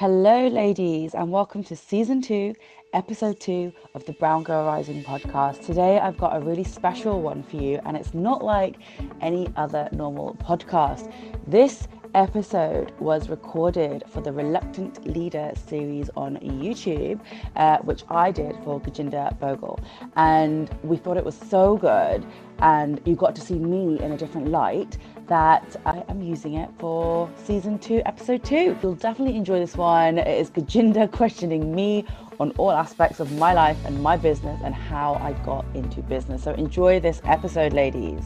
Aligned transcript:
Hello, 0.00 0.48
ladies, 0.48 1.14
and 1.14 1.30
welcome 1.30 1.62
to 1.64 1.76
season 1.76 2.22
two, 2.22 2.54
episode 2.94 3.38
two 3.38 3.70
of 3.92 4.02
the 4.06 4.14
Brown 4.14 4.42
Girl 4.42 4.64
Rising 4.64 5.04
podcast. 5.04 5.60
Today, 5.66 5.98
I've 5.98 6.16
got 6.16 6.34
a 6.34 6.40
really 6.40 6.64
special 6.64 7.20
one 7.20 7.42
for 7.42 7.56
you, 7.56 7.78
and 7.84 7.98
it's 7.98 8.14
not 8.14 8.42
like 8.42 8.76
any 9.20 9.52
other 9.56 9.90
normal 9.92 10.36
podcast. 10.36 11.12
This 11.46 11.86
episode 12.14 12.92
was 12.98 13.28
recorded 13.28 14.02
for 14.08 14.22
the 14.22 14.32
Reluctant 14.32 15.06
Leader 15.06 15.52
series 15.68 16.08
on 16.16 16.36
YouTube, 16.38 17.20
uh, 17.56 17.76
which 17.78 18.02
I 18.08 18.30
did 18.30 18.56
for 18.64 18.80
Gurjinder 18.80 19.38
Bhogal. 19.38 19.84
And 20.16 20.70
we 20.82 20.96
thought 20.96 21.18
it 21.18 21.24
was 21.26 21.36
so 21.36 21.76
good, 21.76 22.24
and 22.60 23.02
you 23.04 23.16
got 23.16 23.34
to 23.36 23.42
see 23.42 23.58
me 23.58 24.00
in 24.00 24.12
a 24.12 24.16
different 24.16 24.48
light 24.48 24.96
that 25.30 25.76
I 25.86 26.02
am 26.08 26.20
using 26.20 26.54
it 26.54 26.68
for 26.80 27.30
season 27.44 27.78
two, 27.78 28.02
episode 28.04 28.42
two. 28.42 28.76
You'll 28.82 28.96
definitely 28.96 29.36
enjoy 29.36 29.60
this 29.60 29.76
one. 29.76 30.18
It 30.18 30.26
is 30.26 30.50
Gurjinder 30.50 31.08
questioning 31.12 31.72
me 31.72 32.04
on 32.40 32.50
all 32.58 32.72
aspects 32.72 33.20
of 33.20 33.30
my 33.38 33.54
life 33.54 33.78
and 33.86 34.02
my 34.02 34.16
business 34.16 34.60
and 34.64 34.74
how 34.74 35.14
I 35.14 35.32
got 35.44 35.64
into 35.72 36.02
business. 36.02 36.42
So 36.42 36.52
enjoy 36.54 36.98
this 36.98 37.22
episode, 37.24 37.72
ladies. 37.72 38.24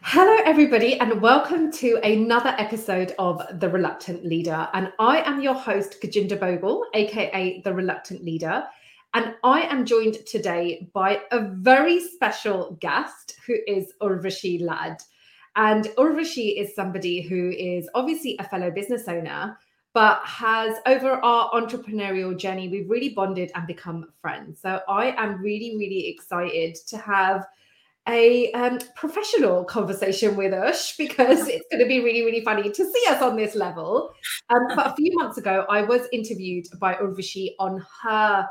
Hello, 0.00 0.38
everybody, 0.46 0.98
and 0.98 1.20
welcome 1.20 1.70
to 1.72 2.00
another 2.02 2.54
episode 2.56 3.12
of 3.18 3.42
The 3.60 3.68
Reluctant 3.68 4.24
Leader. 4.24 4.68
And 4.72 4.90
I 4.98 5.20
am 5.20 5.42
your 5.42 5.52
host, 5.52 6.00
Gurjinder 6.02 6.38
Bhogal, 6.38 6.84
aka 6.94 7.60
The 7.60 7.74
Reluctant 7.74 8.24
Leader. 8.24 8.64
And 9.18 9.34
I 9.42 9.62
am 9.62 9.84
joined 9.84 10.24
today 10.26 10.88
by 10.94 11.22
a 11.32 11.40
very 11.40 11.98
special 11.98 12.78
guest 12.80 13.36
who 13.44 13.56
is 13.66 13.92
Urvashi 14.00 14.62
Lad. 14.62 15.02
And 15.56 15.86
Urvashi 15.98 16.56
is 16.56 16.72
somebody 16.76 17.20
who 17.22 17.50
is 17.50 17.90
obviously 17.96 18.36
a 18.38 18.44
fellow 18.44 18.70
business 18.70 19.08
owner, 19.08 19.58
but 19.92 20.20
has 20.22 20.76
over 20.86 21.14
our 21.14 21.50
entrepreneurial 21.50 22.38
journey, 22.38 22.68
we've 22.68 22.88
really 22.88 23.08
bonded 23.08 23.50
and 23.56 23.66
become 23.66 24.06
friends. 24.20 24.60
So 24.60 24.82
I 24.88 25.16
am 25.20 25.42
really, 25.42 25.76
really 25.76 26.06
excited 26.06 26.76
to 26.86 26.96
have 26.98 27.44
a 28.06 28.52
um, 28.52 28.78
professional 28.94 29.64
conversation 29.64 30.36
with 30.36 30.54
us 30.54 30.94
because 30.96 31.48
it's 31.48 31.66
going 31.72 31.82
to 31.82 31.88
be 31.88 32.04
really, 32.04 32.22
really 32.22 32.44
funny 32.44 32.70
to 32.70 32.84
see 32.84 33.04
us 33.08 33.20
on 33.20 33.34
this 33.34 33.56
level. 33.56 34.12
Um, 34.48 34.76
but 34.76 34.86
a 34.86 34.94
few 34.94 35.10
months 35.16 35.38
ago, 35.38 35.66
I 35.68 35.82
was 35.82 36.02
interviewed 36.12 36.66
by 36.78 36.94
Urvashi 36.94 37.56
on 37.58 37.84
her 38.04 38.48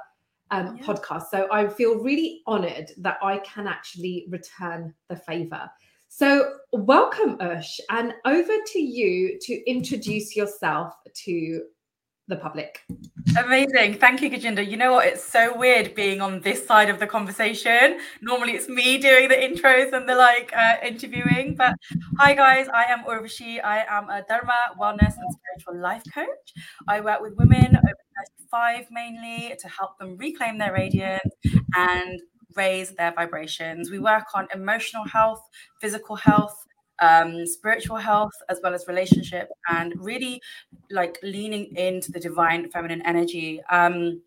um, 0.51 0.77
yeah. 0.77 0.83
podcast. 0.83 1.25
So 1.31 1.47
I 1.51 1.67
feel 1.67 1.97
really 1.97 2.41
honored 2.47 2.91
that 2.97 3.17
I 3.21 3.39
can 3.39 3.67
actually 3.67 4.27
return 4.29 4.93
the 5.09 5.15
favor. 5.15 5.69
So, 6.09 6.53
welcome, 6.71 7.35
Ush, 7.41 7.79
and 7.89 8.13
over 8.23 8.53
to 8.65 8.79
you 8.79 9.37
to 9.41 9.69
introduce 9.69 10.37
yourself 10.37 10.93
to 11.25 11.61
the 12.27 12.35
public. 12.35 12.81
Amazing. 13.37 13.95
Thank 13.95 14.21
you, 14.21 14.29
Gurjinder. 14.29 14.67
You 14.67 14.77
know 14.77 14.93
what? 14.93 15.07
It's 15.07 15.23
so 15.23 15.57
weird 15.57 15.95
being 15.95 16.21
on 16.21 16.41
this 16.41 16.65
side 16.65 16.89
of 16.89 16.99
the 16.99 17.07
conversation. 17.07 17.99
Normally 18.21 18.53
it's 18.53 18.67
me 18.67 18.97
doing 18.97 19.29
the 19.29 19.35
intros 19.35 19.93
and 19.93 20.07
the 20.07 20.15
like 20.15 20.51
uh, 20.55 20.75
interviewing. 20.83 21.55
But 21.55 21.75
hi, 22.17 22.33
guys. 22.33 22.67
I 22.73 22.85
am 22.85 23.03
Urvashi. 23.03 23.63
I 23.63 23.85
am 23.87 24.09
a 24.09 24.23
Dharma, 24.27 24.53
wellness, 24.79 25.15
and 25.17 25.35
spiritual 25.35 25.81
life 25.81 26.03
coach. 26.13 26.53
I 26.87 26.99
work 27.01 27.21
with 27.21 27.35
women 27.35 27.77
over 27.77 28.06
35 28.51 28.87
mainly 28.91 29.55
to 29.59 29.67
help 29.67 29.97
them 29.99 30.17
reclaim 30.17 30.57
their 30.57 30.73
radiance 30.73 31.33
and 31.75 32.19
raise 32.55 32.91
their 32.95 33.11
vibrations. 33.13 33.91
We 33.91 33.99
work 33.99 34.25
on 34.33 34.47
emotional 34.53 35.05
health, 35.05 35.41
physical 35.79 36.15
health, 36.15 36.55
um, 36.99 37.45
spiritual 37.45 37.97
health 37.97 38.33
as 38.49 38.59
well 38.63 38.73
as 38.73 38.85
relationship 38.87 39.49
and 39.69 39.93
really 39.97 40.41
like 40.89 41.17
leaning 41.21 41.75
into 41.75 42.11
the 42.11 42.19
divine 42.19 42.69
feminine 42.71 43.03
energy 43.05 43.61
um, 43.69 44.21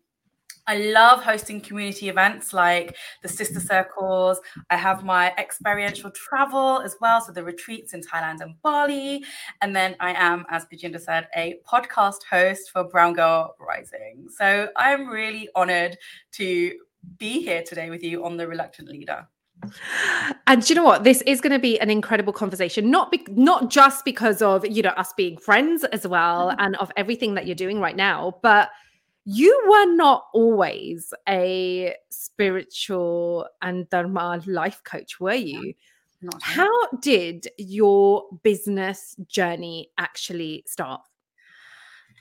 I 0.71 0.75
love 0.75 1.21
hosting 1.21 1.59
community 1.59 2.07
events 2.07 2.53
like 2.53 2.95
the 3.21 3.27
sister 3.27 3.59
circles. 3.59 4.39
I 4.69 4.77
have 4.77 5.03
my 5.03 5.33
experiential 5.37 6.09
travel 6.11 6.79
as 6.79 6.95
well, 7.01 7.19
so 7.19 7.33
the 7.33 7.43
retreats 7.43 7.93
in 7.93 7.99
Thailand 7.99 8.39
and 8.39 8.55
Bali. 8.61 9.21
And 9.61 9.75
then 9.75 9.97
I 9.99 10.13
am, 10.13 10.45
as 10.49 10.63
Gurjinder 10.63 11.01
said, 11.01 11.27
a 11.35 11.59
podcast 11.69 12.23
host 12.23 12.71
for 12.71 12.85
Brown 12.85 13.15
Girl 13.15 13.53
Rising. 13.59 14.29
So 14.29 14.69
I'm 14.77 15.09
really 15.09 15.49
honored 15.57 15.97
to 16.35 16.73
be 17.17 17.41
here 17.41 17.63
today 17.63 17.89
with 17.89 18.01
you 18.01 18.23
on 18.23 18.37
The 18.37 18.47
Reluctant 18.47 18.87
Leader. 18.87 19.27
And 20.47 20.67
you 20.69 20.75
know 20.75 20.85
what? 20.85 21.03
This 21.03 21.21
is 21.23 21.41
going 21.41 21.51
to 21.51 21.59
be 21.59 21.81
an 21.81 21.89
incredible 21.89 22.31
conversation. 22.31 22.89
Not 22.89 23.11
be- 23.11 23.27
not 23.27 23.69
just 23.69 24.05
because 24.05 24.41
of 24.41 24.65
you 24.65 24.81
know 24.81 24.91
us 24.91 25.11
being 25.17 25.37
friends 25.37 25.83
as 25.83 26.07
well, 26.07 26.47
mm-hmm. 26.47 26.61
and 26.61 26.77
of 26.77 26.93
everything 26.95 27.33
that 27.33 27.45
you're 27.45 27.55
doing 27.55 27.81
right 27.81 27.97
now, 27.97 28.37
but 28.41 28.69
you 29.25 29.61
were 29.67 29.95
not 29.95 30.25
always 30.33 31.13
a 31.27 31.95
spiritual 32.09 33.47
and 33.61 33.89
dharma 33.89 34.41
life 34.45 34.81
coach, 34.83 35.19
were 35.19 35.33
you? 35.33 35.73
How 36.41 36.87
did 37.01 37.47
your 37.57 38.25
business 38.43 39.15
journey 39.27 39.89
actually 39.97 40.63
start? 40.67 41.01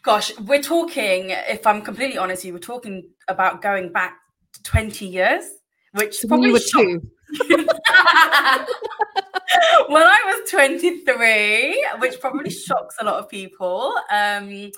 Gosh, 0.03 0.37
we're 0.39 0.63
talking. 0.63 1.31
If 1.31 1.67
I'm 1.67 1.83
completely 1.83 2.17
honest, 2.17 2.45
you 2.45 2.55
were 2.55 2.59
talking 2.59 3.11
about 3.29 3.61
going 3.61 3.93
back 3.93 4.17
20 4.63 5.07
years, 5.07 5.45
which 5.93 6.19
so 6.19 6.29
probably 6.29 6.49
you 6.49 6.53
were 6.55 6.61
two. 6.61 7.03
when 9.89 10.03
I 10.03 10.19
was 10.43 10.51
23, 10.51 11.87
which 11.99 12.19
probably 12.21 12.51
shocks 12.51 12.97
a 13.01 13.05
lot 13.05 13.17
of 13.17 13.29
people, 13.29 13.95
um, 14.11 14.71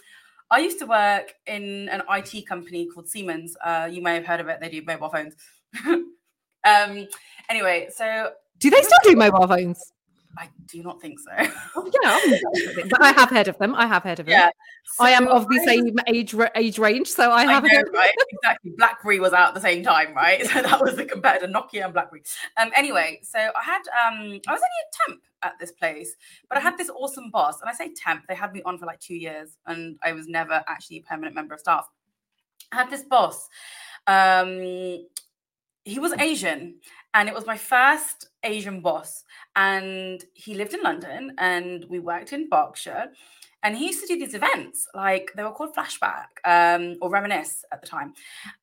I 0.52 0.58
used 0.58 0.78
to 0.80 0.86
work 0.86 1.32
in 1.46 1.88
an 1.88 2.02
IT 2.10 2.46
company 2.46 2.86
called 2.86 3.08
Siemens. 3.08 3.56
Uh, 3.64 3.88
you 3.90 4.02
may 4.02 4.14
have 4.16 4.26
heard 4.26 4.38
of 4.38 4.48
it. 4.48 4.60
They 4.60 4.68
do 4.68 4.82
mobile 4.86 5.08
phones. 5.08 5.34
um, 5.86 7.08
anyway, 7.48 7.88
so 7.90 8.32
do 8.58 8.68
they 8.68 8.82
still 8.82 8.98
do 9.02 9.16
mobile 9.16 9.48
phones? 9.48 9.94
I 10.38 10.48
do 10.66 10.82
not 10.82 11.00
think 11.00 11.18
so. 11.20 11.30
Oh, 11.76 11.90
yeah, 12.02 12.84
but 12.90 13.02
I 13.02 13.12
have 13.12 13.30
heard 13.30 13.48
of 13.48 13.58
them. 13.58 13.74
I 13.74 13.86
have 13.86 14.02
heard 14.02 14.20
of 14.20 14.26
them. 14.26 14.32
Yeah, 14.32 14.50
so 14.84 15.04
I 15.04 15.10
am 15.10 15.28
of 15.28 15.46
the 15.48 15.60
same 15.64 15.94
age 16.06 16.34
age 16.54 16.78
range, 16.78 17.08
so 17.08 17.30
I 17.30 17.44
have. 17.44 17.64
I 17.64 17.68
know, 17.68 17.82
right? 17.92 18.10
Exactly. 18.30 18.72
BlackBerry 18.76 19.20
was 19.20 19.32
out 19.32 19.48
at 19.48 19.54
the 19.54 19.60
same 19.60 19.82
time, 19.82 20.14
right? 20.14 20.46
So 20.52 20.60
that 20.62 20.80
was 20.80 20.96
the 20.96 21.04
competitor, 21.04 21.46
Nokia 21.46 21.84
and 21.84 21.92
BlackBerry. 21.92 22.22
Um. 22.56 22.70
Anyway, 22.76 23.20
so 23.22 23.38
I 23.38 23.62
had 23.62 23.80
um, 23.80 24.40
I 24.46 24.52
was 24.52 24.60
only 24.60 24.80
a 24.82 25.06
temp 25.06 25.22
at 25.42 25.54
this 25.60 25.72
place, 25.72 26.14
but 26.48 26.58
I 26.58 26.60
had 26.60 26.78
this 26.78 26.90
awesome 26.90 27.30
boss, 27.30 27.60
and 27.60 27.68
I 27.70 27.74
say 27.74 27.92
temp. 27.94 28.24
They 28.28 28.34
had 28.34 28.52
me 28.52 28.62
on 28.64 28.78
for 28.78 28.86
like 28.86 29.00
two 29.00 29.16
years, 29.16 29.56
and 29.66 29.98
I 30.02 30.12
was 30.12 30.28
never 30.28 30.62
actually 30.66 30.98
a 30.98 31.02
permanent 31.02 31.34
member 31.34 31.54
of 31.54 31.60
staff. 31.60 31.88
I 32.70 32.76
had 32.76 32.90
this 32.90 33.04
boss. 33.04 33.48
Um, 34.06 35.06
he 35.84 35.98
was 35.98 36.12
Asian, 36.14 36.76
and 37.14 37.28
it 37.28 37.34
was 37.34 37.46
my 37.46 37.56
first 37.56 38.28
Asian 38.44 38.80
boss. 38.80 39.24
And 39.56 40.24
he 40.34 40.54
lived 40.54 40.74
in 40.74 40.82
London 40.82 41.34
and 41.38 41.84
we 41.88 41.98
worked 41.98 42.32
in 42.32 42.48
Berkshire. 42.48 43.08
And 43.64 43.76
he 43.76 43.86
used 43.86 44.00
to 44.00 44.08
do 44.08 44.18
these 44.18 44.34
events, 44.34 44.88
like 44.92 45.30
they 45.36 45.44
were 45.44 45.52
called 45.52 45.72
Flashback 45.72 46.26
um, 46.44 46.96
or 47.00 47.10
Reminisce 47.10 47.64
at 47.70 47.80
the 47.80 47.86
time. 47.86 48.12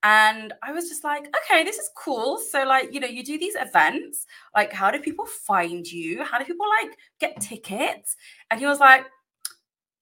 And 0.03 0.51
I 0.62 0.73
was 0.73 0.90
just 0.90 1.06
like, 1.06 1.25
okay, 1.38 1.63
this 1.63 1.78
is 1.78 1.90
cool. 1.95 2.38
So, 2.38 2.66
like, 2.66 2.94
you 2.94 3.00
know, 3.00 3.07
you 3.07 3.23
do 3.23 3.40
these 3.40 3.56
events. 3.56 4.25
Like, 4.53 4.73
how 4.73 4.91
do 4.91 5.00
people 5.00 5.25
find 5.25 5.90
you? 5.90 6.25
How 6.25 6.38
do 6.38 6.44
people 6.44 6.66
like 6.84 6.97
get 7.17 7.40
tickets? 7.40 8.17
And 8.51 8.59
he 8.59 8.66
was 8.66 8.81
like, 8.81 9.06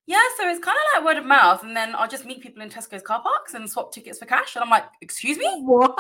yeah, 0.08 0.24
so 0.38 0.48
it's 0.50 0.64
kind 0.64 0.78
of 0.78 0.84
like 0.96 1.06
word 1.06 1.20
of 1.22 1.28
mouth, 1.28 1.64
and 1.64 1.76
then 1.76 1.94
I'll 1.94 2.08
just 2.08 2.26
meet 2.26 2.40
people 2.40 2.64
in 2.64 2.70
Tesco's 2.70 3.02
car 3.02 3.22
parks 3.22 3.56
and 3.56 3.70
swap 3.70 3.92
tickets 3.92 4.20
for 4.20 4.26
cash. 4.26 4.56
And 4.56 4.64
I'm 4.64 4.70
like, 4.70 4.86
excuse 5.02 5.38
me, 5.38 5.48
what? 5.64 6.00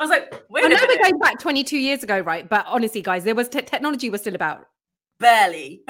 I 0.00 0.02
was 0.02 0.10
like, 0.10 0.42
wait. 0.48 0.64
I 0.64 0.68
know 0.68 0.76
we're 0.88 1.02
going 1.02 1.18
back 1.18 1.38
22 1.38 1.76
years 1.78 2.02
ago, 2.02 2.20
right? 2.20 2.48
But 2.48 2.66
honestly, 2.66 3.02
guys, 3.02 3.24
there 3.24 3.34
was 3.34 3.48
te- 3.48 3.62
technology 3.62 4.10
was 4.10 4.20
still 4.20 4.34
about. 4.34 4.66
Barely. 5.20 5.82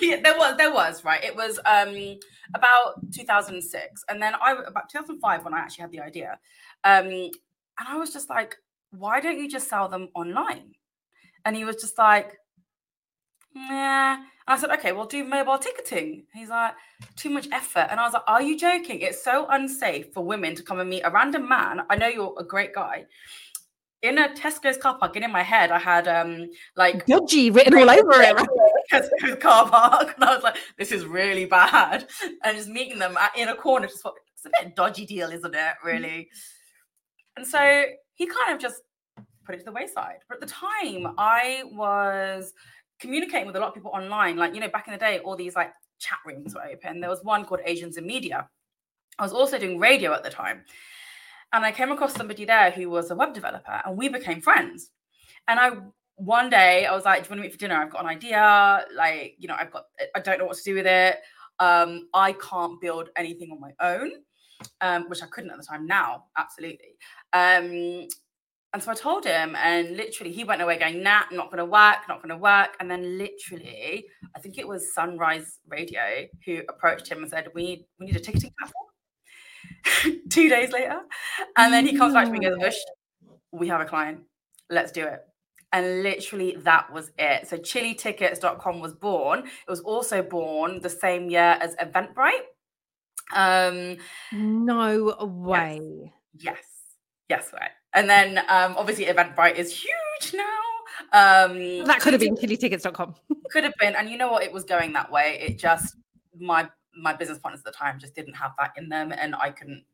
yeah, 0.00 0.20
there 0.22 0.36
was, 0.36 0.56
there 0.58 0.72
was, 0.72 1.04
right? 1.04 1.24
It 1.24 1.34
was 1.34 1.58
um 1.64 2.18
about 2.54 3.00
2006, 3.12 4.04
and 4.08 4.22
then 4.22 4.34
I 4.42 4.52
about 4.66 4.90
2005 4.90 5.44
when 5.44 5.54
I 5.54 5.58
actually 5.58 5.82
had 5.82 5.90
the 5.90 6.00
idea, 6.00 6.38
um, 6.84 7.06
and 7.06 7.32
I 7.88 7.96
was 7.96 8.12
just 8.12 8.28
like, 8.28 8.56
why 8.90 9.20
don't 9.20 9.38
you 9.38 9.48
just 9.48 9.68
sell 9.68 9.88
them 9.88 10.08
online? 10.14 10.72
And 11.44 11.56
he 11.56 11.64
was 11.64 11.76
just 11.76 11.96
like, 11.96 12.36
yeah. 13.54 14.22
I 14.46 14.56
said, 14.56 14.70
okay, 14.70 14.92
we'll 14.92 15.06
do 15.06 15.24
mobile 15.24 15.58
ticketing. 15.58 16.24
He's 16.32 16.48
like, 16.48 16.72
too 17.16 17.28
much 17.28 17.48
effort. 17.52 17.88
And 17.90 18.00
I 18.00 18.04
was 18.04 18.14
like, 18.14 18.22
are 18.26 18.40
you 18.40 18.58
joking? 18.58 19.00
It's 19.00 19.22
so 19.22 19.46
unsafe 19.50 20.12
for 20.14 20.24
women 20.24 20.54
to 20.54 20.62
come 20.62 20.80
and 20.80 20.88
meet 20.88 21.02
a 21.02 21.10
random 21.10 21.46
man. 21.46 21.82
I 21.90 21.96
know 21.96 22.08
you're 22.08 22.34
a 22.38 22.44
great 22.44 22.74
guy. 22.74 23.04
In 24.00 24.16
a 24.16 24.28
Tesco's 24.28 24.76
car 24.76 24.96
park, 24.96 25.16
and 25.16 25.24
in 25.24 25.32
my 25.32 25.42
head, 25.42 25.72
I 25.72 25.78
had 25.80 26.06
um 26.06 26.48
like 26.76 27.04
dodgy 27.06 27.50
written 27.50 27.74
all 27.74 27.90
over 27.90 28.12
it. 28.14 28.36
Tesco's 28.92 29.42
car 29.42 29.68
park, 29.68 30.14
and 30.14 30.22
I 30.22 30.36
was 30.36 30.44
like, 30.44 30.56
"This 30.78 30.92
is 30.92 31.04
really 31.04 31.46
bad." 31.46 32.06
And 32.44 32.56
just 32.56 32.68
meeting 32.68 33.00
them 33.00 33.18
in 33.36 33.48
a 33.48 33.56
corner, 33.56 33.88
just 33.88 34.06
it's 34.06 34.46
a 34.46 34.50
bit 34.62 34.76
dodgy 34.76 35.04
deal, 35.04 35.30
isn't 35.30 35.52
it? 35.52 35.74
Really. 35.84 36.28
And 37.36 37.44
so 37.44 37.86
he 38.14 38.26
kind 38.26 38.54
of 38.54 38.60
just 38.60 38.82
put 39.44 39.56
it 39.56 39.58
to 39.58 39.64
the 39.64 39.72
wayside. 39.72 40.18
But 40.28 40.36
at 40.36 40.40
the 40.42 40.54
time, 40.54 41.14
I 41.18 41.64
was 41.72 42.52
communicating 43.00 43.46
with 43.46 43.56
a 43.56 43.60
lot 43.60 43.68
of 43.68 43.74
people 43.74 43.90
online. 43.92 44.36
Like, 44.36 44.54
you 44.54 44.60
know, 44.60 44.68
back 44.68 44.86
in 44.88 44.92
the 44.92 44.98
day, 44.98 45.18
all 45.20 45.36
these 45.36 45.54
like 45.54 45.72
chat 45.98 46.18
rooms 46.26 46.54
were 46.54 46.64
open. 46.64 47.00
There 47.00 47.10
was 47.10 47.22
one 47.22 47.44
called 47.44 47.60
Asians 47.64 47.96
in 47.96 48.06
Media. 48.06 48.48
I 49.18 49.22
was 49.22 49.32
also 49.32 49.58
doing 49.58 49.78
radio 49.78 50.12
at 50.12 50.22
the 50.22 50.30
time. 50.30 50.64
And 51.52 51.64
I 51.64 51.72
came 51.72 51.90
across 51.90 52.14
somebody 52.14 52.44
there 52.44 52.70
who 52.70 52.90
was 52.90 53.10
a 53.10 53.14
web 53.14 53.32
developer 53.32 53.80
and 53.84 53.96
we 53.96 54.08
became 54.08 54.40
friends. 54.40 54.90
And 55.46 55.58
I 55.58 55.70
one 56.16 56.50
day 56.50 56.84
I 56.84 56.94
was 56.94 57.04
like, 57.04 57.22
Do 57.22 57.28
you 57.28 57.30
want 57.30 57.38
to 57.38 57.42
meet 57.42 57.52
for 57.52 57.58
dinner? 57.58 57.76
I've 57.76 57.90
got 57.90 58.02
an 58.02 58.08
idea. 58.08 58.84
Like, 58.94 59.36
you 59.38 59.48
know, 59.48 59.56
I've 59.58 59.70
got 59.70 59.84
I 60.14 60.20
don't 60.20 60.38
know 60.38 60.46
what 60.46 60.56
to 60.56 60.62
do 60.62 60.74
with 60.74 60.86
it. 60.86 61.18
Um, 61.58 62.08
I 62.12 62.32
can't 62.32 62.80
build 62.80 63.08
anything 63.16 63.50
on 63.50 63.60
my 63.60 63.72
own, 63.80 64.10
um, 64.80 65.08
which 65.08 65.22
I 65.22 65.26
couldn't 65.26 65.50
at 65.50 65.56
the 65.56 65.64
time. 65.64 65.86
Now, 65.86 66.24
absolutely. 66.36 66.96
Um, 67.32 68.08
and 68.74 68.82
so 68.82 68.90
I 68.90 68.94
told 68.94 69.24
him, 69.24 69.56
and 69.56 69.96
literally 69.96 70.30
he 70.30 70.44
went 70.44 70.60
away 70.60 70.78
going, 70.78 71.02
nah, 71.02 71.22
not 71.32 71.46
going 71.46 71.58
to 71.58 71.64
work, 71.64 71.96
not 72.06 72.18
going 72.22 72.28
to 72.28 72.36
work. 72.36 72.76
And 72.80 72.90
then 72.90 73.16
literally, 73.16 74.04
I 74.36 74.40
think 74.40 74.58
it 74.58 74.68
was 74.68 74.92
Sunrise 74.92 75.58
Radio 75.68 76.26
who 76.44 76.60
approached 76.68 77.08
him 77.08 77.22
and 77.22 77.30
said, 77.30 77.48
we 77.54 77.62
need, 77.62 77.84
we 77.98 78.06
need 78.06 78.16
a 78.16 78.20
ticketing 78.20 78.52
platform. 78.58 80.20
Two 80.30 80.50
days 80.50 80.70
later. 80.70 81.00
And 81.56 81.72
then 81.72 81.86
he 81.86 81.96
comes 81.96 82.12
back 82.12 82.26
to 82.26 82.30
me 82.30 82.44
and 82.44 82.60
goes, 82.60 82.68
Ush, 82.68 82.78
we 83.52 83.68
have 83.68 83.80
a 83.80 83.86
client. 83.86 84.20
Let's 84.68 84.92
do 84.92 85.04
it. 85.04 85.20
And 85.72 86.02
literally 86.02 86.56
that 86.60 86.92
was 86.92 87.10
it. 87.18 87.48
So 87.48 87.56
chilitickets.com 87.56 88.80
was 88.80 88.92
born. 88.92 89.40
It 89.40 89.70
was 89.70 89.80
also 89.80 90.22
born 90.22 90.80
the 90.82 90.90
same 90.90 91.30
year 91.30 91.58
as 91.60 91.74
Eventbrite. 91.76 92.44
Um, 93.34 93.96
no 94.32 95.14
way. 95.20 96.12
Yes. 96.34 96.56
Yes, 96.56 96.77
yes 97.28 97.50
right. 97.52 97.70
And 97.94 98.08
then 98.08 98.38
um, 98.48 98.74
obviously 98.76 99.06
Eventbrite 99.06 99.56
is 99.56 99.72
huge 99.72 100.34
now. 100.34 100.44
Um, 101.12 101.84
that 101.84 102.00
could 102.00 102.12
have 102.12 102.20
been 102.20 102.36
chilitickets.com. 102.36 103.14
could 103.50 103.64
have 103.64 103.74
been. 103.80 103.94
And 103.94 104.10
you 104.10 104.18
know 104.18 104.30
what? 104.30 104.42
It 104.42 104.52
was 104.52 104.64
going 104.64 104.92
that 104.92 105.10
way. 105.10 105.38
It 105.40 105.58
just, 105.58 105.96
my 106.38 106.68
my 106.96 107.14
business 107.14 107.38
partners 107.38 107.60
at 107.60 107.64
the 107.64 107.76
time 107.76 107.98
just 107.98 108.14
didn't 108.14 108.34
have 108.34 108.52
that 108.58 108.72
in 108.76 108.88
them 108.88 109.12
and 109.12 109.34
I 109.36 109.50
couldn't 109.50 109.84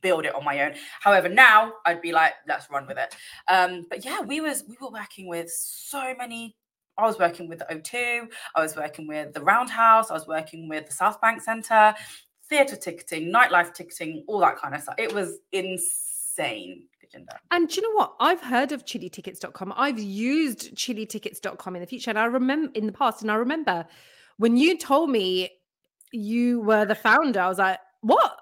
build 0.00 0.24
it 0.24 0.34
on 0.34 0.44
my 0.44 0.60
own. 0.64 0.74
However, 1.00 1.28
now 1.28 1.74
I'd 1.86 2.00
be 2.00 2.12
like, 2.12 2.34
let's 2.48 2.70
run 2.70 2.86
with 2.86 2.98
it. 2.98 3.14
Um, 3.48 3.86
but 3.88 4.04
yeah, 4.04 4.20
we 4.20 4.40
was 4.40 4.64
we 4.68 4.76
were 4.80 4.90
working 4.90 5.28
with 5.28 5.50
so 5.50 6.14
many. 6.16 6.56
I 6.98 7.06
was 7.06 7.18
working 7.18 7.48
with 7.48 7.60
the 7.60 7.66
O2, 7.70 8.28
I 8.54 8.60
was 8.60 8.76
working 8.76 9.06
with 9.06 9.32
the 9.32 9.40
Roundhouse, 9.40 10.10
I 10.10 10.14
was 10.14 10.26
working 10.26 10.68
with 10.68 10.86
the 10.86 10.92
South 10.92 11.18
Bank 11.22 11.40
Centre, 11.40 11.94
theatre 12.50 12.76
ticketing, 12.76 13.32
nightlife 13.32 13.72
ticketing, 13.72 14.22
all 14.28 14.40
that 14.40 14.58
kind 14.58 14.74
of 14.74 14.82
stuff. 14.82 14.96
It 14.98 15.14
was 15.14 15.38
insane. 15.50 16.09
And 17.50 17.68
do 17.68 17.76
you 17.76 17.82
know 17.82 17.96
what? 17.96 18.14
I've 18.20 18.40
heard 18.40 18.72
of 18.72 18.84
chilitickets.com. 18.84 19.74
I've 19.76 19.98
used 19.98 20.74
chilitickets.com 20.76 21.76
in 21.76 21.80
the 21.80 21.86
future. 21.86 22.10
And 22.10 22.18
I 22.18 22.26
remember 22.26 22.70
in 22.74 22.86
the 22.86 22.92
past, 22.92 23.22
and 23.22 23.30
I 23.30 23.34
remember 23.34 23.86
when 24.38 24.56
you 24.56 24.78
told 24.78 25.10
me 25.10 25.50
you 26.12 26.60
were 26.60 26.84
the 26.84 26.94
founder, 26.94 27.40
I 27.40 27.48
was 27.48 27.58
like, 27.58 27.78
what? 28.00 28.36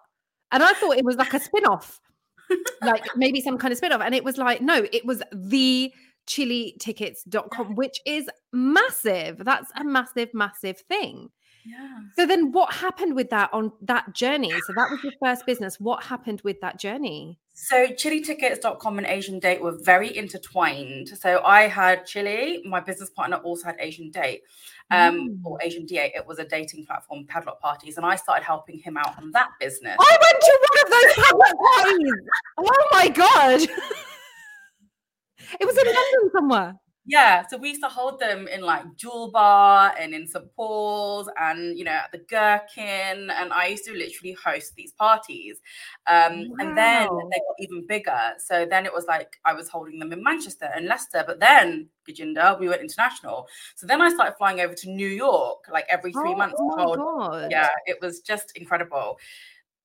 And 0.52 0.62
I 0.62 0.72
thought 0.74 0.96
it 0.96 1.04
was 1.04 1.16
like 1.16 1.34
a 1.34 1.40
spin 1.40 1.66
off, 1.66 2.00
like 2.82 3.04
maybe 3.16 3.40
some 3.40 3.58
kind 3.58 3.72
of 3.72 3.78
spin 3.78 3.92
off. 3.92 4.00
And 4.00 4.14
it 4.14 4.24
was 4.24 4.38
like, 4.38 4.60
no, 4.60 4.86
it 4.92 5.04
was 5.04 5.22
the 5.32 5.92
chilitickets.com, 6.28 7.74
which 7.74 8.00
is 8.06 8.28
massive. 8.52 9.44
That's 9.44 9.70
a 9.76 9.84
massive, 9.84 10.30
massive 10.32 10.78
thing. 10.88 11.30
Yeah. 11.66 11.98
So 12.16 12.26
then 12.26 12.52
what 12.52 12.72
happened 12.72 13.14
with 13.14 13.30
that 13.30 13.50
on 13.52 13.72
that 13.82 14.14
journey? 14.14 14.50
So 14.66 14.72
that 14.74 14.90
was 14.90 15.02
your 15.02 15.12
first 15.22 15.44
business. 15.44 15.78
What 15.78 16.04
happened 16.04 16.40
with 16.42 16.60
that 16.60 16.78
journey? 16.78 17.38
So 17.60 17.88
chilitickets.com 17.88 18.98
and 18.98 19.06
Asian 19.08 19.40
Date 19.40 19.60
were 19.60 19.76
very 19.82 20.16
intertwined. 20.16 21.08
So 21.08 21.42
I 21.44 21.62
had 21.62 22.06
Chili, 22.06 22.62
my 22.64 22.78
business 22.78 23.10
partner 23.10 23.38
also 23.38 23.66
had 23.66 23.74
Asian 23.80 24.10
Date 24.10 24.44
um, 24.92 25.28
mm. 25.28 25.40
or 25.44 25.58
Asian 25.60 25.84
D8. 25.84 26.12
It 26.14 26.24
was 26.24 26.38
a 26.38 26.44
dating 26.44 26.86
platform, 26.86 27.26
padlock 27.26 27.60
parties, 27.60 27.96
and 27.96 28.06
I 28.06 28.14
started 28.14 28.44
helping 28.44 28.78
him 28.78 28.96
out 28.96 29.18
on 29.18 29.32
that 29.32 29.48
business. 29.58 29.96
I 29.98 30.18
went 30.22 30.40
to 30.40 30.58
one 30.68 30.78
of 30.84 30.90
those 30.90 31.14
padlock 31.26 31.56
parties. 31.74 32.14
Oh 32.58 32.88
my 32.92 33.08
god! 33.08 33.60
it 35.60 35.66
was 35.66 35.76
in 35.76 35.84
London 35.84 36.30
somewhere. 36.32 36.78
Yeah, 37.08 37.46
so 37.48 37.56
we 37.56 37.70
used 37.70 37.82
to 37.82 37.88
hold 37.88 38.20
them 38.20 38.46
in 38.48 38.60
like 38.60 38.84
Jewel 38.96 39.30
Bar 39.30 39.94
and 39.98 40.12
in 40.12 40.26
St 40.26 40.44
Paul's 40.54 41.26
and 41.40 41.78
you 41.78 41.82
know 41.82 41.92
at 41.92 42.12
the 42.12 42.18
Gherkin, 42.18 43.30
and 43.30 43.50
I 43.50 43.68
used 43.68 43.86
to 43.86 43.92
literally 43.92 44.36
host 44.44 44.74
these 44.76 44.92
parties. 44.92 45.62
Um, 46.06 46.50
wow. 46.50 46.56
And 46.60 46.76
then 46.76 47.08
they 47.30 47.38
got 47.38 47.56
even 47.60 47.86
bigger. 47.86 48.20
So 48.36 48.66
then 48.68 48.84
it 48.84 48.92
was 48.92 49.06
like 49.06 49.40
I 49.46 49.54
was 49.54 49.70
holding 49.70 49.98
them 49.98 50.12
in 50.12 50.22
Manchester 50.22 50.70
and 50.76 50.84
Leicester, 50.84 51.24
but 51.26 51.40
then 51.40 51.88
Gurjinder, 52.06 52.60
we 52.60 52.68
went 52.68 52.82
international. 52.82 53.48
So 53.74 53.86
then 53.86 54.02
I 54.02 54.10
started 54.10 54.34
flying 54.36 54.60
over 54.60 54.74
to 54.74 54.90
New 54.90 55.08
York 55.08 55.64
like 55.72 55.86
every 55.88 56.12
three 56.12 56.34
oh, 56.34 56.36
months. 56.36 56.56
Oh 56.60 56.76
hold, 56.76 56.98
God. 56.98 57.50
Yeah, 57.50 57.68
it 57.86 57.96
was 58.02 58.20
just 58.20 58.54
incredible. 58.54 59.18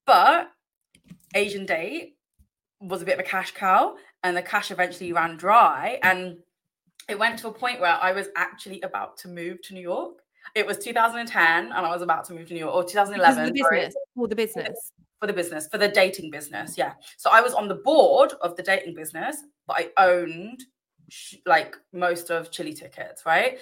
But 0.05 0.51
Asian 1.35 1.65
Date 1.65 2.17
was 2.81 3.01
a 3.01 3.05
bit 3.05 3.13
of 3.13 3.21
a 3.21 3.29
cash 3.29 3.53
cow, 3.53 3.95
and 4.23 4.35
the 4.35 4.41
cash 4.41 4.71
eventually 4.71 5.13
ran 5.13 5.37
dry 5.37 5.99
and 6.03 6.39
it 7.09 7.17
went 7.17 7.39
to 7.39 7.47
a 7.47 7.51
point 7.51 7.79
where 7.79 7.97
I 8.01 8.11
was 8.11 8.27
actually 8.35 8.81
about 8.81 9.17
to 9.17 9.27
move 9.27 9.61
to 9.63 9.73
New 9.73 9.81
York. 9.81 10.19
It 10.55 10.65
was 10.65 10.77
2010 10.77 11.65
and 11.65 11.73
I 11.73 11.89
was 11.89 12.01
about 12.01 12.25
to 12.25 12.33
move 12.33 12.47
to 12.47 12.53
New 12.53 12.59
York 12.59 12.75
or 12.75 12.83
2011. 12.83 13.45
the 13.45 13.51
business, 13.53 13.95
for 14.15 14.27
the 14.27 14.35
business. 14.35 14.91
For 15.19 15.27
the 15.27 15.33
business, 15.33 15.67
for 15.67 15.77
the 15.77 15.88
dating 15.88 16.31
business. 16.31 16.77
Yeah. 16.77 16.94
So 17.17 17.29
I 17.31 17.41
was 17.41 17.53
on 17.53 17.67
the 17.67 17.75
board 17.75 18.33
of 18.41 18.55
the 18.55 18.63
dating 18.63 18.95
business, 18.95 19.38
but 19.67 19.77
I 19.77 19.89
owned 19.97 20.63
like 21.45 21.75
most 21.94 22.29
of 22.29 22.51
Chili 22.51 22.73
Tickets, 22.73 23.25
right? 23.25 23.59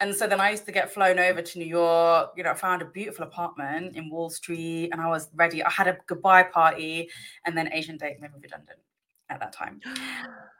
And 0.00 0.14
so 0.14 0.26
then 0.26 0.40
I 0.40 0.50
used 0.50 0.64
to 0.66 0.72
get 0.72 0.92
flown 0.92 1.18
over 1.18 1.42
to 1.42 1.58
New 1.58 1.66
York. 1.66 2.32
You 2.36 2.42
know, 2.42 2.50
I 2.50 2.54
found 2.54 2.82
a 2.82 2.86
beautiful 2.86 3.24
apartment 3.24 3.96
in 3.96 4.10
Wall 4.10 4.30
Street 4.30 4.90
and 4.90 5.00
I 5.00 5.08
was 5.08 5.28
ready. 5.34 5.62
I 5.62 5.70
had 5.70 5.86
a 5.86 5.98
goodbye 6.06 6.44
party 6.44 7.08
and 7.46 7.56
then 7.56 7.72
Asian 7.72 7.96
Date 7.96 8.20
made 8.20 8.32
me 8.32 8.38
redundant 8.42 8.78
at 9.32 9.40
that 9.40 9.52
time. 9.52 9.80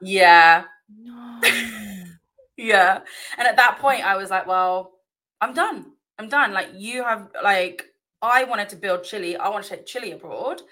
Yeah. 0.01 0.65
No. 0.89 1.41
yeah. 2.57 3.01
And 3.39 3.47
at 3.49 3.57
that 3.57 3.79
point, 3.79 4.05
I 4.05 4.17
was 4.17 4.31
like, 4.31 4.47
well, 4.47 4.93
I'm 5.41 5.55
done. 5.55 5.93
I'm 6.19 6.29
done. 6.29 6.53
Like, 6.53 6.69
you 6.75 7.05
have, 7.05 7.29
like, 7.43 7.87
I 8.21 8.45
wanted 8.45 8.69
to 8.71 8.77
build 8.77 9.05
Chili. 9.05 9.37
I 9.37 9.49
want 9.49 9.65
to 9.65 9.71
take 9.71 9.87
Chili 9.87 10.13
abroad, 10.13 10.63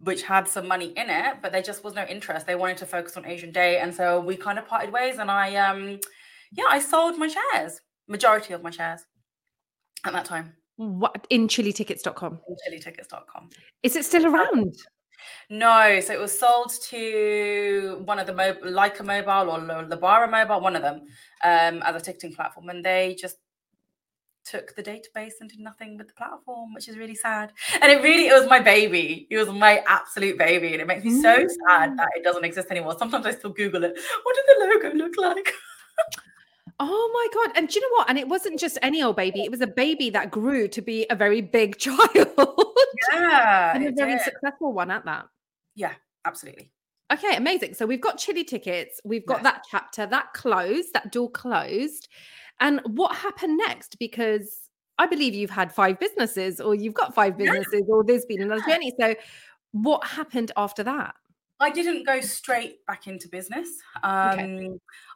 which 0.00 0.22
had 0.22 0.48
some 0.48 0.66
money 0.66 0.92
in 0.96 1.08
it, 1.10 1.36
but 1.40 1.52
there 1.52 1.62
just 1.62 1.84
was 1.84 1.94
no 1.94 2.04
interest. 2.04 2.46
They 2.46 2.56
wanted 2.56 2.78
to 2.78 2.86
focus 2.86 3.16
on 3.16 3.26
Asian 3.26 3.52
Date. 3.52 3.78
And 3.78 3.94
so 3.94 4.20
we 4.20 4.36
kind 4.36 4.58
of 4.58 4.66
parted 4.66 4.92
ways. 4.92 5.18
And 5.18 5.30
I, 5.30 5.54
um, 5.56 6.00
yeah, 6.52 6.64
I 6.68 6.78
sold 6.78 7.18
my 7.18 7.28
shares, 7.28 7.80
majority 8.08 8.54
of 8.54 8.62
my 8.62 8.70
shares 8.70 9.04
at 10.04 10.12
that 10.12 10.24
time. 10.24 10.54
What 10.76 11.26
in 11.30 11.46
chilitickets.com? 11.46 12.40
In 12.48 12.56
chilitickets.com. 12.66 13.50
Is 13.82 13.94
it 13.94 14.04
still 14.04 14.26
around? 14.26 14.74
No, 15.50 16.00
so 16.00 16.12
it 16.12 16.20
was 16.20 16.38
sold 16.38 16.72
to 16.90 18.02
one 18.04 18.18
of 18.18 18.26
the 18.26 18.34
mo- 18.34 18.54
Lyca 18.64 19.04
Mobile 19.04 19.52
or 19.52 19.58
Lebara 19.84 20.30
Mobile, 20.30 20.60
one 20.60 20.76
of 20.76 20.82
them, 20.82 21.02
um, 21.42 21.82
as 21.82 21.96
a 21.96 22.00
ticketing 22.00 22.34
platform, 22.34 22.68
and 22.68 22.84
they 22.84 23.16
just 23.18 23.36
took 24.44 24.74
the 24.76 24.82
database 24.82 25.34
and 25.40 25.48
did 25.48 25.58
nothing 25.58 25.96
with 25.96 26.08
the 26.08 26.14
platform, 26.14 26.74
which 26.74 26.88
is 26.88 26.98
really 26.98 27.14
sad. 27.14 27.52
And 27.80 27.90
it 27.90 28.02
really, 28.02 28.28
it 28.28 28.34
was 28.34 28.48
my 28.48 28.60
baby. 28.60 29.26
It 29.30 29.38
was 29.38 29.48
my 29.48 29.82
absolute 29.86 30.38
baby, 30.38 30.72
and 30.72 30.82
it 30.82 30.86
makes 30.86 31.04
me 31.04 31.20
so 31.20 31.46
sad 31.68 31.92
mm. 31.92 31.96
that 31.96 32.08
it 32.16 32.24
doesn't 32.24 32.44
exist 32.44 32.68
anymore. 32.70 32.96
Sometimes 32.98 33.26
I 33.26 33.32
still 33.32 33.50
Google 33.50 33.84
it. 33.84 33.98
What 34.22 34.36
did 34.36 34.44
the 34.46 34.74
logo 34.74 34.96
look 34.96 35.16
like? 35.16 35.52
Oh 36.80 37.10
my 37.12 37.42
god! 37.42 37.56
And 37.56 37.68
do 37.68 37.74
you 37.74 37.80
know 37.80 37.96
what? 37.98 38.10
And 38.10 38.18
it 38.18 38.28
wasn't 38.28 38.58
just 38.58 38.78
any 38.82 39.02
old 39.02 39.16
baby; 39.16 39.42
it 39.42 39.50
was 39.50 39.60
a 39.60 39.66
baby 39.66 40.10
that 40.10 40.30
grew 40.30 40.68
to 40.68 40.82
be 40.82 41.06
a 41.10 41.14
very 41.14 41.40
big 41.40 41.78
child. 41.78 42.28
Yeah, 43.12 43.74
and 43.74 43.86
a 43.86 43.92
very 43.92 44.12
did. 44.12 44.22
successful 44.22 44.72
one 44.72 44.90
at 44.90 45.04
that. 45.04 45.26
Yeah, 45.74 45.92
absolutely. 46.24 46.70
Okay, 47.12 47.36
amazing. 47.36 47.74
So 47.74 47.86
we've 47.86 48.00
got 48.00 48.18
chili 48.18 48.44
tickets. 48.44 49.00
We've 49.04 49.26
got 49.26 49.42
yes. 49.42 49.44
that 49.44 49.62
chapter 49.70 50.06
that 50.06 50.32
closed, 50.32 50.92
that 50.94 51.12
door 51.12 51.30
closed. 51.30 52.08
And 52.60 52.80
what 52.86 53.14
happened 53.14 53.58
next? 53.58 53.98
Because 53.98 54.70
I 54.98 55.06
believe 55.06 55.34
you've 55.34 55.50
had 55.50 55.72
five 55.72 55.98
businesses, 55.98 56.60
or 56.60 56.74
you've 56.74 56.94
got 56.94 57.14
five 57.14 57.36
businesses, 57.36 57.82
yeah. 57.86 57.94
or 57.94 58.04
there's 58.04 58.24
been 58.24 58.42
another 58.42 58.62
journey. 58.66 58.92
So, 58.98 59.14
what 59.72 60.06
happened 60.06 60.52
after 60.56 60.82
that? 60.84 61.14
I 61.60 61.70
didn't 61.70 62.04
go 62.04 62.20
straight 62.20 62.84
back 62.86 63.06
into 63.06 63.28
business. 63.28 63.68
Um, 64.02 64.38
okay. 64.38 64.70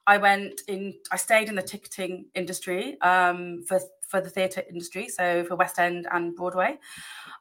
I 0.06 0.16
went 0.16 0.62
in. 0.68 0.94
I 1.10 1.16
stayed 1.16 1.48
in 1.48 1.54
the 1.54 1.62
ticketing 1.62 2.26
industry 2.34 3.00
um, 3.00 3.64
for 3.66 3.80
for 4.08 4.22
the 4.22 4.30
theatre 4.30 4.62
industry, 4.68 5.08
so 5.08 5.44
for 5.44 5.54
West 5.56 5.78
End 5.78 6.08
and 6.10 6.34
Broadway. 6.34 6.78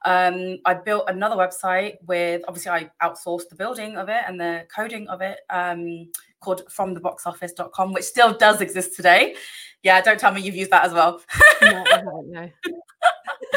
Um, 0.04 0.58
I 0.66 0.74
built 0.74 1.06
another 1.08 1.36
website 1.36 1.96
with 2.06 2.42
obviously 2.48 2.72
I 2.72 2.90
outsourced 3.02 3.48
the 3.50 3.56
building 3.56 3.96
of 3.96 4.10
it 4.10 4.24
and 4.28 4.40
the 4.40 4.68
coding 4.74 5.08
of 5.08 5.22
it 5.22 5.40
um, 5.50 6.12
called 6.42 6.64
fromtheboxoffice.com, 6.68 7.94
which 7.94 8.04
still 8.04 8.34
does 8.34 8.60
exist 8.60 8.96
today. 8.96 9.36
Yeah, 9.82 10.02
don't 10.02 10.20
tell 10.20 10.34
me 10.34 10.42
you've 10.42 10.56
used 10.56 10.72
that 10.72 10.86
as 10.86 10.94
well. 10.94 11.22
no, 11.62 11.84
I 11.88 11.90
haven't, 11.90 12.32
no. 12.32 12.50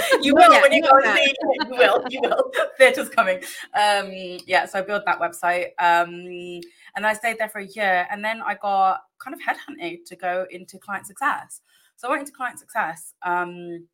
you 0.23 0.35
will 0.35 0.53
yeah, 0.53 0.63
when 0.63 0.73
you 0.73 0.83
go 0.83 0.91
and 0.91 1.17
see 1.17 1.31
it. 1.31 1.37
You 1.43 1.77
will, 1.77 2.05
you 2.11 2.21
will. 2.23 2.53
Theatre's 2.79 3.09
coming. 3.09 3.39
Um, 3.75 4.11
yeah, 4.47 4.67
so 4.67 4.79
I 4.79 4.83
built 4.83 5.05
that 5.07 5.21
website. 5.21 5.69
Um, 5.79 6.61
and 6.97 7.07
I 7.07 7.15
stayed 7.15 7.39
there 7.39 7.49
for 7.49 7.61
a 7.61 7.67
year. 7.67 8.07
And 8.11 8.25
then 8.25 8.43
I 8.43 8.55
got 8.55 9.03
kind 9.19 9.35
of 9.35 9.41
headhunted 9.41 10.05
to 10.07 10.17
go 10.17 10.47
into 10.51 10.79
client 10.79 11.07
success. 11.07 11.61
So 11.97 12.09
I 12.09 12.11
went 12.13 12.21
into 12.21 12.33
client 12.33 12.59
success. 12.59 13.15
Um, 13.23 13.87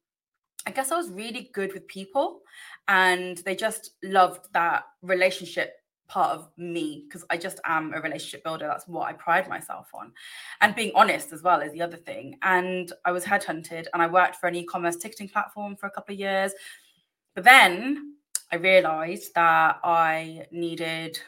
I 0.67 0.73
guess 0.73 0.91
I 0.91 0.97
was 0.97 1.11
really 1.11 1.51
good 1.55 1.73
with 1.73 1.87
people 1.87 2.41
and 2.89 3.39
they 3.39 3.55
just 3.55 3.93
loved 4.03 4.49
that 4.53 4.85
relationship 5.01 5.75
part 6.09 6.31
of 6.31 6.49
me 6.57 7.05
because 7.07 7.25
I 7.31 7.37
just 7.37 7.61
am 7.65 7.93
a 7.93 8.01
relationship 8.01 8.45
builder. 8.45 8.67
That's 8.67 8.87
what 8.87 9.09
I 9.09 9.13
pride 9.13 9.49
myself 9.49 9.89
on. 9.95 10.13
And 10.61 10.75
being 10.75 10.93
honest 10.95 11.33
as 11.33 11.43
well 11.43 11.61
is 11.61 11.73
the 11.73 11.83
other 11.83 11.97
thing. 11.97 12.39
And 12.43 12.93
I 13.05 13.13
was 13.13 13.25
headhunted 13.25 13.87
and 13.93 14.03
I 14.03 14.07
worked 14.07 14.37
for 14.37 14.47
an 14.47 14.55
e 14.55 14.65
commerce 14.65 14.97
ticketing 14.97 15.29
platform 15.29 15.77
for 15.77 15.87
a 15.87 15.91
couple 15.91 16.15
of 16.15 16.21
years. 16.21 16.53
But 17.35 17.45
then 17.45 18.17
I 18.53 18.57
realized 18.57 19.35
that 19.35 19.81
I 19.83 20.47
needed 20.51 21.19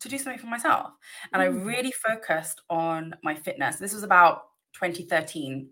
to 0.00 0.08
do 0.08 0.18
something 0.18 0.40
for 0.40 0.46
myself. 0.46 0.92
And 1.32 1.42
I 1.42 1.48
mm. 1.48 1.64
really 1.64 1.92
focused 1.92 2.62
on 2.70 3.14
my 3.22 3.34
fitness. 3.34 3.76
This 3.76 3.94
was 3.94 4.02
about 4.02 4.44
2013. 4.74 5.68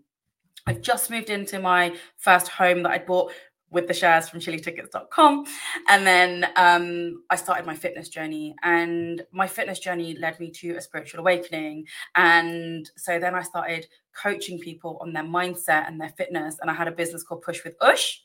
I've 0.65 0.81
just 0.81 1.09
moved 1.09 1.29
into 1.29 1.59
my 1.59 1.95
first 2.17 2.47
home 2.47 2.83
that 2.83 2.91
I 2.91 2.99
bought 2.99 3.33
with 3.73 3.87
the 3.87 3.93
shares 3.93 4.29
from 4.29 4.39
chilitickets.com. 4.39 5.45
And 5.89 6.07
then 6.07 6.47
um, 6.55 7.23
I 7.29 7.35
started 7.35 7.65
my 7.65 7.75
fitness 7.75 8.07
journey, 8.07 8.55
and 8.63 9.23
my 9.31 9.47
fitness 9.47 9.79
journey 9.79 10.15
led 10.15 10.39
me 10.39 10.51
to 10.51 10.75
a 10.75 10.81
spiritual 10.81 11.19
awakening. 11.19 11.87
And 12.15 12.89
so 12.95 13.19
then 13.19 13.35
I 13.35 13.41
started 13.41 13.87
coaching 14.13 14.59
people 14.59 14.97
on 15.01 15.11
their 15.11 15.23
mindset 15.23 15.87
and 15.87 15.99
their 15.99 16.13
fitness. 16.17 16.57
And 16.61 16.69
I 16.69 16.73
had 16.73 16.87
a 16.87 16.91
business 16.91 17.23
called 17.23 17.41
Push 17.41 17.63
with 17.63 17.75
Ush. 17.81 18.21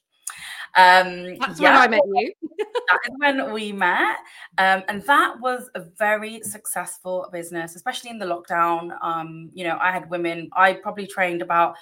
Um, 0.77 1.37
That's 1.39 1.59
yeah, 1.59 1.73
when 1.73 1.83
I 1.83 1.89
met 1.89 2.03
you. 2.05 2.33
that 2.89 2.99
is 3.09 3.15
when 3.17 3.53
we 3.53 3.73
met. 3.73 4.19
Um, 4.59 4.83
and 4.89 5.03
that 5.03 5.41
was 5.41 5.71
a 5.75 5.81
very 5.81 6.41
successful 6.43 7.29
business, 7.33 7.75
especially 7.75 8.11
in 8.11 8.19
the 8.19 8.27
lockdown. 8.27 8.97
Um, 9.03 9.51
you 9.55 9.65
know, 9.65 9.79
I 9.81 9.91
had 9.91 10.11
women, 10.11 10.51
I 10.53 10.75
probably 10.75 11.07
trained 11.07 11.43
about 11.43 11.77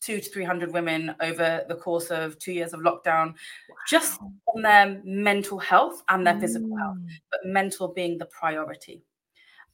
two 0.00 0.20
to 0.20 0.30
300 0.30 0.72
women 0.72 1.14
over 1.20 1.64
the 1.68 1.74
course 1.74 2.10
of 2.10 2.38
two 2.38 2.52
years 2.52 2.72
of 2.72 2.80
lockdown, 2.80 3.28
wow. 3.28 3.76
just 3.88 4.20
on 4.54 4.62
their 4.62 5.00
mental 5.04 5.58
health 5.58 6.02
and 6.08 6.26
their 6.26 6.34
mm. 6.34 6.40
physical 6.40 6.76
health, 6.76 6.98
mm. 6.98 7.08
but 7.30 7.40
mental 7.44 7.88
being 7.88 8.18
the 8.18 8.26
priority. 8.26 9.02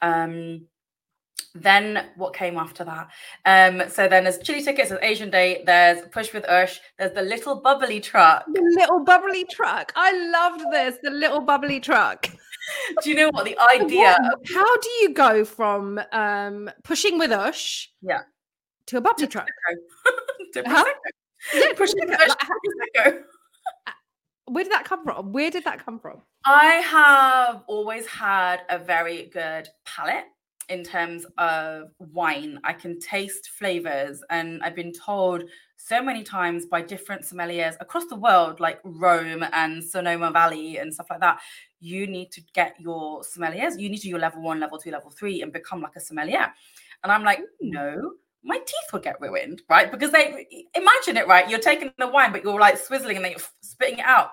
Um, 0.02 0.66
then 1.54 2.06
what 2.16 2.34
came 2.34 2.56
after 2.56 2.84
that? 2.84 3.08
Um, 3.44 3.88
so 3.88 4.08
then 4.08 4.24
there's 4.24 4.38
chili 4.38 4.62
tickets, 4.62 4.88
there's 4.88 5.02
Asian 5.02 5.30
Date, 5.30 5.66
there's 5.66 6.06
Push 6.08 6.32
with 6.32 6.44
Ush, 6.48 6.80
there's 6.98 7.12
the 7.12 7.22
little 7.22 7.60
bubbly 7.60 8.00
truck. 8.00 8.44
The 8.52 8.74
little 8.76 9.04
bubbly 9.04 9.44
truck. 9.44 9.92
I 9.94 10.12
loved 10.30 10.64
this, 10.72 10.96
the 11.02 11.10
little 11.10 11.40
bubbly 11.40 11.80
truck. 11.80 12.28
do 13.02 13.10
you 13.10 13.16
know 13.16 13.30
what 13.30 13.44
the 13.44 13.56
idea? 13.72 14.16
What, 14.20 14.40
how 14.52 14.76
do 14.78 14.88
you 15.00 15.14
go 15.14 15.44
from 15.44 16.00
um, 16.12 16.70
pushing 16.82 17.18
with 17.18 17.30
Ush? 17.30 17.90
Yeah 18.02 18.22
to 18.86 18.98
a 18.98 19.00
bubbly 19.00 19.26
truck. 19.26 19.48
huh? 20.56 20.84
Yeah, 21.52 21.72
Prosecco. 21.72 23.18
Uh, 23.86 23.90
where 24.46 24.64
did 24.64 24.72
that 24.72 24.84
come 24.84 25.04
from? 25.04 25.32
Where 25.32 25.50
did 25.50 25.64
that 25.64 25.84
come 25.84 25.98
from? 25.98 26.22
I 26.44 26.66
have 26.74 27.62
always 27.66 28.06
had 28.06 28.62
a 28.68 28.78
very 28.78 29.30
good 29.32 29.68
palate 29.84 30.24
in 30.68 30.82
terms 30.82 31.26
of 31.38 31.90
wine. 31.98 32.58
I 32.64 32.72
can 32.72 32.98
taste 32.98 33.50
flavors, 33.50 34.22
and 34.30 34.62
I've 34.62 34.74
been 34.74 34.92
told 34.92 35.44
so 35.76 36.02
many 36.02 36.22
times 36.22 36.66
by 36.66 36.80
different 36.80 37.22
sommeliers 37.22 37.74
across 37.80 38.06
the 38.06 38.16
world, 38.16 38.60
like 38.60 38.80
Rome 38.84 39.44
and 39.52 39.82
Sonoma 39.84 40.30
Valley 40.30 40.78
and 40.78 40.92
stuff 40.92 41.08
like 41.10 41.20
that. 41.20 41.40
You 41.80 42.06
need 42.06 42.30
to 42.32 42.40
get 42.54 42.74
your 42.78 43.22
sommeliers, 43.22 43.78
you 43.78 43.90
need 43.90 43.98
to 43.98 44.04
do 44.04 44.08
your 44.10 44.18
level 44.18 44.42
one, 44.42 44.60
level 44.60 44.78
two, 44.78 44.90
level 44.90 45.10
three, 45.10 45.42
and 45.42 45.52
become 45.52 45.82
like 45.82 45.96
a 45.96 46.00
sommelier. 46.00 46.52
And 47.02 47.12
I'm 47.12 47.22
like, 47.22 47.40
mm. 47.40 47.42
no, 47.60 48.12
my 48.44 48.58
teeth 48.58 48.92
would 48.92 49.02
get 49.02 49.20
ruined, 49.20 49.62
right? 49.68 49.90
Because 49.90 50.12
they 50.12 50.46
imagine 50.74 51.16
it, 51.16 51.26
right? 51.26 51.48
You're 51.48 51.58
taking 51.58 51.92
the 51.98 52.08
wine, 52.08 52.30
but 52.30 52.44
you're 52.44 52.60
like 52.60 52.76
swizzling 52.76 53.16
and 53.16 53.24
then 53.24 53.32
you're 53.32 53.40
spitting 53.62 53.98
it 53.98 54.04
out. 54.04 54.30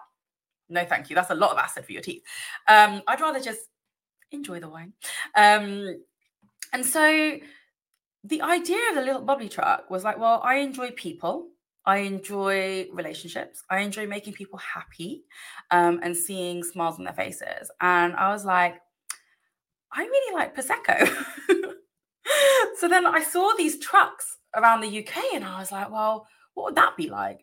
No, 0.69 0.85
thank 0.85 1.09
you. 1.09 1.15
That's 1.15 1.31
a 1.31 1.35
lot 1.35 1.51
of 1.51 1.57
acid 1.57 1.85
for 1.85 1.91
your 1.93 2.01
teeth. 2.01 2.23
Um, 2.67 3.01
I'd 3.07 3.21
rather 3.21 3.39
just 3.39 3.61
enjoy 4.31 4.59
the 4.59 4.69
wine. 4.69 4.93
Um, 5.35 6.01
and 6.73 6.85
so 6.85 7.37
the 8.23 8.41
idea 8.41 8.79
of 8.89 8.95
the 8.95 9.01
little 9.01 9.21
bubbly 9.21 9.49
truck 9.49 9.89
was 9.89 10.03
like, 10.03 10.19
well, 10.19 10.41
I 10.43 10.55
enjoy 10.55 10.91
people. 10.91 11.47
I 11.85 11.97
enjoy 11.99 12.87
relationships. 12.93 13.63
I 13.69 13.79
enjoy 13.79 14.07
making 14.07 14.33
people 14.33 14.59
happy 14.59 15.23
um, 15.71 15.99
and 16.03 16.15
seeing 16.15 16.63
smiles 16.63 16.99
on 16.99 17.05
their 17.05 17.13
faces. 17.13 17.71
And 17.79 18.13
I 18.15 18.29
was 18.31 18.45
like, 18.45 18.75
I 19.91 20.03
really 20.03 20.35
like 20.35 20.55
Prosecco. 20.55 21.25
so 22.79 22.87
then 22.87 23.05
I 23.05 23.23
saw 23.23 23.53
these 23.57 23.79
trucks 23.79 24.37
around 24.55 24.81
the 24.81 24.99
UK 24.99 25.33
and 25.33 25.43
I 25.43 25.59
was 25.59 25.71
like, 25.71 25.91
well, 25.91 26.27
what 26.53 26.65
would 26.65 26.75
that 26.75 26.97
be 26.97 27.09
like? 27.09 27.41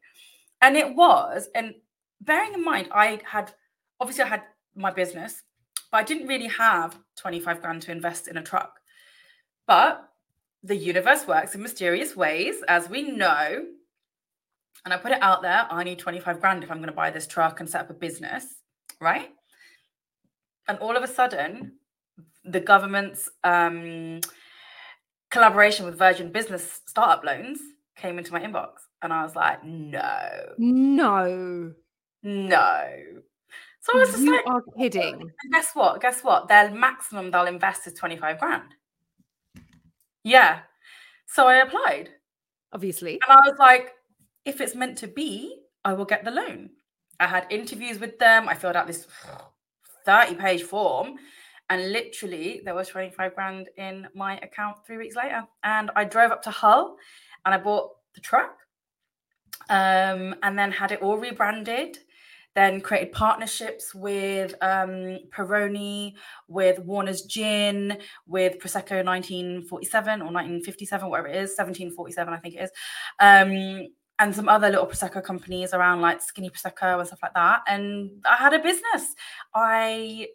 And 0.61 0.77
it 0.77 0.95
was, 0.95 1.49
and 1.55 1.75
bearing 2.21 2.55
in 2.55 2.65
mind, 2.65 2.89
I 2.93 3.21
had 3.25 3.53
obviously 4.01 4.25
I 4.25 4.29
had 4.29 4.43
my 4.75 4.91
business, 4.91 5.43
but 5.91 5.99
I 5.99 6.03
didn't 6.03 6.29
really 6.29 6.49
have 6.49 6.99
25 7.17 7.61
grand 7.61 7.83
to 7.83 7.93
invest 7.93 8.29
in 8.29 8.37
a 8.37 8.43
truck. 8.43 8.79
But 9.67 10.09
the 10.63 10.77
universe 10.77 11.27
works 11.27 11.55
in 11.55 11.63
mysterious 11.63 12.17
ways, 12.17 12.57
as 12.67 12.89
we 12.89 13.03
know. 13.03 13.65
And 14.85 14.95
I 14.95 14.97
put 14.97 15.13
it 15.13 15.23
out 15.23 15.43
there 15.43 15.67
I 15.71 15.85
need 15.85 15.99
25 15.99 16.41
grand 16.41 16.65
if 16.65 16.71
I'm 16.71 16.79
going 16.79 16.89
to 16.89 16.93
buy 16.93 17.11
this 17.11 17.27
truck 17.27 17.61
and 17.61 17.69
set 17.69 17.83
up 17.83 17.91
a 17.91 17.95
business, 17.95 18.45
right? 19.01 19.31
And 20.67 20.79
all 20.79 20.97
of 20.97 21.03
a 21.03 21.09
sudden, 21.09 21.75
the 22.45 22.61
government's 22.61 23.29
um, 23.45 24.21
collaboration 25.31 25.87
with 25.87 25.99
Virgin 25.99 26.33
Business 26.33 26.81
Startup 26.87 27.25
Loans 27.25 27.59
came 27.97 28.19
into 28.19 28.33
my 28.33 28.41
inbox, 28.41 28.73
and 29.03 29.13
I 29.13 29.23
was 29.23 29.35
like, 29.37 29.65
no, 29.65 30.55
no, 30.59 31.73
no. 32.23 32.95
So 33.81 33.97
I 33.97 34.01
was 34.01 34.11
just 34.11 34.23
you 34.23 34.37
like, 34.37 34.47
are 34.47 34.63
kidding. 34.77 35.15
And 35.21 35.53
guess 35.53 35.71
what? 35.73 36.01
Guess 36.01 36.23
what? 36.23 36.49
Their 36.49 36.71
maximum 36.71 37.31
they'll 37.31 37.47
invest 37.47 37.87
is 37.87 37.95
25 37.95 38.39
grand. 38.39 38.75
Yeah. 40.25 40.61
So 41.27 41.47
I 41.47 41.57
applied. 41.57 42.11
Obviously. 42.73 43.15
And 43.27 43.39
I 43.39 43.49
was 43.49 43.59
like, 43.59 43.93
if 44.45 44.61
it's 44.61 44.75
meant 44.75 44.99
to 44.99 45.07
be, 45.07 45.63
I 45.85 45.95
will 45.95 46.05
get 46.05 46.25
the 46.25 46.31
loan. 46.31 46.71
I 47.19 47.27
had 47.27 47.47
interviews 47.51 47.99
with 47.99 48.19
them. 48.19 48.49
I 48.49 48.55
filled 48.55 48.77
out 48.77 48.87
this 48.87 49.07
30 50.05 50.35
page 50.35 50.63
form 50.65 51.17
and 51.71 51.93
literally, 51.93 52.63
there 52.65 52.75
was 52.75 52.89
25 52.89 53.35
grand 53.35 53.69
in 53.77 54.07
my 54.15 54.39
account 54.39 54.79
three 54.87 54.97
weeks 54.97 55.17
later. 55.17 55.45
And 55.65 55.91
I 55.97 56.05
drove 56.05 56.31
up 56.31 56.43
to 56.43 56.51
Hull 56.51 56.97
and 57.45 57.55
I 57.55 57.59
bought 57.59 57.91
the 58.15 58.21
truck 58.21 58.57
um, 59.69 60.35
and 60.43 60.59
then 60.59 60.73
had 60.73 60.93
it 60.93 61.03
all 61.03 61.19
rebranded. 61.19 61.99
Then 62.55 62.81
created 62.81 63.13
partnerships 63.13 63.95
with 63.95 64.55
um, 64.63 65.19
Peroni, 65.31 66.15
with 66.49 66.81
Warner's 66.81 67.23
Gin, 67.23 67.99
with 68.27 68.59
Prosecco 68.59 69.05
1947 69.05 70.23
or 70.23 70.33
1957, 70.33 71.09
whatever 71.09 71.29
it 71.29 71.37
is, 71.37 71.51
1747, 71.51 72.35
I 72.35 72.37
think 72.39 72.55
it 72.55 72.63
is. 72.65 72.71
Um, 73.21 73.89
and 74.19 74.35
some 74.35 74.49
other 74.49 74.69
little 74.71 74.87
prosecco 74.87 75.23
companies 75.23 75.73
around 75.73 76.01
like 76.01 76.21
skinny 76.21 76.51
prosecco 76.51 76.99
and 76.99 77.07
stuff 77.07 77.21
like 77.23 77.35
that 77.35 77.63
and 77.69 78.11
i 78.29 78.35
had 78.37 78.53
a 78.53 78.59
business 78.59 79.15
i 79.55 80.27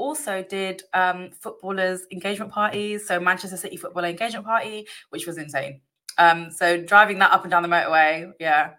also 0.00 0.42
did 0.42 0.82
um, 0.94 1.30
footballers 1.30 2.06
engagement 2.10 2.50
parties. 2.50 3.06
So 3.06 3.20
Manchester 3.20 3.56
City 3.56 3.76
footballer 3.76 4.08
engagement 4.08 4.46
party, 4.46 4.88
which 5.10 5.26
was 5.26 5.36
insane. 5.38 5.82
Um, 6.18 6.50
so 6.50 6.82
driving 6.82 7.18
that 7.18 7.30
up 7.32 7.42
and 7.44 7.50
down 7.50 7.62
the 7.62 7.68
motorway, 7.68 8.32
yeah. 8.40 8.70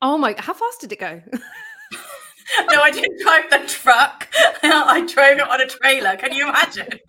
Oh 0.00 0.16
my! 0.16 0.34
How 0.38 0.54
fast 0.54 0.80
did 0.80 0.92
it 0.92 1.00
go? 1.00 1.20
no, 1.32 2.80
I 2.80 2.90
didn't 2.90 3.20
drive 3.20 3.50
the 3.50 3.68
truck. 3.68 4.28
I 4.62 5.00
drove 5.00 5.38
it 5.38 5.48
on 5.48 5.60
a 5.60 5.66
trailer. 5.66 6.16
Can 6.16 6.32
you 6.32 6.48
imagine? 6.48 7.00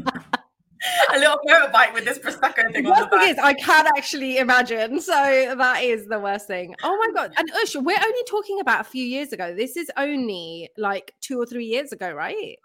a 1.14 1.18
little 1.18 1.38
motorbike 1.48 1.94
with 1.94 2.06
this 2.06 2.20
prosecco 2.20 2.72
thing. 2.74 2.86
On 2.86 2.94
the 2.94 3.08
worst 3.10 3.10
thing 3.12 3.30
is, 3.30 3.38
I 3.38 3.54
can 3.54 3.88
actually 3.88 4.38
imagine. 4.38 5.00
So 5.00 5.14
that 5.58 5.84
is 5.84 6.08
the 6.08 6.20
worst 6.20 6.48
thing. 6.48 6.76
Oh 6.84 6.98
my 6.98 7.14
god! 7.14 7.34
And 7.38 7.50
Ush, 7.64 7.76
we're 7.76 8.04
only 8.04 8.24
talking 8.28 8.60
about 8.60 8.82
a 8.82 8.84
few 8.84 9.06
years 9.06 9.32
ago. 9.32 9.56
This 9.56 9.78
is 9.78 9.90
only 9.98 10.70
like 10.78 11.14
two 11.22 11.40
or 11.40 11.46
three 11.46 11.66
years 11.66 11.92
ago, 11.92 12.12
right? 12.12 12.58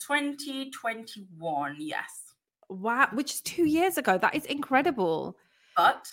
2021, 0.00 1.76
yes. 1.78 2.34
Wow, 2.68 3.08
which 3.12 3.34
is 3.34 3.40
two 3.40 3.66
years 3.66 3.98
ago. 3.98 4.18
That 4.18 4.34
is 4.34 4.44
incredible. 4.46 5.36
But, 5.76 6.10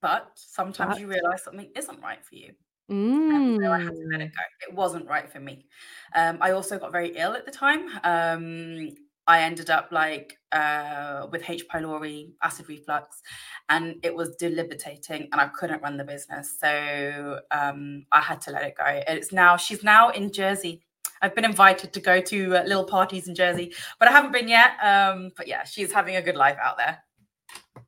but 0.00 0.30
sometimes 0.34 0.94
but. 0.94 1.00
you 1.00 1.06
realize 1.06 1.44
something 1.44 1.70
isn't 1.76 2.00
right 2.02 2.24
for 2.24 2.34
you. 2.34 2.52
Mm. 2.90 3.62
So 3.62 3.70
I 3.70 3.78
had 3.78 3.94
to 3.94 4.06
let 4.10 4.20
it 4.20 4.28
mm. 4.28 4.34
go. 4.34 4.68
It 4.68 4.74
wasn't 4.74 5.06
right 5.06 5.30
for 5.30 5.40
me. 5.40 5.66
Um, 6.14 6.38
I 6.40 6.50
also 6.50 6.78
got 6.78 6.92
very 6.92 7.16
ill 7.16 7.34
at 7.34 7.46
the 7.46 7.52
time. 7.52 7.88
Um, 8.02 8.94
I 9.26 9.42
ended 9.42 9.70
up 9.70 9.92
like 9.92 10.38
uh, 10.50 11.28
with 11.30 11.48
H. 11.48 11.68
pylori, 11.68 12.32
acid 12.42 12.68
reflux, 12.68 13.22
and 13.68 13.94
it 14.02 14.12
was 14.12 14.34
debilitating, 14.36 15.28
and 15.30 15.40
I 15.40 15.46
couldn't 15.48 15.82
run 15.82 15.96
the 15.96 16.04
business. 16.04 16.56
So 16.58 17.38
um, 17.52 18.06
I 18.10 18.20
had 18.20 18.40
to 18.42 18.50
let 18.50 18.64
it 18.64 18.74
go. 18.76 18.84
It's 18.86 19.32
now 19.32 19.56
she's 19.56 19.84
now 19.84 20.08
in 20.08 20.32
Jersey. 20.32 20.82
I've 21.22 21.34
been 21.34 21.44
invited 21.44 21.92
to 21.92 22.00
go 22.00 22.20
to 22.20 22.56
uh, 22.56 22.62
little 22.64 22.84
parties 22.84 23.28
in 23.28 23.34
Jersey, 23.34 23.74
but 23.98 24.08
I 24.08 24.12
haven't 24.12 24.32
been 24.32 24.48
yet. 24.48 24.72
Um, 24.82 25.30
but 25.36 25.46
yeah, 25.46 25.64
she's 25.64 25.92
having 25.92 26.16
a 26.16 26.22
good 26.22 26.36
life 26.36 26.56
out 26.62 26.78
there. 26.78 27.02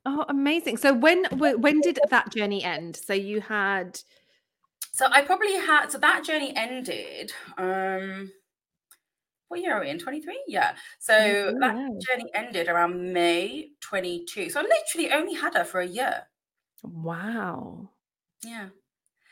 Oh, 0.05 0.25
amazing. 0.29 0.77
So 0.77 0.93
when 0.93 1.25
when 1.25 1.81
did 1.81 1.99
that 2.09 2.31
journey 2.31 2.63
end? 2.63 2.95
So 2.95 3.13
you 3.13 3.41
had 3.41 3.99
so 4.93 5.07
I 5.11 5.23
probably 5.23 5.55
had 5.55 5.87
so 5.87 5.97
that 5.97 6.23
journey 6.23 6.53
ended 6.55 7.31
um 7.57 8.31
what 9.53 9.61
year 9.61 9.75
are 9.75 9.81
we 9.81 9.89
in 9.89 9.99
23 9.99 10.45
yeah 10.47 10.73
so 10.97 11.13
oh, 11.15 11.59
that 11.59 11.75
journey 12.01 12.29
ended 12.33 12.67
around 12.67 13.13
may 13.13 13.69
22 13.81 14.49
so 14.49 14.59
i 14.59 14.63
literally 14.63 15.11
only 15.11 15.35
had 15.35 15.53
her 15.53 15.63
for 15.63 15.79
a 15.79 15.85
year 15.85 16.23
wow 16.81 17.87
yeah 18.43 18.69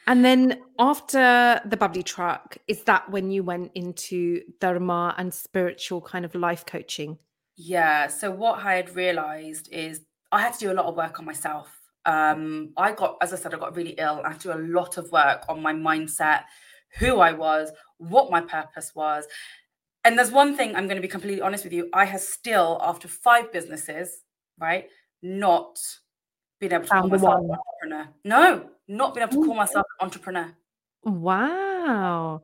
and 0.07 0.25
then 0.25 0.59
after 0.79 1.61
the 1.65 1.77
bubbly 1.77 2.03
truck, 2.03 2.57
is 2.67 2.83
that 2.83 3.09
when 3.09 3.31
you 3.31 3.43
went 3.43 3.71
into 3.75 4.41
dharma 4.59 5.15
and 5.17 5.33
spiritual 5.33 6.01
kind 6.01 6.25
of 6.25 6.33
life 6.35 6.65
coaching? 6.65 7.17
Yeah. 7.55 8.07
So 8.07 8.31
what 8.31 8.65
I 8.65 8.75
had 8.75 8.95
realized 8.95 9.69
is 9.71 10.01
I 10.31 10.41
had 10.41 10.53
to 10.53 10.59
do 10.59 10.71
a 10.71 10.73
lot 10.73 10.85
of 10.85 10.95
work 10.95 11.19
on 11.19 11.25
myself. 11.25 11.77
Um, 12.05 12.73
I 12.77 12.93
got, 12.93 13.17
as 13.21 13.31
I 13.33 13.35
said, 13.35 13.53
I 13.53 13.57
got 13.57 13.75
really 13.75 13.95
ill. 13.97 14.21
I 14.25 14.29
had 14.29 14.39
to 14.41 14.51
do 14.51 14.57
a 14.57 14.65
lot 14.79 14.97
of 14.97 15.11
work 15.11 15.43
on 15.47 15.61
my 15.61 15.73
mindset, 15.73 16.43
who 16.97 17.19
I 17.19 17.33
was, 17.33 17.71
what 17.97 18.31
my 18.31 18.41
purpose 18.41 18.95
was. 18.95 19.25
And 20.03 20.17
there's 20.17 20.31
one 20.31 20.57
thing 20.57 20.75
I'm 20.75 20.87
going 20.87 20.95
to 20.95 21.01
be 21.01 21.07
completely 21.07 21.41
honest 21.41 21.63
with 21.63 21.73
you. 21.73 21.89
I 21.93 22.05
have 22.05 22.21
still, 22.21 22.79
after 22.81 23.07
five 23.07 23.51
businesses, 23.51 24.23
right, 24.59 24.87
not 25.21 25.77
been 26.61 26.73
able 26.73 26.83
to 26.83 26.89
Found 26.89 27.09
call 27.09 27.19
myself 27.19 27.43
an 27.43 27.51
entrepreneur. 27.51 28.13
No, 28.23 28.69
not 28.87 29.13
been 29.13 29.23
able 29.23 29.33
to 29.33 29.45
call 29.45 29.55
myself 29.55 29.85
an 29.99 30.05
entrepreneur. 30.05 30.55
Wow. 31.03 32.43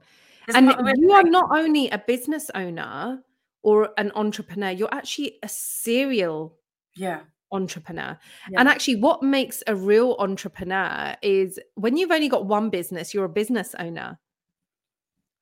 Isn't 0.50 0.70
and 0.70 0.98
you 0.98 1.12
are 1.12 1.24
not 1.24 1.50
only 1.52 1.90
a 1.90 2.00
business 2.00 2.50
owner 2.56 3.24
or 3.64 3.92
an 3.98 4.12
entrepreneur, 4.16 4.72
you're 4.72 4.94
actually 4.94 5.38
a 5.44 5.48
serial 5.48 6.58
yeah 6.96 7.22
entrepreneur. 7.52 8.18
Yeah. 8.50 8.60
And 8.60 8.68
actually, 8.68 8.98
what 8.98 9.24
makes 9.24 9.64
a 9.68 9.76
real 9.76 10.16
entrepreneur 10.20 11.16
is 11.22 11.60
when 11.76 11.96
you've 11.96 12.12
only 12.12 12.28
got 12.28 12.46
one 12.46 12.70
business, 12.70 13.14
you're 13.14 13.26
a 13.26 13.30
business 13.30 13.76
owner. 13.80 14.20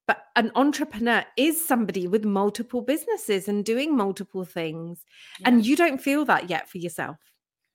But 0.08 0.24
an 0.36 0.51
entrepreneur 0.53 1.25
is 1.36 1.65
somebody 1.65 2.08
with 2.08 2.25
multiple 2.25 2.82
businesses 2.82 3.48
and 3.48 3.65
doing 3.65 3.96
multiple 3.98 4.46
things. 4.46 5.03
Yeah. 5.39 5.50
And 5.50 5.65
you 5.65 5.75
don't 5.75 6.00
feel 6.00 6.25
that 6.25 6.48
yet 6.48 6.70
for 6.70 6.77
yourself. 6.77 7.17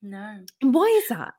No. 0.03 0.39
And 0.63 0.75
why 0.75 0.87
is 1.03 1.09
that? 1.09 1.35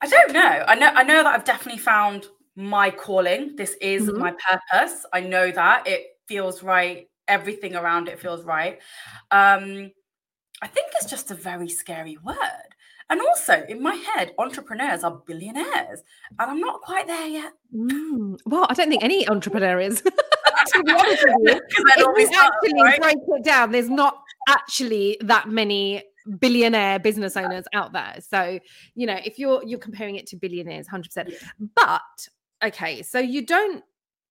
I 0.00 0.06
don't 0.08 0.32
know. 0.32 0.64
I 0.66 0.74
know 0.74 0.86
I 0.94 1.02
know 1.02 1.22
that 1.22 1.34
I've 1.34 1.44
definitely 1.44 1.80
found 1.80 2.26
my 2.56 2.90
calling. 2.90 3.56
This 3.56 3.76
is 3.80 4.08
mm-hmm. 4.08 4.18
my 4.18 4.32
purpose. 4.32 5.04
I 5.12 5.20
know 5.20 5.50
that. 5.50 5.86
It 5.86 6.06
feels 6.26 6.62
right. 6.62 7.08
Everything 7.28 7.76
around 7.76 8.08
it 8.08 8.18
feels 8.18 8.44
right. 8.44 8.78
Um, 9.30 9.92
I 10.62 10.66
think 10.66 10.88
it's 10.96 11.08
just 11.08 11.30
a 11.30 11.34
very 11.34 11.68
scary 11.68 12.18
word. 12.24 12.36
And 13.08 13.20
also 13.20 13.64
in 13.68 13.82
my 13.82 13.94
head, 13.94 14.32
entrepreneurs 14.38 15.02
are 15.02 15.20
billionaires. 15.26 16.02
And 16.38 16.50
I'm 16.50 16.60
not 16.60 16.80
quite 16.80 17.06
there 17.06 17.26
yet. 17.26 17.52
Mm. 17.74 18.38
Well, 18.46 18.66
I 18.68 18.74
don't 18.74 18.88
think 18.88 19.02
any 19.02 19.28
entrepreneur 19.28 19.80
is. 19.80 20.00
to 20.72 20.82
be 20.84 20.92
honest 20.92 21.24
with 21.24 21.36
you, 21.42 21.60
if 21.96 22.16
we 22.16 22.36
actually 22.36 22.82
right? 22.82 23.00
break 23.00 23.16
it 23.16 23.44
down, 23.44 23.72
there's 23.72 23.90
not 23.90 24.22
actually 24.48 25.18
that 25.22 25.48
many 25.48 26.02
billionaire 26.38 26.98
business 26.98 27.36
owners 27.36 27.64
out 27.72 27.92
there. 27.92 28.16
So, 28.20 28.58
you 28.94 29.06
know, 29.06 29.18
if 29.24 29.38
you're 29.38 29.62
you're 29.64 29.78
comparing 29.78 30.16
it 30.16 30.26
to 30.28 30.36
billionaires 30.36 30.86
100%. 30.88 31.32
But 31.74 32.28
okay, 32.62 33.02
so 33.02 33.18
you 33.18 33.46
don't 33.46 33.84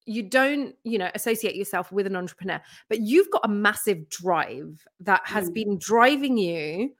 you 0.05 0.23
don't, 0.23 0.75
you 0.83 0.97
know, 0.97 1.09
associate 1.13 1.55
yourself 1.55 1.91
with 1.91 2.07
an 2.07 2.15
entrepreneur, 2.15 2.59
but 2.87 2.99
you've 3.01 3.29
got 3.29 3.41
a 3.45 3.49
massive 3.49 4.09
drive 4.09 4.83
that 5.01 5.21
has 5.25 5.51
mm. 5.51 5.53
been 5.53 5.77
driving 5.77 6.35
you 6.35 6.91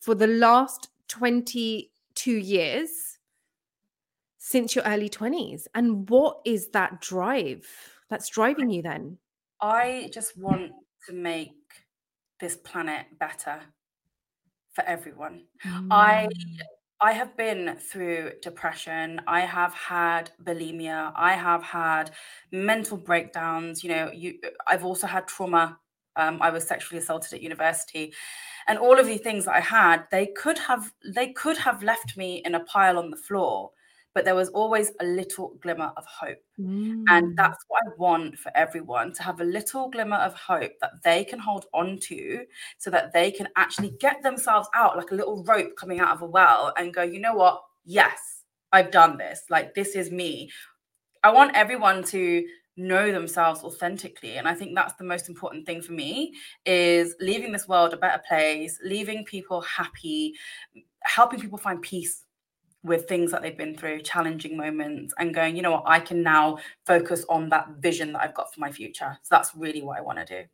for 0.00 0.14
the 0.14 0.26
last 0.26 0.88
22 1.08 2.32
years 2.32 3.18
since 4.38 4.74
your 4.74 4.84
early 4.86 5.10
20s. 5.10 5.66
And 5.74 6.08
what 6.08 6.38
is 6.46 6.68
that 6.68 7.02
drive 7.02 7.66
that's 8.08 8.30
driving 8.30 8.70
you 8.70 8.80
then? 8.80 9.18
I 9.60 10.08
just 10.14 10.38
want 10.38 10.72
to 11.06 11.12
make 11.12 11.52
this 12.40 12.56
planet 12.56 13.06
better 13.18 13.60
for 14.78 14.84
everyone. 14.86 15.42
Mm. 15.66 15.88
I 15.90 16.28
I 17.00 17.12
have 17.12 17.36
been 17.36 17.76
through 17.76 18.32
depression. 18.42 19.20
I 19.26 19.40
have 19.40 19.72
had 19.74 20.30
bulimia. 20.44 21.12
I 21.16 21.32
have 21.34 21.62
had 21.62 22.10
mental 22.52 22.96
breakdowns. 22.96 23.82
You 23.82 23.90
know, 23.90 24.10
you 24.12 24.38
I've 24.66 24.84
also 24.84 25.06
had 25.06 25.26
trauma. 25.26 25.78
Um, 26.16 26.38
I 26.40 26.50
was 26.50 26.66
sexually 26.66 27.00
assaulted 27.00 27.32
at 27.32 27.42
university, 27.42 28.12
and 28.68 28.78
all 28.78 28.98
of 28.98 29.06
the 29.06 29.18
things 29.18 29.44
that 29.44 29.56
I 29.56 29.60
had, 29.60 30.04
they 30.10 30.26
could 30.26 30.58
have 30.58 30.92
they 31.14 31.32
could 31.32 31.56
have 31.58 31.82
left 31.82 32.16
me 32.16 32.42
in 32.44 32.54
a 32.54 32.64
pile 32.64 32.98
on 32.98 33.10
the 33.10 33.16
floor 33.16 33.70
but 34.14 34.24
there 34.24 34.34
was 34.34 34.48
always 34.50 34.90
a 35.00 35.04
little 35.04 35.54
glimmer 35.60 35.92
of 35.96 36.04
hope. 36.06 36.38
Mm. 36.58 37.04
And 37.08 37.36
that's 37.36 37.64
what 37.68 37.82
I 37.86 37.90
want 37.98 38.38
for 38.38 38.50
everyone 38.56 39.12
to 39.14 39.22
have 39.22 39.40
a 39.40 39.44
little 39.44 39.90
glimmer 39.90 40.16
of 40.16 40.34
hope 40.34 40.72
that 40.80 41.02
they 41.04 41.24
can 41.24 41.38
hold 41.38 41.66
on 41.74 41.98
to 42.00 42.44
so 42.78 42.90
that 42.90 43.12
they 43.12 43.30
can 43.30 43.48
actually 43.56 43.92
get 44.00 44.22
themselves 44.22 44.68
out 44.74 44.96
like 44.96 45.10
a 45.10 45.14
little 45.14 45.44
rope 45.44 45.76
coming 45.76 46.00
out 46.00 46.10
of 46.10 46.22
a 46.22 46.26
well 46.26 46.72
and 46.76 46.94
go, 46.94 47.02
you 47.02 47.20
know 47.20 47.34
what? 47.34 47.62
Yes, 47.84 48.44
I've 48.72 48.90
done 48.90 49.18
this. 49.18 49.42
Like, 49.50 49.74
this 49.74 49.94
is 49.94 50.10
me. 50.10 50.50
I 51.22 51.32
want 51.32 51.54
everyone 51.54 52.02
to 52.04 52.44
know 52.78 53.10
themselves 53.10 53.64
authentically 53.64 54.36
and 54.36 54.46
i 54.46 54.54
think 54.54 54.72
that's 54.72 54.94
the 54.94 55.04
most 55.04 55.28
important 55.28 55.66
thing 55.66 55.82
for 55.82 55.92
me 55.92 56.32
is 56.64 57.16
leaving 57.20 57.50
this 57.50 57.66
world 57.66 57.92
a 57.92 57.96
better 57.96 58.22
place 58.28 58.78
leaving 58.84 59.24
people 59.24 59.60
happy 59.62 60.32
helping 61.00 61.40
people 61.40 61.58
find 61.58 61.82
peace 61.82 62.24
with 62.88 63.06
things 63.06 63.30
that 63.30 63.42
they've 63.42 63.56
been 63.56 63.76
through, 63.76 64.00
challenging 64.00 64.56
moments, 64.56 65.14
and 65.18 65.34
going, 65.34 65.54
you 65.54 65.62
know 65.62 65.72
what, 65.72 65.84
I 65.86 66.00
can 66.00 66.22
now 66.22 66.58
focus 66.86 67.24
on 67.28 67.48
that 67.50 67.68
vision 67.78 68.12
that 68.12 68.22
I've 68.22 68.34
got 68.34 68.52
for 68.52 68.60
my 68.60 68.72
future. 68.72 69.16
So 69.22 69.28
that's 69.30 69.54
really 69.54 69.82
what 69.82 69.98
I 69.98 70.00
want 70.00 70.18
to 70.18 70.24
do. 70.24 70.48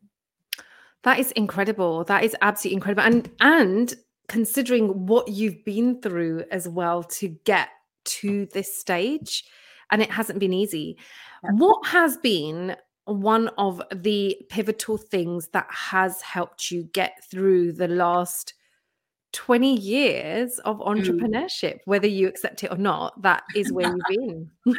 That 1.03 1.19
is 1.19 1.31
incredible. 1.31 2.03
That 2.03 2.23
is 2.23 2.35
absolutely 2.41 2.75
incredible. 2.75 3.03
And 3.03 3.31
and 3.39 3.93
considering 4.27 5.05
what 5.05 5.27
you've 5.27 5.63
been 5.63 6.01
through 6.01 6.43
as 6.51 6.67
well 6.67 7.03
to 7.03 7.27
get 7.45 7.69
to 8.05 8.47
this 8.47 8.77
stage, 8.77 9.45
and 9.91 10.01
it 10.01 10.11
hasn't 10.11 10.39
been 10.39 10.53
easy. 10.53 10.97
Yeah. 11.43 11.51
What 11.51 11.85
has 11.87 12.17
been 12.17 12.75
one 13.05 13.49
of 13.59 13.81
the 13.93 14.35
pivotal 14.49 14.97
things 14.97 15.49
that 15.49 15.67
has 15.69 16.21
helped 16.21 16.71
you 16.71 16.83
get 16.85 17.23
through 17.29 17.73
the 17.73 17.87
last 17.87 18.55
20 19.35 19.75
years 19.75 20.59
of 20.59 20.79
mm. 20.79 20.87
entrepreneurship, 20.87 21.75
mm. 21.75 21.79
whether 21.85 22.07
you 22.07 22.27
accept 22.27 22.63
it 22.63 22.71
or 22.71 22.77
not, 22.77 23.21
that 23.21 23.43
is 23.53 23.71
where 23.71 23.87
you've 23.87 23.99
been. 24.09 24.51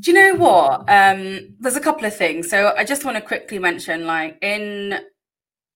Do 0.00 0.10
you 0.10 0.14
know 0.14 0.34
what? 0.36 0.80
Um, 0.88 1.54
there's 1.58 1.76
a 1.76 1.80
couple 1.80 2.06
of 2.06 2.16
things. 2.16 2.48
So 2.48 2.72
I 2.76 2.84
just 2.84 3.04
want 3.04 3.16
to 3.16 3.20
quickly 3.20 3.58
mention, 3.58 4.06
like 4.06 4.38
in 4.40 4.98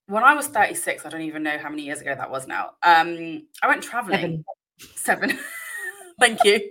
when 0.07 0.23
I 0.23 0.35
was 0.35 0.47
36, 0.47 1.05
I 1.05 1.09
don't 1.09 1.23
even 1.23 1.43
know 1.43 1.59
how 1.59 1.69
many 1.69 1.83
years 1.83 2.01
ago 2.01 2.15
that 2.15 2.31
was 2.31 2.47
now. 2.47 2.71
Um, 2.83 3.47
I 3.63 3.69
went 3.69 3.83
traveling. 3.83 4.45
Seven. 4.95 5.31
Seven. 5.31 5.39
Thank 6.21 6.45
you. 6.45 6.71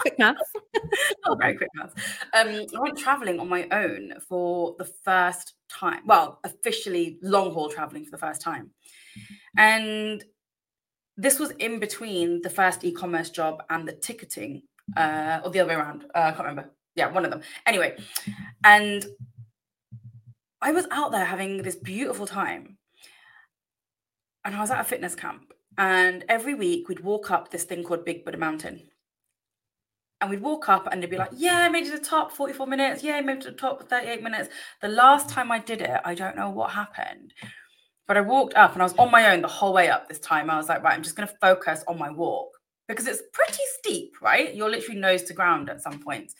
quick 0.00 0.18
math. 0.18 0.36
oh, 1.26 1.34
very 1.34 1.56
quick 1.56 1.68
maths. 1.74 1.94
Um, 2.32 2.66
I 2.76 2.80
went 2.80 2.96
traveling 2.96 3.40
on 3.40 3.48
my 3.48 3.66
own 3.70 4.14
for 4.28 4.76
the 4.78 4.84
first 4.84 5.54
time. 5.68 6.02
Well, 6.06 6.38
officially 6.44 7.18
long 7.22 7.52
haul 7.52 7.68
traveling 7.68 8.04
for 8.04 8.12
the 8.12 8.18
first 8.18 8.40
time. 8.40 8.70
And 9.58 10.24
this 11.16 11.38
was 11.38 11.50
in 11.58 11.80
between 11.80 12.40
the 12.42 12.50
first 12.50 12.84
e-commerce 12.84 13.28
job 13.28 13.62
and 13.68 13.86
the 13.86 13.92
ticketing, 13.92 14.62
uh, 14.96 15.40
or 15.44 15.50
the 15.50 15.60
other 15.60 15.70
way 15.70 15.74
around. 15.74 16.04
Uh, 16.14 16.18
I 16.18 16.30
can't 16.30 16.46
remember. 16.46 16.70
Yeah, 16.94 17.10
one 17.10 17.24
of 17.24 17.30
them. 17.30 17.42
Anyway, 17.66 17.96
and 18.64 19.04
I 20.62 20.72
was 20.72 20.86
out 20.90 21.12
there 21.12 21.24
having 21.24 21.62
this 21.62 21.76
beautiful 21.76 22.26
time, 22.26 22.78
and 24.44 24.54
I 24.54 24.60
was 24.60 24.70
at 24.70 24.80
a 24.80 24.84
fitness 24.84 25.14
camp. 25.14 25.52
And 25.76 26.24
every 26.28 26.54
week 26.54 26.88
we'd 26.88 27.00
walk 27.00 27.30
up 27.30 27.50
this 27.50 27.64
thing 27.64 27.84
called 27.84 28.04
Big 28.04 28.24
Buddha 28.24 28.38
Mountain. 28.38 28.88
And 30.20 30.28
we'd 30.30 30.42
walk 30.42 30.68
up 30.68 30.88
and 30.90 31.00
they'd 31.00 31.10
be 31.10 31.16
like, 31.16 31.30
Yeah, 31.36 31.58
I 31.58 31.68
made 31.68 31.86
it 31.86 31.92
to 31.92 31.98
the 31.98 32.04
top 32.04 32.32
44 32.32 32.66
minutes. 32.66 33.04
Yeah, 33.04 33.14
I 33.14 33.20
made 33.20 33.36
it 33.36 33.42
to 33.42 33.50
the 33.52 33.56
top 33.56 33.88
38 33.88 34.20
minutes. 34.20 34.48
The 34.82 34.88
last 34.88 35.28
time 35.28 35.52
I 35.52 35.60
did 35.60 35.80
it, 35.80 36.00
I 36.04 36.16
don't 36.16 36.36
know 36.36 36.50
what 36.50 36.70
happened. 36.72 37.32
But 38.08 38.16
I 38.16 38.22
walked 38.22 38.54
up 38.54 38.72
and 38.72 38.82
I 38.82 38.86
was 38.86 38.94
on 38.94 39.10
my 39.10 39.32
own 39.32 39.42
the 39.42 39.48
whole 39.48 39.74
way 39.74 39.90
up 39.90 40.08
this 40.08 40.18
time. 40.18 40.48
I 40.48 40.56
was 40.56 40.68
like, 40.68 40.82
right, 40.82 40.94
I'm 40.94 41.02
just 41.02 41.14
going 41.14 41.28
to 41.28 41.34
focus 41.42 41.84
on 41.86 41.98
my 41.98 42.10
walk 42.10 42.48
because 42.88 43.06
it's 43.06 43.22
pretty 43.34 43.62
steep, 43.78 44.14
right? 44.22 44.54
You're 44.54 44.70
literally 44.70 44.98
nose 44.98 45.22
to 45.24 45.34
ground 45.34 45.68
at 45.68 45.82
some 45.82 46.00
points. 46.00 46.34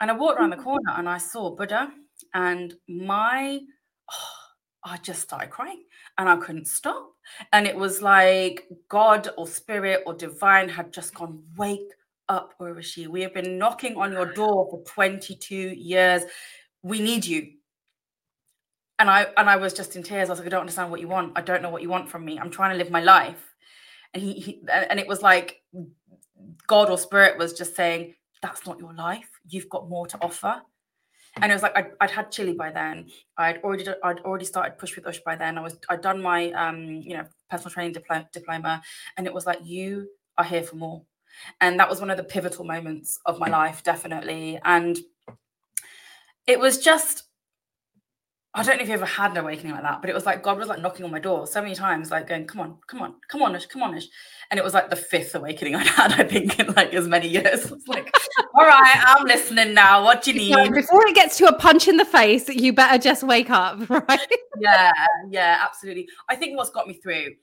And 0.00 0.10
I 0.10 0.14
walked 0.14 0.38
around 0.38 0.50
the 0.50 0.56
corner 0.56 0.92
and 0.96 1.08
I 1.08 1.16
saw 1.16 1.56
Buddha 1.56 1.90
and 2.34 2.74
my, 2.88 3.58
oh, 4.12 4.28
I 4.84 4.98
just 4.98 5.22
started 5.22 5.48
crying 5.48 5.82
and 6.18 6.28
I 6.28 6.36
couldn't 6.36 6.68
stop. 6.68 7.10
And 7.54 7.66
it 7.66 7.74
was 7.76 8.02
like 8.02 8.68
God 8.90 9.30
or 9.38 9.46
spirit 9.46 10.02
or 10.04 10.12
divine 10.12 10.68
had 10.68 10.92
just 10.92 11.14
gone, 11.14 11.42
wake 11.56 11.90
up, 12.28 12.52
Urvashi. 12.60 13.08
We 13.08 13.22
have 13.22 13.32
been 13.32 13.56
knocking 13.56 13.96
on 13.96 14.12
your 14.12 14.32
door 14.32 14.68
for 14.70 14.82
22 14.84 15.54
years. 15.54 16.22
We 16.82 17.00
need 17.00 17.24
you 17.24 17.48
and 19.00 19.10
I 19.10 19.26
and 19.36 19.50
I 19.50 19.56
was 19.56 19.72
just 19.72 19.96
in 19.96 20.02
tears. 20.04 20.28
I 20.28 20.32
was 20.32 20.38
like, 20.38 20.46
I 20.46 20.50
don't 20.50 20.60
understand 20.60 20.90
what 20.90 21.00
you 21.00 21.08
want. 21.08 21.32
I 21.34 21.40
don't 21.40 21.62
know 21.62 21.70
what 21.70 21.82
you 21.82 21.88
want 21.88 22.08
from 22.08 22.24
me. 22.24 22.38
I'm 22.38 22.50
trying 22.50 22.72
to 22.72 22.78
live 22.78 22.90
my 22.90 23.00
life. 23.02 23.54
and 24.14 24.22
he, 24.22 24.34
he 24.34 24.62
and 24.72 25.00
it 25.00 25.08
was 25.08 25.22
like 25.22 25.62
God 26.68 26.90
or 26.90 26.98
spirit 26.98 27.38
was 27.38 27.54
just 27.54 27.74
saying, 27.74 28.14
that's 28.42 28.66
not 28.66 28.78
your 28.78 28.92
life. 28.94 29.28
You've 29.48 29.68
got 29.68 29.88
more 29.88 30.06
to 30.06 30.18
offer. 30.20 30.62
And 31.36 31.50
it 31.50 31.54
was 31.54 31.62
like 31.62 31.76
I'd, 31.76 31.92
I'd 32.00 32.10
had 32.10 32.30
chili 32.30 32.54
by 32.54 32.70
then. 32.70 33.08
I'd 33.38 33.62
already 33.62 33.86
I'd 34.04 34.20
already 34.20 34.44
started 34.44 34.78
push 34.78 34.94
with 34.96 35.06
Ush 35.06 35.20
by 35.20 35.36
then. 35.36 35.56
I 35.58 35.62
was 35.62 35.78
I'd 35.88 36.02
done 36.02 36.20
my 36.20 36.50
um 36.52 36.84
you 36.84 37.16
know 37.16 37.24
personal 37.50 37.70
training 37.70 37.92
diploma, 37.92 38.28
diploma, 38.32 38.82
and 39.16 39.26
it 39.26 39.32
was 39.32 39.46
like 39.46 39.60
you 39.64 40.08
are 40.36 40.44
here 40.44 40.62
for 40.62 40.76
more. 40.76 41.02
And 41.60 41.78
that 41.80 41.88
was 41.88 42.00
one 42.00 42.10
of 42.10 42.16
the 42.16 42.24
pivotal 42.24 42.64
moments 42.64 43.18
of 43.24 43.38
my 43.38 43.48
life, 43.48 43.82
definitely. 43.82 44.58
And 44.64 44.98
it 46.46 46.58
was 46.58 46.78
just 46.78 47.29
I 48.52 48.64
don't 48.64 48.78
know 48.78 48.82
if 48.82 48.88
you 48.88 48.94
ever 48.94 49.06
had 49.06 49.30
an 49.30 49.36
awakening 49.36 49.72
like 49.72 49.82
that, 49.82 50.00
but 50.00 50.10
it 50.10 50.14
was 50.14 50.26
like 50.26 50.42
God 50.42 50.58
was 50.58 50.66
like 50.66 50.80
knocking 50.80 51.04
on 51.04 51.12
my 51.12 51.20
door 51.20 51.46
so 51.46 51.62
many 51.62 51.74
times, 51.74 52.10
like 52.10 52.26
going, 52.26 52.46
"Come 52.46 52.60
on, 52.60 52.78
come 52.88 53.00
on, 53.00 53.14
come 53.28 53.42
on, 53.42 53.54
Ish, 53.54 53.66
come 53.66 53.82
on, 53.82 53.96
Ish," 53.96 54.08
and 54.50 54.58
it 54.58 54.64
was 54.64 54.74
like 54.74 54.90
the 54.90 54.96
fifth 54.96 55.36
awakening 55.36 55.74
I'd 55.76 55.86
had, 55.86 56.12
I 56.14 56.24
think, 56.24 56.58
in 56.58 56.72
like 56.74 56.92
as 56.92 57.06
many 57.06 57.28
years. 57.28 57.70
It's 57.70 57.86
like, 57.86 58.12
"All 58.54 58.66
right, 58.66 59.04
I'm 59.06 59.24
listening 59.24 59.72
now. 59.72 60.02
What 60.02 60.22
do 60.22 60.32
you 60.32 60.38
need?" 60.38 60.52
So 60.52 60.70
before 60.72 61.06
it 61.06 61.14
gets 61.14 61.38
to 61.38 61.46
a 61.46 61.56
punch 61.56 61.86
in 61.86 61.96
the 61.96 62.04
face, 62.04 62.48
you 62.48 62.72
better 62.72 62.98
just 62.98 63.22
wake 63.22 63.50
up, 63.50 63.88
right? 64.08 64.26
yeah, 64.60 64.90
yeah, 65.28 65.58
absolutely. 65.62 66.08
I 66.28 66.34
think 66.34 66.56
what's 66.56 66.70
got 66.70 66.88
me 66.88 66.94
through 66.94 67.34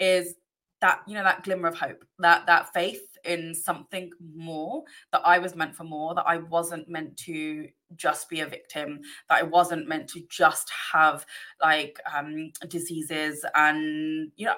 is 0.00 0.34
that 0.80 1.02
you 1.06 1.12
know 1.12 1.24
that 1.24 1.44
glimmer 1.44 1.68
of 1.68 1.76
hope, 1.76 2.06
that 2.20 2.46
that 2.46 2.72
faith 2.72 3.02
in 3.24 3.54
something 3.54 4.10
more 4.34 4.84
that 5.12 5.22
I 5.26 5.38
was 5.38 5.54
meant 5.54 5.74
for 5.74 5.84
more, 5.84 6.14
that 6.14 6.26
I 6.26 6.38
wasn't 6.38 6.88
meant 6.88 7.16
to 7.18 7.68
just 7.96 8.28
be 8.28 8.40
a 8.40 8.46
victim, 8.46 9.00
that 9.28 9.38
I 9.38 9.42
wasn't 9.42 9.88
meant 9.88 10.08
to 10.10 10.22
just 10.28 10.70
have 10.92 11.26
like 11.62 11.98
um, 12.14 12.52
diseases 12.68 13.44
and, 13.54 14.30
you 14.36 14.46
know, 14.46 14.56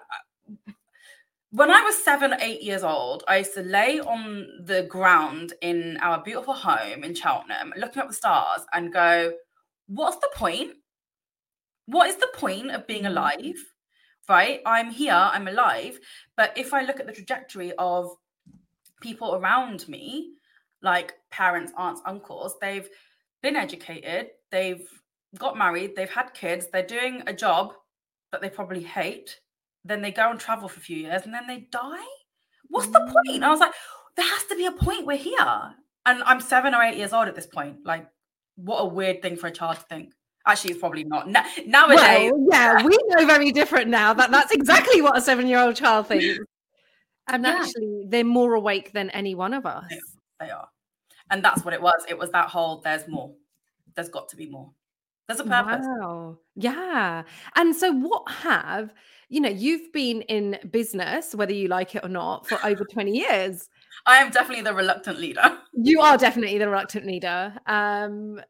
when 1.51 1.70
I 1.70 1.81
was 1.81 1.96
seven, 1.96 2.35
eight 2.40 2.62
years 2.62 2.83
old, 2.83 3.25
I 3.29 3.38
used 3.38 3.55
to 3.55 3.62
lay 3.62 3.99
on 4.01 4.46
the 4.64 4.83
ground 4.83 5.55
in 5.62 5.96
our 6.03 6.22
beautiful 6.22 6.53
home 6.53 7.03
in 7.03 7.14
Cheltenham, 7.14 7.72
looking 7.79 8.03
at 8.03 8.09
the 8.09 8.14
stars 8.14 8.61
and 8.75 8.92
go, 8.92 9.33
What's 9.87 10.16
the 10.16 10.29
point? 10.35 10.72
What 11.87 12.09
is 12.09 12.16
the 12.16 12.29
point 12.35 12.72
of 12.72 12.87
being 12.87 13.05
mm. 13.05 13.09
alive? 13.09 13.57
Right? 14.29 14.61
I'm 14.66 14.90
here, 14.90 15.14
I'm 15.14 15.49
alive. 15.49 15.99
But 16.37 16.53
if 16.59 16.75
I 16.75 16.83
look 16.83 16.99
at 16.99 17.07
the 17.07 17.12
trajectory 17.12 17.72
of 17.79 18.11
people 19.01 19.37
around 19.37 19.88
me, 19.88 20.33
like 20.83 21.14
parents, 21.31 21.72
aunts, 21.77 22.03
uncles, 22.05 22.57
they've 22.61 22.88
been 23.42 23.57
educated, 23.57 24.31
they've 24.51 24.87
got 25.38 25.57
married, 25.57 25.94
they've 25.96 26.11
had 26.11 26.35
kids, 26.35 26.66
they're 26.72 26.87
doing 26.87 27.22
a 27.27 27.33
job 27.33 27.72
that 28.33 28.40
they 28.40 28.51
probably 28.51 28.83
hate. 28.83 29.40
Then 29.85 30.03
they 30.03 30.11
go 30.11 30.31
and 30.31 30.40
travel 30.40 30.68
for 30.68 30.79
a 30.79 30.83
few 30.83 30.96
years 30.96 31.22
and 31.25 31.33
then 31.35 31.46
they 31.46 31.68
die. 31.70 32.05
What's 32.68 32.88
the 32.88 33.01
point? 33.01 33.37
And 33.37 33.44
I 33.44 33.51
was 33.51 33.61
like, 33.61 33.72
there 34.16 34.27
has 34.27 34.44
to 34.44 34.57
be 34.57 34.66
a 34.66 34.72
point. 34.72 35.07
We're 35.07 35.16
here. 35.16 35.75
And 36.07 36.22
I'm 36.25 36.40
seven 36.40 36.75
or 36.75 36.83
eight 36.83 36.96
years 36.96 37.12
old 37.12 37.29
at 37.29 37.35
this 37.35 37.46
point. 37.46 37.79
Like, 37.85 38.07
what 38.57 38.79
a 38.79 38.87
weird 38.87 39.22
thing 39.22 39.37
for 39.37 39.46
a 39.46 39.53
child 39.53 39.77
to 39.77 39.83
think. 39.83 40.12
Actually, 40.46 40.72
it's 40.72 40.81
probably 40.81 41.05
not. 41.05 41.29
nowadays. 41.29 42.33
Well, 42.33 42.46
yeah, 42.51 42.83
we 42.83 42.96
know 43.09 43.27
very 43.27 43.53
different 43.53 43.88
now 43.88 44.12
that 44.14 44.31
that's 44.31 44.53
exactly 44.53 45.03
what 45.03 45.16
a 45.16 45.20
seven 45.20 45.46
year 45.46 45.59
old 45.59 45.77
child 45.77 46.09
thinks. 46.09 46.38
And 47.29 47.44
yeah. 47.44 47.59
actually, 47.61 48.05
they're 48.09 48.25
more 48.25 48.55
awake 48.55 48.92
than 48.92 49.11
any 49.11 49.35
one 49.35 49.53
of 49.53 49.66
us. 49.66 49.92
They 50.38 50.51
are. 50.51 50.68
And 51.31 51.45
that's 51.45 51.65
what 51.65 51.75
it 51.75 51.83
was. 51.83 52.05
It 52.09 52.19
was 52.19 52.31
that 52.31 52.49
whole 52.49 52.81
there's 52.81 53.09
more. 53.09 53.35
There's 53.95 54.09
got 54.09 54.29
to 54.31 54.37
be 54.37 54.49
more. 54.49 54.71
There's 55.27 55.41
a 55.41 55.45
purpose. 55.45 55.85
Wow. 55.85 56.39
Yeah. 56.55 57.25
And 57.57 57.75
so, 57.75 57.93
what 57.93 58.31
have, 58.31 58.95
you 59.29 59.41
know, 59.41 59.49
you've 59.49 59.93
been 59.93 60.23
in 60.23 60.59
business, 60.71 61.35
whether 61.35 61.53
you 61.53 61.67
like 61.67 61.97
it 61.97 62.05
or 62.05 62.09
not, 62.09 62.47
for 62.47 62.59
over 62.65 62.85
20 62.93 63.11
years. 63.11 63.69
I 64.07 64.19
am 64.19 64.31
definitely 64.31 64.62
the 64.62 64.75
reluctant 64.75 65.19
leader. 65.19 65.59
You 65.73 66.01
are 66.01 66.17
definitely 66.17 66.59
the 66.59 66.69
reluctant 66.69 67.07
leader. 67.07 67.55
Um, 67.67 68.41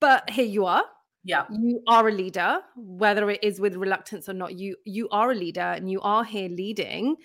but 0.00 0.28
here 0.28 0.44
you 0.44 0.66
are. 0.66 0.84
Yeah. 1.24 1.44
You 1.50 1.82
are 1.86 2.08
a 2.08 2.12
leader, 2.12 2.60
whether 2.76 3.30
it 3.30 3.42
is 3.42 3.60
with 3.60 3.76
reluctance 3.76 4.28
or 4.28 4.32
not. 4.32 4.58
You 4.58 4.76
you 4.84 5.08
are 5.10 5.30
a 5.30 5.34
leader 5.34 5.60
and 5.60 5.90
you 5.90 6.00
are 6.00 6.24
here 6.24 6.48
leading. 6.48 7.16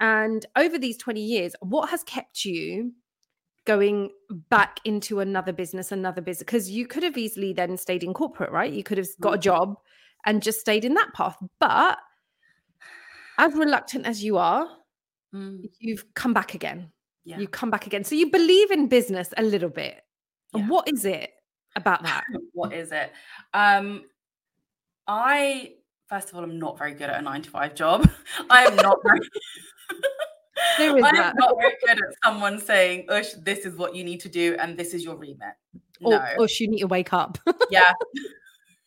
And 0.00 0.44
over 0.56 0.78
these 0.78 0.96
20 0.96 1.20
years, 1.20 1.54
what 1.60 1.90
has 1.90 2.04
kept 2.04 2.44
you 2.44 2.92
going 3.68 4.10
back 4.48 4.80
into 4.84 5.20
another 5.20 5.52
business, 5.52 5.92
another 5.92 6.22
business? 6.22 6.40
Because 6.40 6.70
you 6.70 6.86
could 6.86 7.02
have 7.02 7.18
easily 7.18 7.52
then 7.52 7.76
stayed 7.76 8.02
in 8.02 8.14
corporate, 8.14 8.50
right? 8.50 8.72
You 8.72 8.82
could 8.82 8.98
have 8.98 9.08
got 9.20 9.28
a 9.28 9.32
mm-hmm. 9.34 9.42
job 9.42 9.78
and 10.24 10.42
just 10.42 10.58
stayed 10.58 10.84
in 10.84 10.94
that 10.94 11.12
path. 11.14 11.36
But 11.60 11.98
as 13.36 13.54
reluctant 13.54 14.06
as 14.06 14.24
you 14.24 14.38
are, 14.38 14.68
mm. 15.34 15.60
you've 15.78 16.04
come 16.14 16.32
back 16.32 16.54
again. 16.54 16.90
Yeah. 17.24 17.38
You 17.38 17.46
come 17.46 17.70
back 17.70 17.86
again. 17.86 18.04
So 18.04 18.14
you 18.14 18.30
believe 18.30 18.70
in 18.70 18.88
business 18.88 19.34
a 19.36 19.42
little 19.42 19.68
bit. 19.68 20.00
Yeah. 20.54 20.66
What 20.66 20.88
is 20.88 21.04
it 21.04 21.30
about 21.76 22.02
that? 22.04 22.24
what 22.54 22.72
is 22.72 22.90
it? 22.90 23.12
Um, 23.52 24.04
I 25.06 25.74
first 26.08 26.30
of 26.30 26.36
all, 26.36 26.42
I'm 26.42 26.58
not 26.58 26.78
very 26.78 26.94
good 26.94 27.10
at 27.10 27.18
a 27.18 27.22
nine 27.22 27.42
to 27.42 27.50
five 27.50 27.74
job. 27.74 28.10
I 28.50 28.64
am 28.64 28.76
not 28.76 28.98
very. 29.04 29.20
There 30.76 30.96
is 30.96 31.04
I'm 31.04 31.14
that. 31.14 31.34
not 31.36 31.56
very 31.58 31.74
good 31.86 31.98
at 31.98 32.14
someone 32.24 32.60
saying, 32.60 33.06
Ush, 33.08 33.32
this 33.42 33.60
is 33.60 33.76
what 33.76 33.94
you 33.94 34.04
need 34.04 34.20
to 34.20 34.28
do, 34.28 34.56
and 34.58 34.76
this 34.76 34.94
is 34.94 35.04
your 35.04 35.16
remit. 35.16 35.54
No. 36.00 36.16
Or, 36.16 36.44
Ush, 36.44 36.60
you 36.60 36.68
need 36.68 36.80
to 36.80 36.86
wake 36.86 37.12
up. 37.12 37.38
yeah. 37.70 37.92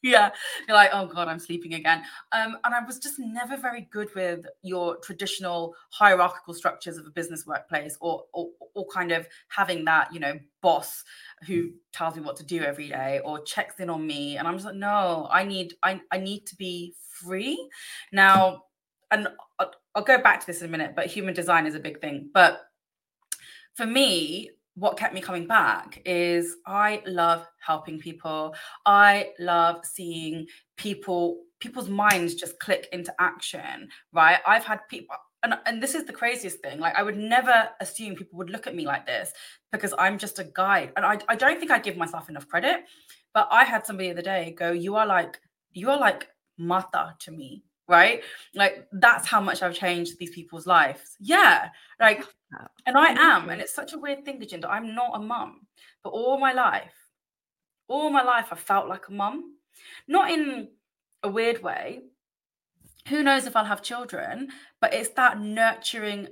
Yeah. 0.04 0.32
You're 0.68 0.78
like, 0.78 0.90
oh 0.94 1.06
God, 1.06 1.28
I'm 1.28 1.40
sleeping 1.40 1.76
again. 1.76 2.04
Um, 2.32 2.58
and 2.64 2.74
I 2.74 2.84
was 2.84 2.98
just 2.98 3.20
never 3.20 3.56
very 3.56 3.88
good 3.92 4.10
with 4.16 4.46
your 4.64 4.98
traditional 4.98 5.76
hierarchical 5.92 6.54
structures 6.54 6.98
of 6.98 7.06
a 7.06 7.12
business 7.12 7.46
workplace 7.46 7.98
or, 8.02 8.24
or 8.34 8.48
or 8.74 8.86
kind 8.88 9.12
of 9.12 9.28
having 9.50 9.86
that, 9.86 10.12
you 10.14 10.20
know, 10.20 10.40
boss 10.62 11.04
who 11.46 11.72
tells 11.94 12.16
me 12.16 12.22
what 12.22 12.36
to 12.38 12.44
do 12.44 12.64
every 12.64 12.90
day 12.90 13.22
or 13.24 13.42
checks 13.44 13.80
in 13.80 13.90
on 13.90 14.06
me. 14.08 14.38
And 14.38 14.48
I'm 14.48 14.56
just 14.56 14.66
like, 14.66 14.76
no, 14.76 15.28
I 15.30 15.44
need 15.44 15.76
I, 15.84 16.02
I 16.12 16.18
need 16.18 16.48
to 16.48 16.56
be 16.56 16.96
free. 17.22 17.70
Now, 18.12 18.64
and 19.12 19.28
I'll 19.96 20.04
go 20.04 20.22
back 20.22 20.40
to 20.40 20.48
this 20.48 20.62
in 20.62 20.68
a 20.68 20.72
minute, 20.72 20.94
but 20.96 21.08
human 21.08 21.34
design 21.34 21.66
is 21.66 21.76
a 21.76 21.80
big 21.80 22.00
thing. 22.00 22.30
But 22.34 22.62
for 23.76 23.86
me, 23.86 24.52
what 24.76 24.98
kept 24.98 25.14
me 25.14 25.22
coming 25.22 25.48
back 25.48 26.02
is 26.06 26.56
I 26.66 27.02
love 27.06 27.46
helping 27.60 28.00
people. 28.00 28.56
I 28.86 29.32
love 29.40 29.86
seeing 29.86 30.48
people 30.78 31.44
people's 31.60 31.90
minds 31.90 32.34
just 32.34 32.60
click 32.60 32.88
into 32.92 33.14
action, 33.20 33.88
right? 34.14 34.40
I've 34.48 34.64
had 34.64 34.80
people 34.90 35.16
and, 35.44 35.56
and 35.66 35.82
this 35.82 35.96
is 35.96 36.06
the 36.06 36.14
craziest 36.14 36.60
thing. 36.60 36.80
Like 36.80 36.96
I 36.96 37.04
would 37.04 37.18
never 37.18 37.70
assume 37.80 38.16
people 38.16 38.38
would 38.38 38.50
look 38.50 38.68
at 38.68 38.76
me 38.76 38.86
like 38.86 39.06
this 39.06 39.32
because 39.72 39.94
I'm 39.98 40.18
just 40.18 40.40
a 40.40 40.44
guide. 40.44 40.94
And 40.96 41.06
I, 41.06 41.20
I 41.28 41.36
don't 41.36 41.60
think 41.60 41.72
I 41.72 41.80
give 41.80 41.98
myself 41.98 42.30
enough 42.30 42.48
credit. 42.48 42.86
But 43.34 43.48
I 43.52 43.64
had 43.64 43.86
somebody 43.86 44.10
the 44.10 44.16
other 44.16 44.22
day 44.22 44.56
go, 44.58 44.72
You 44.72 44.96
are 44.96 45.06
like, 45.06 45.40
you 45.72 45.90
are 45.90 46.00
like 46.00 46.28
mother 46.58 47.16
to 47.20 47.32
me 47.32 47.64
right? 47.92 48.24
Like 48.56 48.88
that's 48.94 49.28
how 49.28 49.40
much 49.40 49.62
I've 49.62 49.76
changed 49.76 50.18
these 50.18 50.32
people's 50.32 50.66
lives. 50.66 51.18
Yeah, 51.20 51.70
like, 52.00 52.24
and 52.88 52.98
I 52.98 53.12
am, 53.12 53.50
and 53.50 53.62
it's 53.62 53.76
such 53.76 53.94
a 53.94 54.00
weird 54.00 54.26
thing, 54.26 54.40
Gurjinder. 54.40 54.70
I'm 54.70 54.96
not 54.96 55.12
a 55.16 55.20
mum, 55.20 55.68
but 56.04 56.10
all 56.10 56.40
my 56.40 56.54
life, 56.54 56.96
all 57.88 58.10
my 58.10 58.24
life, 58.24 58.48
I 58.52 58.56
felt 58.56 58.88
like 58.90 59.10
a 59.10 59.14
mum, 59.14 59.58
not 60.08 60.32
in 60.32 60.70
a 61.22 61.30
weird 61.30 61.62
way. 61.62 62.02
Who 63.10 63.22
knows 63.24 63.46
if 63.46 63.56
I'll 63.56 63.66
have 63.66 63.84
children, 63.84 64.50
but 64.80 64.94
it's 64.94 65.10
that 65.10 65.40
nurturing 65.40 66.28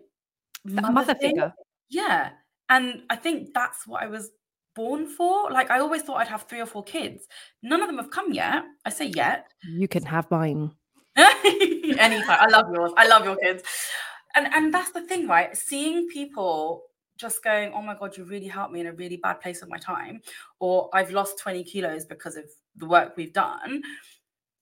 mother, 0.63 0.91
mother 0.91 1.15
figure. 1.15 1.53
Yeah, 1.89 2.31
and 2.69 3.03
I 3.09 3.15
think 3.15 3.53
that's 3.53 3.85
what 3.85 4.01
I 4.01 4.07
was 4.07 4.31
born 4.75 5.07
for. 5.07 5.51
Like 5.51 5.71
I 5.71 5.79
always 5.79 6.03
thought 6.03 6.17
I'd 6.17 6.27
have 6.27 6.43
three 6.43 6.61
or 6.61 6.65
four 6.65 6.83
kids. 6.83 7.27
None 7.63 7.81
of 7.81 7.87
them 7.87 7.97
have 7.97 8.11
come 8.11 8.31
yet. 8.31 8.63
I 8.85 8.89
say 8.89 9.07
yet. 9.07 9.47
You 9.67 9.87
can 9.87 10.03
have 10.03 10.29
mine. 10.31 10.71
Anytime. 11.99 12.37
I 12.39 12.47
love 12.49 12.65
yours. 12.73 12.91
I 12.97 13.07
love 13.07 13.25
your 13.25 13.35
kids. 13.37 13.63
And 14.35 14.47
and 14.53 14.73
that's 14.73 14.91
the 14.91 15.01
thing, 15.01 15.27
right? 15.27 15.55
Seeing 15.55 16.07
people 16.07 16.83
just 17.17 17.43
going, 17.43 17.71
oh 17.73 17.81
my 17.81 17.95
God, 17.95 18.15
you 18.15 18.23
really 18.23 18.47
helped 18.47 18.71
me 18.71 18.79
in 18.79 18.87
a 18.87 18.93
really 18.93 19.17
bad 19.17 19.41
place 19.41 19.61
of 19.61 19.69
my 19.69 19.77
time, 19.77 20.21
or 20.59 20.89
I've 20.93 21.11
lost 21.11 21.37
20 21.39 21.63
kilos 21.65 22.05
because 22.05 22.37
of 22.37 22.45
the 22.77 22.85
work 22.85 23.17
we've 23.17 23.33
done. 23.33 23.81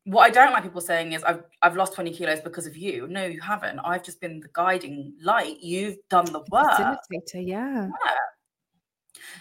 What 0.05 0.23
I 0.23 0.29
don't 0.29 0.53
like 0.53 0.63
people 0.63 0.81
saying 0.81 1.11
is, 1.11 1.23
I've, 1.23 1.43
I've 1.61 1.75
lost 1.75 1.93
20 1.93 2.11
kilos 2.13 2.39
because 2.39 2.65
of 2.65 2.77
you. 2.77 3.07
No, 3.07 3.25
you 3.25 3.41
haven't. 3.41 3.79
I've 3.79 4.03
just 4.03 4.21
been 4.21 4.39
the 4.39 4.47
guiding 4.53 5.13
light. 5.21 5.57
You've 5.59 5.97
done 6.09 6.25
the 6.25 6.39
work. 6.49 6.71
Facilitator, 6.79 7.45
yeah. 7.45 7.89
yeah 8.05 8.15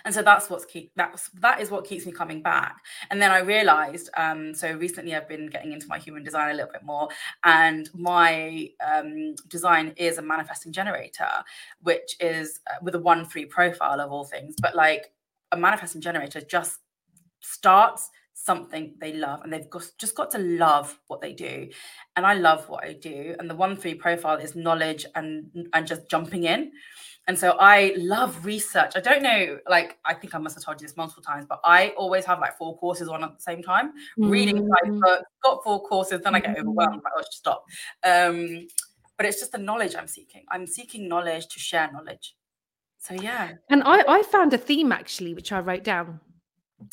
and 0.05 0.15
so 0.15 0.23
that's 0.23 0.49
what's 0.51 0.65
keep 0.65 0.93
that's 0.97 1.29
that 1.41 1.61
is 1.61 1.71
what 1.71 1.87
keeps 1.87 2.07
me 2.07 2.13
coming 2.13 2.43
back. 2.43 2.77
And 3.11 3.21
then 3.21 3.31
i 3.31 3.39
realized 3.39 4.11
um 4.17 4.55
so 4.55 4.73
recently 4.73 5.15
i've 5.15 5.29
been 5.29 5.49
getting 5.49 5.73
into 5.73 5.87
my 5.89 5.99
human 5.99 6.23
design 6.23 6.51
a 6.51 6.55
little 6.55 6.73
bit 6.73 6.83
more 6.83 7.09
and 7.45 7.89
my 7.95 8.71
um, 8.87 9.35
design 9.49 9.93
is 9.97 10.19
a 10.19 10.23
manifesting 10.23 10.73
generator 10.73 11.29
which 11.83 12.17
is 12.21 12.61
uh, 12.71 12.77
with 12.83 12.95
a 12.95 12.99
one 12.99 13.25
three 13.25 13.45
profile 13.45 14.01
of 14.01 14.13
all 14.13 14.25
things 14.25 14.55
but 14.61 14.75
like 14.75 15.13
a 15.53 15.57
manifesting 15.57 16.01
generator 16.01 16.41
just 16.41 16.81
starts 17.41 18.11
something 18.35 18.95
they 19.01 19.15
love 19.15 19.41
and 19.43 19.53
they've 19.53 19.71
got, 19.71 19.91
just 19.99 20.15
got 20.15 20.31
to 20.31 20.39
love 20.39 20.99
what 21.07 21.21
they 21.21 21.33
do. 21.33 21.69
And 22.17 22.27
i 22.27 22.35
love 22.35 22.69
what 22.69 22.85
i 22.85 22.93
do 22.93 23.35
and 23.39 23.49
the 23.49 23.55
one 23.55 23.77
three 23.77 23.95
profile 23.95 24.37
is 24.37 24.55
knowledge 24.55 25.07
and 25.15 25.69
and 25.73 25.87
just 25.87 26.09
jumping 26.09 26.45
in 26.45 26.73
and 27.27 27.39
so 27.39 27.57
i 27.59 27.93
love 27.97 28.45
research. 28.45 28.93
I 28.95 29.01
don't 29.01 29.23
know 29.23 29.59
like 29.69 29.99
i 30.05 30.15
think 30.15 30.35
i 30.35 30.39
must 30.39 30.55
have 30.57 30.65
told 30.65 30.81
you 30.81 30.87
this 30.87 30.97
multiple 30.97 31.23
times 31.23 31.47
but 31.49 31.61
i 31.65 31.91
always 31.97 32.25
have 32.25 32.39
like 32.41 32.57
four 32.57 32.77
courses 32.79 33.09
on 33.09 33.25
at 33.25 33.35
the 33.37 33.43
same 33.43 33.63
time. 33.63 33.89
Mm-hmm. 33.89 34.29
reading 34.29 34.57
five 34.57 35.01
books 35.01 35.25
got 35.43 35.65
four 35.65 35.83
courses 35.83 36.21
then 36.23 36.35
i 36.35 36.41
get 36.41 36.59
overwhelmed 36.59 37.03
like 37.05 37.13
oh 37.17 37.21
just 37.21 37.39
stop. 37.39 37.65
Um 38.05 38.67
but 39.17 39.27
it's 39.27 39.39
just 39.41 39.53
the 39.53 39.59
knowledge 39.59 39.95
i'm 39.97 40.07
seeking. 40.09 40.45
I'm 40.51 40.67
seeking 40.67 41.09
knowledge 41.09 41.49
to 41.49 41.59
share 41.59 41.91
knowledge. 41.93 42.35
So 42.99 43.15
yeah. 43.15 43.53
And 43.71 43.83
i 43.85 44.05
i 44.07 44.23
found 44.23 44.53
a 44.53 44.59
theme 44.59 44.93
actually 44.93 45.35
which 45.35 45.53
i 45.53 45.61
wrote 45.61 45.85
down. 45.85 46.21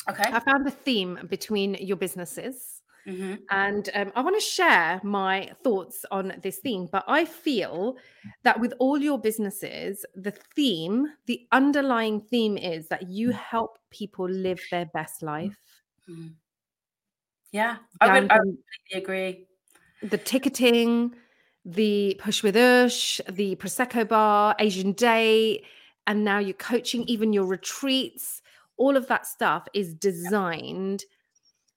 Okay. 0.08 0.24
I 0.24 0.40
found 0.40 0.66
a 0.66 0.70
theme 0.70 1.18
between 1.28 1.74
your 1.74 1.96
businesses. 1.96 2.73
Mm-hmm. 3.06 3.34
And 3.50 3.90
um, 3.94 4.12
I 4.14 4.22
want 4.22 4.36
to 4.36 4.44
share 4.44 5.00
my 5.02 5.50
thoughts 5.62 6.04
on 6.10 6.34
this 6.42 6.58
theme. 6.58 6.88
But 6.90 7.04
I 7.06 7.24
feel 7.24 7.96
that 8.44 8.58
with 8.60 8.72
all 8.78 8.98
your 8.98 9.18
businesses, 9.18 10.04
the 10.14 10.32
theme, 10.56 11.06
the 11.26 11.46
underlying 11.52 12.20
theme 12.20 12.56
is 12.56 12.88
that 12.88 13.08
you 13.08 13.30
help 13.30 13.78
people 13.90 14.28
live 14.28 14.60
their 14.70 14.86
best 14.86 15.22
life. 15.22 15.58
Mm-hmm. 16.08 16.28
Yeah, 17.52 17.76
I 18.00 18.20
would, 18.20 18.32
I 18.32 18.38
would 18.42 18.56
agree. 18.94 19.46
The 20.02 20.18
ticketing, 20.18 21.14
the 21.64 22.20
push 22.20 22.42
with 22.42 22.56
Ush, 22.56 23.20
the 23.30 23.54
Prosecco 23.56 24.08
bar, 24.08 24.56
Asian 24.58 24.92
Date, 24.92 25.64
and 26.06 26.24
now 26.24 26.38
you're 26.38 26.54
coaching 26.54 27.04
even 27.04 27.32
your 27.32 27.46
retreats 27.46 28.42
all 28.76 28.96
of 28.96 29.06
that 29.08 29.26
stuff 29.26 29.66
is 29.72 29.94
designed 29.94 31.04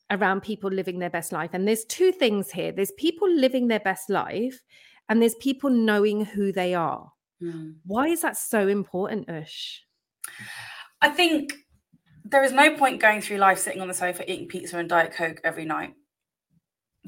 around 0.10 0.41
people 0.41 0.70
living 0.70 1.00
their 1.00 1.10
best 1.10 1.32
life. 1.32 1.52
And 1.54 1.67
there's 1.67 1.86
two 1.86 2.12
things 2.12 2.52
here 2.52 2.72
there's 2.72 2.91
people 2.91 3.30
living 3.30 3.67
their 3.67 3.80
best 3.80 4.10
life, 4.10 4.62
and 5.10 5.22
there's 5.22 5.36
people 5.36 5.70
knowing 5.70 6.26
who 6.26 6.52
they 6.52 6.74
are. 6.74 7.12
Mm. 7.41 7.76
Why 7.86 8.08
is 8.08 8.22
that 8.22 8.38
so 8.38 8.67
important, 8.67 9.30
Ush? 9.30 9.82
I 11.02 11.10
think 11.10 11.54
there 12.26 12.43
is 12.43 12.52
no 12.52 12.76
point 12.76 13.00
going 13.00 13.22
through 13.22 13.38
life 13.38 13.60
sitting 13.60 13.82
on 13.82 13.88
the 13.88 13.93
sofa 13.93 14.30
eating 14.32 14.48
pizza 14.48 14.78
and 14.78 14.89
Diet 14.89 15.13
Coke 15.13 15.39
every 15.43 15.65
night. 15.65 15.93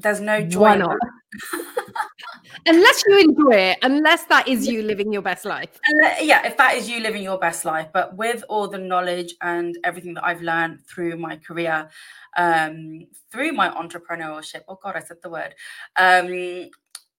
There's 0.02 0.20
no 0.20 0.42
joy. 0.42 0.60
Why 0.60 0.76
not? 0.76 0.96
unless 2.66 3.02
you 3.06 3.18
enjoy 3.18 3.56
it, 3.56 3.78
unless 3.82 4.24
that 4.24 4.48
is 4.48 4.66
you 4.66 4.82
living 4.82 5.12
your 5.12 5.22
best 5.22 5.44
life. 5.44 5.78
yeah, 6.20 6.46
if 6.46 6.56
that 6.56 6.76
is 6.76 6.88
you 6.88 7.00
living 7.00 7.22
your 7.22 7.38
best 7.38 7.64
life, 7.64 7.88
but 7.92 8.16
with 8.16 8.42
all 8.48 8.68
the 8.68 8.78
knowledge 8.78 9.34
and 9.42 9.76
everything 9.84 10.14
that 10.14 10.24
I've 10.24 10.42
learned 10.42 10.80
through 10.86 11.16
my 11.16 11.36
career, 11.36 11.88
um, 12.36 13.06
through 13.30 13.52
my 13.52 13.68
entrepreneurship. 13.70 14.62
Oh 14.68 14.78
God, 14.82 14.96
I 14.96 15.00
said 15.00 15.18
the 15.22 15.30
word. 15.30 15.54
Um, 15.96 16.70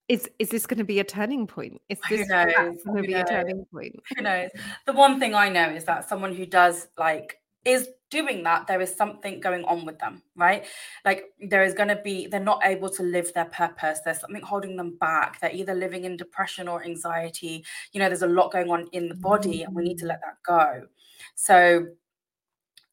is 0.08 0.28
is 0.38 0.48
this 0.50 0.66
going 0.66 0.78
to 0.78 0.84
be 0.84 1.00
a 1.00 1.04
turning 1.04 1.46
point? 1.46 1.80
Is 1.88 1.98
this 2.08 2.28
going 2.28 2.78
to 2.96 3.02
be 3.02 3.14
knows? 3.14 3.22
a 3.22 3.24
turning 3.24 3.64
point? 3.72 3.94
Who 4.16 4.22
knows? 4.22 4.50
The 4.86 4.92
one 4.92 5.20
thing 5.20 5.34
I 5.34 5.48
know 5.48 5.70
is 5.70 5.84
that 5.84 6.08
someone 6.08 6.34
who 6.34 6.44
does 6.44 6.88
like 6.98 7.38
is 7.64 7.88
doing 8.10 8.42
that, 8.42 8.66
there 8.66 8.80
is 8.80 8.94
something 8.94 9.40
going 9.40 9.64
on 9.64 9.86
with 9.86 9.98
them, 9.98 10.22
right? 10.36 10.66
Like 11.04 11.24
there 11.40 11.64
is 11.64 11.74
going 11.74 11.88
to 11.88 11.96
be, 11.96 12.26
they're 12.26 12.40
not 12.40 12.60
able 12.64 12.90
to 12.90 13.02
live 13.02 13.32
their 13.32 13.46
purpose. 13.46 14.00
There's 14.04 14.20
something 14.20 14.42
holding 14.42 14.76
them 14.76 14.96
back. 14.98 15.40
They're 15.40 15.52
either 15.52 15.74
living 15.74 16.04
in 16.04 16.16
depression 16.16 16.68
or 16.68 16.84
anxiety. 16.84 17.64
You 17.92 18.00
know, 18.00 18.08
there's 18.08 18.22
a 18.22 18.26
lot 18.26 18.52
going 18.52 18.70
on 18.70 18.88
in 18.92 19.08
the 19.08 19.14
body 19.14 19.62
and 19.62 19.74
we 19.74 19.84
need 19.84 19.98
to 19.98 20.06
let 20.06 20.20
that 20.20 20.42
go. 20.46 20.86
So, 21.34 21.86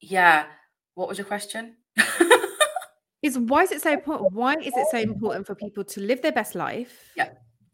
yeah. 0.00 0.46
What 0.94 1.08
was 1.08 1.18
your 1.18 1.26
question? 1.26 1.76
is 3.22 3.38
why 3.38 3.64
is 3.64 3.72
it 3.72 3.82
so 3.82 3.92
important? 3.98 4.32
Why 4.32 4.54
is 4.54 4.72
it 4.74 4.86
so 4.90 4.98
important 4.98 5.46
for 5.46 5.54
people 5.54 5.84
to 5.84 6.00
live 6.00 6.22
their 6.22 6.32
best 6.32 6.54
life? 6.54 7.10
Yeah. 7.16 7.30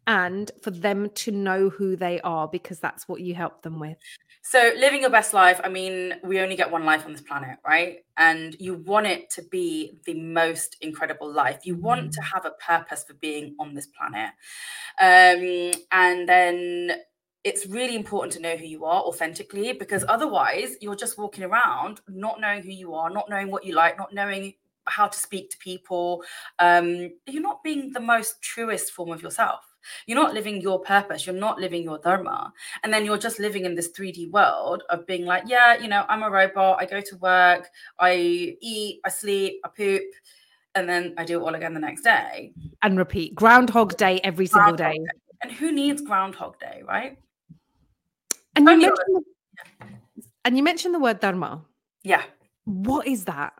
And 0.07 0.49
for 0.63 0.71
them 0.71 1.09
to 1.15 1.31
know 1.31 1.69
who 1.69 1.95
they 1.95 2.21
are 2.21 2.47
because 2.47 2.79
that's 2.79 3.07
what 3.07 3.21
you 3.21 3.35
help 3.35 3.61
them 3.61 3.79
with. 3.79 3.97
So, 4.41 4.71
living 4.77 5.01
your 5.01 5.09
best 5.09 5.33
life, 5.33 5.59
I 5.61 5.67
mean, 5.67 6.13
we 6.23 6.39
only 6.39 6.55
get 6.55 6.71
one 6.71 6.85
life 6.85 7.05
on 7.05 7.11
this 7.11 7.21
planet, 7.21 7.57
right? 7.67 7.97
And 8.15 8.55
you 8.61 8.75
want 8.75 9.05
it 9.05 9.29
to 9.31 9.41
be 9.41 9.99
the 10.05 10.13
most 10.13 10.77
incredible 10.79 11.29
life. 11.29 11.65
You 11.65 11.75
want 11.75 12.13
to 12.13 12.21
mm. 12.21 12.33
have 12.33 12.45
a 12.45 12.51
purpose 12.51 13.03
for 13.03 13.13
being 13.15 13.57
on 13.59 13.73
this 13.73 13.87
planet. 13.87 14.31
Um, 15.01 15.83
and 15.91 16.29
then 16.29 16.91
it's 17.43 17.65
really 17.65 17.97
important 17.97 18.31
to 18.33 18.41
know 18.41 18.55
who 18.55 18.65
you 18.65 18.85
are 18.85 19.01
authentically 19.01 19.73
because 19.73 20.05
otherwise, 20.07 20.77
you're 20.79 20.95
just 20.95 21.17
walking 21.17 21.43
around 21.43 21.99
not 22.07 22.39
knowing 22.39 22.63
who 22.63 22.71
you 22.71 22.93
are, 22.93 23.09
not 23.09 23.29
knowing 23.29 23.51
what 23.51 23.65
you 23.65 23.75
like, 23.75 23.97
not 23.97 24.13
knowing 24.13 24.53
how 24.85 25.07
to 25.07 25.19
speak 25.19 25.49
to 25.49 25.57
people. 25.57 26.23
Um, 26.59 27.11
you're 27.25 27.43
not 27.43 27.63
being 27.63 27.91
the 27.91 27.99
most 27.99 28.41
truest 28.41 28.91
form 28.91 29.11
of 29.11 29.21
yourself. 29.21 29.65
You're 30.05 30.19
not 30.19 30.33
living 30.33 30.61
your 30.61 30.79
purpose. 30.79 31.25
You're 31.25 31.35
not 31.35 31.59
living 31.59 31.83
your 31.83 31.97
dharma. 31.99 32.53
And 32.83 32.93
then 32.93 33.05
you're 33.05 33.17
just 33.17 33.39
living 33.39 33.65
in 33.65 33.75
this 33.75 33.91
3D 33.91 34.31
world 34.31 34.83
of 34.89 35.05
being 35.05 35.25
like, 35.25 35.43
yeah, 35.47 35.77
you 35.77 35.87
know, 35.87 36.05
I'm 36.09 36.23
a 36.23 36.29
robot. 36.29 36.77
I 36.79 36.85
go 36.85 37.01
to 37.01 37.15
work, 37.17 37.69
I 37.99 38.55
eat, 38.61 39.01
I 39.05 39.09
sleep, 39.09 39.61
I 39.63 39.69
poop, 39.69 40.03
and 40.75 40.87
then 40.87 41.13
I 41.17 41.25
do 41.25 41.39
it 41.39 41.43
all 41.43 41.55
again 41.55 41.73
the 41.73 41.79
next 41.79 42.03
day. 42.03 42.53
And 42.83 42.97
repeat 42.97 43.35
Groundhog 43.35 43.97
Day 43.97 44.19
every 44.23 44.45
single 44.45 44.75
day. 44.75 44.97
day. 44.97 45.05
And 45.41 45.51
who 45.51 45.71
needs 45.71 46.01
Groundhog 46.01 46.59
Day, 46.59 46.83
right? 46.87 47.17
And 48.55 48.65
you, 48.65 48.77
mentioned 48.77 48.97
the, 49.07 49.21
and 50.45 50.57
you 50.57 50.63
mentioned 50.63 50.95
the 50.95 50.99
word 50.99 51.19
dharma. 51.19 51.63
Yeah. 52.03 52.23
What 52.65 53.07
is 53.07 53.25
that? 53.25 53.53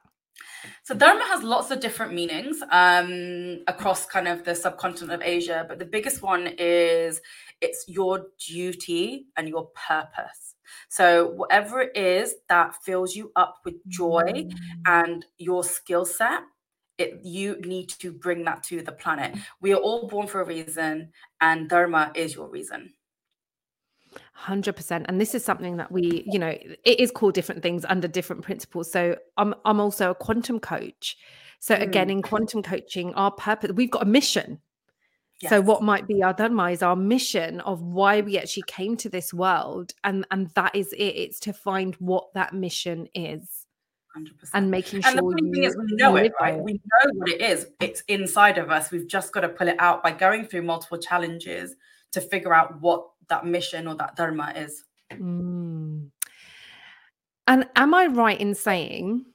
So 0.88 0.96
dharma 0.96 1.26
has 1.26 1.44
lots 1.44 1.70
of 1.70 1.82
different 1.82 2.14
meanings 2.14 2.64
um, 2.72 3.60
across 3.68 4.06
kind 4.06 4.26
of 4.26 4.46
the 4.46 4.56
subcontinent 4.56 5.12
of 5.12 5.22
Asia, 5.22 5.66
but 5.68 5.80
the 5.80 5.86
biggest 5.86 6.22
one 6.22 6.48
is 6.58 7.20
it's 7.60 7.84
your 7.90 8.28
duty 8.40 9.26
and 9.36 9.50
your 9.50 9.68
purpose. 9.76 10.56
So 10.88 11.32
whatever 11.32 11.82
it 11.82 11.98
is 11.98 12.36
that 12.48 12.74
fills 12.86 13.18
you 13.18 13.34
up 13.36 13.58
with 13.66 13.86
joy 13.90 14.32
mm. 14.32 14.54
and 14.86 15.26
your 15.38 15.66
skill 15.66 16.06
set, 16.06 16.44
it, 16.98 17.20
you 17.22 17.60
need 17.66 17.90
to 18.00 18.14
bring 18.14 18.46
that 18.46 18.64
to 18.64 18.82
the 18.82 18.94
planet. 18.94 19.36
We 19.60 19.74
are 19.74 19.82
all 19.82 20.08
born 20.08 20.28
for 20.28 20.40
a 20.40 20.46
reason, 20.46 21.12
and 21.42 21.68
dharma 21.68 22.14
is 22.16 22.34
your 22.34 22.48
reason. 22.48 22.94
100% 24.40 25.06
and 25.08 25.20
this 25.20 25.36
is 25.36 25.44
something 25.44 25.78
that 25.78 25.92
we 25.92 26.24
you 26.26 26.40
know 26.40 26.50
it 26.84 27.00
is 27.00 27.12
called 27.12 27.34
different 27.34 27.62
things 27.62 27.86
under 27.86 28.08
different 28.08 28.42
principles. 28.44 28.92
So 28.92 29.18
i'm 29.38 29.54
i'm 29.66 29.80
also 29.80 30.12
a 30.12 30.16
quantum 30.16 30.60
coach. 30.60 31.18
So 31.60 31.76
mm. 31.76 31.82
again 31.82 32.10
in 32.10 32.22
quantum 32.22 32.62
coaching 32.62 33.14
our 33.16 33.32
purpose 33.32 33.72
we've 33.72 33.92
got 33.92 34.04
a 34.04 34.06
mission. 34.06 34.60
Yes. 35.40 35.52
so 35.52 35.62
what 35.62 35.84
might 35.84 36.08
be 36.08 36.24
our 36.24 36.34
dharma 36.34 36.72
is 36.72 36.82
our 36.82 36.96
mission 36.96 37.60
of 37.62 37.84
why 37.84 38.22
we 38.22 38.40
actually 38.40 38.64
came 38.66 38.98
to 38.98 39.10
this 39.10 39.32
world 39.32 39.94
and 40.04 40.26
and 40.32 40.50
that 40.56 40.76
is 40.76 40.94
it. 40.94 40.98
It's 40.98 41.40
to 41.42 41.54
find 41.54 41.96
what 41.96 42.34
that 42.34 42.54
mission 42.54 43.08
is. 43.14 43.66
100%. 44.18 44.50
and 44.56 44.72
making 44.72 45.02
sure 45.02 45.12
and 45.12 45.20
the 45.20 45.52
thing 45.54 45.64
is 45.64 45.78
we 45.78 45.96
know 45.96 46.16
it 46.16 46.32
right? 46.42 46.58
we 46.58 46.74
know 46.74 47.12
what 47.14 47.30
it 47.30 47.42
is. 47.42 47.68
It's 47.80 48.02
inside 48.08 48.58
of 48.58 48.72
us. 48.72 48.90
We've 48.90 49.08
just 49.08 49.32
got 49.32 49.42
to 49.42 49.50
pull 49.50 49.68
it 49.68 49.76
out 49.80 50.02
by 50.02 50.12
going 50.12 50.46
through 50.46 50.64
multiple 50.64 50.98
challenges 50.98 51.76
to 52.12 52.22
figure 52.22 52.54
out 52.54 52.82
what 52.82 53.08
that 53.30 53.46
mission 53.46 53.88
or 53.88 53.96
that 53.96 54.16
dharma 54.16 54.54
is. 54.56 54.84
Mm. 55.12 56.10
And 57.48 57.66
am 57.76 57.94
I 57.94 58.08
right 58.08 58.40
in 58.40 58.56
saying 58.56 59.26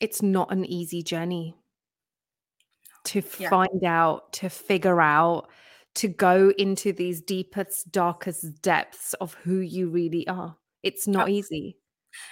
it's 0.00 0.22
not 0.22 0.52
an 0.52 0.64
easy 0.64 1.02
journey 1.02 1.56
to 3.04 3.22
yeah. 3.38 3.50
find 3.50 3.84
out, 3.84 4.32
to 4.34 4.48
figure 4.48 5.00
out, 5.00 5.48
to 5.96 6.08
go 6.08 6.52
into 6.58 6.92
these 6.92 7.20
deepest, 7.20 7.92
darkest 7.92 8.60
depths 8.62 9.14
of 9.14 9.34
who 9.34 9.58
you 9.58 9.88
really 9.88 10.26
are? 10.26 10.56
It's 10.82 11.06
not 11.06 11.28
easy. 11.28 11.76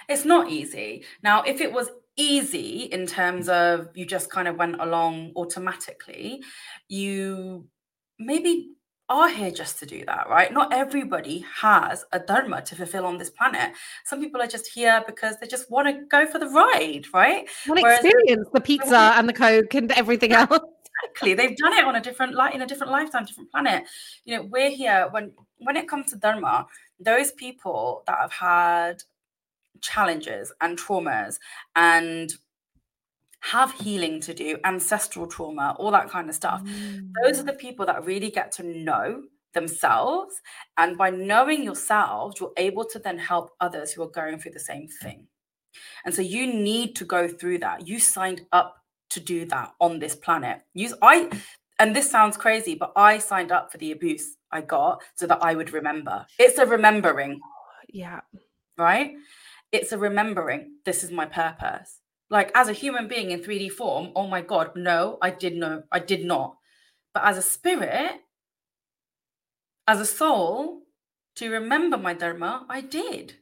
It's 0.09 0.25
not 0.25 0.49
easy. 0.49 1.05
Now, 1.23 1.43
if 1.43 1.61
it 1.61 1.71
was 1.71 1.89
easy 2.15 2.83
in 2.83 3.07
terms 3.07 3.49
of 3.49 3.89
you 3.95 4.05
just 4.05 4.29
kind 4.29 4.47
of 4.47 4.57
went 4.57 4.79
along 4.79 5.31
automatically, 5.35 6.43
you 6.87 7.67
maybe 8.19 8.73
are 9.13 9.29
here 9.29 9.51
just 9.51 9.77
to 9.79 9.85
do 9.85 10.03
that, 10.05 10.27
right? 10.29 10.51
Not 10.51 10.73
everybody 10.73 11.45
has 11.55 12.03
a 12.11 12.19
dharma 12.19 12.61
to 12.63 12.75
fulfill 12.75 13.05
on 13.05 13.17
this 13.17 13.29
planet. 13.29 13.73
Some 14.05 14.19
people 14.19 14.41
are 14.41 14.47
just 14.47 14.67
here 14.67 15.03
because 15.05 15.37
they 15.39 15.47
just 15.47 15.69
want 15.69 15.87
to 15.87 16.05
go 16.07 16.25
for 16.25 16.39
the 16.39 16.47
ride, 16.47 17.05
right? 17.13 17.47
Want 17.67 17.79
to 17.79 17.87
experience 17.87 18.47
the 18.53 18.61
pizza 18.61 19.13
and 19.15 19.29
the 19.29 19.33
coke 19.33 19.73
and 19.75 19.91
everything 19.91 20.33
else. 20.33 20.59
Exactly, 21.03 21.33
they've 21.33 21.57
done 21.57 21.73
it 21.73 21.85
on 21.85 21.95
a 21.95 22.01
different 22.01 22.33
light 22.33 22.55
in 22.55 22.61
a 22.61 22.67
different 22.67 22.91
lifetime, 22.91 23.25
different 23.25 23.51
planet. 23.51 23.83
You 24.25 24.37
know, 24.37 24.43
we're 24.43 24.69
here 24.69 25.07
when 25.11 25.31
when 25.59 25.77
it 25.77 25.87
comes 25.87 26.09
to 26.11 26.15
dharma. 26.15 26.65
Those 26.99 27.31
people 27.33 28.03
that 28.07 28.17
have 28.19 28.31
had 28.31 29.03
challenges 29.81 30.51
and 30.61 30.77
traumas 30.77 31.39
and 31.75 32.33
have 33.43 33.73
healing 33.73 34.21
to 34.21 34.33
do, 34.33 34.57
ancestral 34.63 35.27
trauma, 35.27 35.75
all 35.77 35.91
that 35.91 36.09
kind 36.09 36.29
of 36.29 36.35
stuff. 36.35 36.63
Mm. 36.63 37.11
Those 37.23 37.39
are 37.39 37.43
the 37.43 37.51
mm. 37.51 37.59
people 37.59 37.85
that 37.85 38.05
really 38.05 38.31
get 38.31 38.53
to 38.53 38.63
know 38.63 39.23
themselves. 39.53 40.33
And 40.77 40.97
by 40.97 41.09
knowing 41.09 41.63
yourselves, 41.63 42.39
you're 42.39 42.53
able 42.57 42.85
to 42.85 42.99
then 42.99 43.17
help 43.17 43.51
others 43.59 43.91
who 43.91 44.01
are 44.01 44.09
going 44.09 44.39
through 44.39 44.53
the 44.53 44.59
same 44.59 44.87
thing. 44.87 45.27
And 46.05 46.15
so 46.15 46.21
you 46.21 46.47
need 46.47 46.95
to 46.95 47.05
go 47.05 47.27
through 47.27 47.59
that. 47.59 47.85
You 47.85 47.99
signed 47.99 48.41
up 48.53 48.77
to 49.09 49.19
do 49.19 49.45
that 49.45 49.73
on 49.79 49.99
this 49.99 50.15
planet. 50.15 50.61
You, 50.73 50.95
I, 51.01 51.29
and 51.79 51.93
this 51.93 52.09
sounds 52.09 52.37
crazy, 52.37 52.75
but 52.75 52.93
I 52.95 53.17
signed 53.17 53.51
up 53.51 53.71
for 53.71 53.77
the 53.77 53.91
abuse 53.91 54.37
I 54.51 54.61
got 54.61 55.01
so 55.15 55.27
that 55.27 55.43
I 55.43 55.53
would 55.55 55.73
remember. 55.73 56.25
It's 56.39 56.59
a 56.59 56.65
remembering. 56.65 57.41
Yeah. 57.89 58.21
Right? 58.77 59.15
It's 59.73 59.91
a 59.91 59.97
remembering. 59.97 60.77
This 60.85 61.03
is 61.03 61.11
my 61.11 61.25
purpose. 61.25 61.99
Like 62.33 62.51
as 62.55 62.67
a 62.67 62.73
human 62.73 63.07
being 63.07 63.29
in 63.29 63.41
3D 63.41 63.71
form, 63.73 64.11
oh 64.15 64.25
my 64.25 64.41
God, 64.41 64.71
no, 64.75 65.19
I 65.21 65.29
did 65.29 65.55
no, 65.55 65.83
I 65.91 65.99
did 65.99 66.25
not. 66.25 66.57
But 67.13 67.25
as 67.25 67.37
a 67.37 67.43
spirit, 67.43 68.21
as 69.87 69.99
a 70.01 70.05
soul, 70.05 70.81
to 71.35 71.51
remember 71.51 71.95
my 71.95 72.15
dharma, 72.15 72.65
I 72.67 72.81
did. 72.81 73.35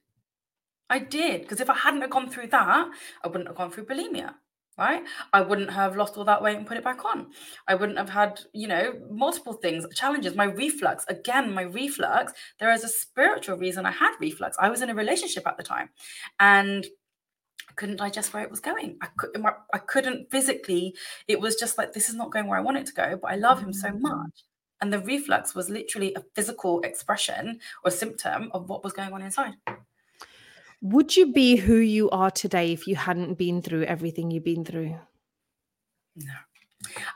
I 0.89 0.99
did. 0.99 1.43
Because 1.43 1.61
if 1.61 1.69
I 1.69 1.75
hadn't 1.75 2.01
have 2.01 2.09
gone 2.09 2.29
through 2.29 2.47
that, 2.47 2.89
I 3.23 3.27
wouldn't 3.29 3.47
have 3.47 3.55
gone 3.55 3.71
through 3.71 3.85
bulimia 3.85 4.33
right? 4.77 5.03
I 5.33 5.41
wouldn't 5.41 5.69
have 5.71 5.95
lost 5.95 6.17
all 6.17 6.23
that 6.25 6.41
weight 6.41 6.57
and 6.57 6.65
put 6.65 6.77
it 6.77 6.83
back 6.83 7.05
on. 7.05 7.27
I 7.67 7.75
wouldn't 7.75 7.97
have 7.97 8.09
had, 8.09 8.41
you 8.53 8.67
know, 8.67 8.93
multiple 9.11 9.53
things, 9.53 9.85
challenges. 9.93 10.35
My 10.35 10.45
reflux, 10.45 11.05
again, 11.07 11.53
my 11.53 11.63
reflux, 11.63 12.33
there 12.59 12.71
is 12.71 12.83
a 12.83 12.87
spiritual 12.87 13.57
reason 13.57 13.85
I 13.85 13.91
had 13.91 14.13
reflux. 14.19 14.57
I 14.59 14.69
was 14.69 14.81
in 14.81 14.89
a 14.89 14.95
relationship 14.95 15.45
at 15.45 15.57
the 15.57 15.63
time 15.63 15.89
and 16.39 16.87
couldn't 17.75 17.97
digest 17.97 18.33
where 18.33 18.43
it 18.43 18.51
was 18.51 18.59
going. 18.59 18.97
I, 19.01 19.07
could, 19.17 19.29
I 19.73 19.77
couldn't 19.79 20.31
physically, 20.31 20.95
it 21.27 21.39
was 21.39 21.55
just 21.55 21.77
like, 21.77 21.93
this 21.93 22.09
is 22.09 22.15
not 22.15 22.31
going 22.31 22.47
where 22.47 22.57
I 22.57 22.61
want 22.61 22.77
it 22.77 22.85
to 22.87 22.93
go, 22.93 23.19
but 23.21 23.31
I 23.31 23.35
love 23.35 23.59
him 23.59 23.73
so 23.73 23.89
mm. 23.89 24.01
much. 24.01 24.43
And 24.81 24.91
the 24.91 24.99
reflux 24.99 25.53
was 25.53 25.69
literally 25.69 26.13
a 26.15 26.23
physical 26.33 26.81
expression 26.81 27.59
or 27.83 27.91
symptom 27.91 28.49
of 28.53 28.67
what 28.67 28.83
was 28.83 28.93
going 28.93 29.13
on 29.13 29.21
inside. 29.21 29.53
Would 30.81 31.15
you 31.15 31.31
be 31.31 31.55
who 31.57 31.75
you 31.75 32.09
are 32.09 32.31
today 32.31 32.71
if 32.71 32.87
you 32.87 32.95
hadn't 32.95 33.35
been 33.35 33.61
through 33.61 33.83
everything 33.83 34.31
you've 34.31 34.43
been 34.43 34.65
through? 34.65 34.97
No. 36.15 36.33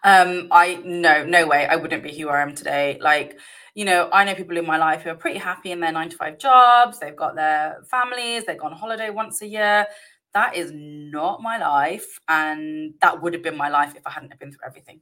Um, 0.04 0.48
I 0.52 0.76
no, 0.86 1.26
no 1.26 1.48
way. 1.48 1.66
I 1.66 1.76
wouldn't 1.76 2.04
be 2.04 2.16
who 2.16 2.30
I 2.30 2.42
am 2.42 2.54
today. 2.54 3.00
Like, 3.02 3.40
you 3.74 3.84
know, 3.84 4.10
I 4.14 4.24
know 4.24 4.36
people 4.36 4.58
in 4.58 4.68
my 4.68 4.78
life 4.78 5.02
who 5.02 5.10
are 5.10 5.16
pretty 5.16 5.40
happy 5.40 5.72
in 5.72 5.80
their 5.80 5.92
nine 5.92 6.10
to 6.10 6.16
five 6.16 6.38
jobs. 6.38 7.00
They've 7.00 7.16
got 7.16 7.36
their 7.36 7.84
families. 7.90 8.46
They 8.46 8.56
go 8.56 8.68
on 8.68 8.74
holiday 8.74 9.10
once 9.10 9.42
a 9.42 9.48
year. 9.48 9.88
That 10.36 10.56
is 10.56 10.72
not 10.74 11.42
my 11.42 11.58
life, 11.58 12.20
and 12.28 12.94
that 13.02 13.22
would 13.22 13.34
have 13.34 13.42
been 13.42 13.58
my 13.58 13.70
life 13.70 13.94
if 13.96 14.06
I 14.06 14.12
hadn't 14.12 14.38
been 14.38 14.52
through 14.52 14.68
everything. 14.68 15.02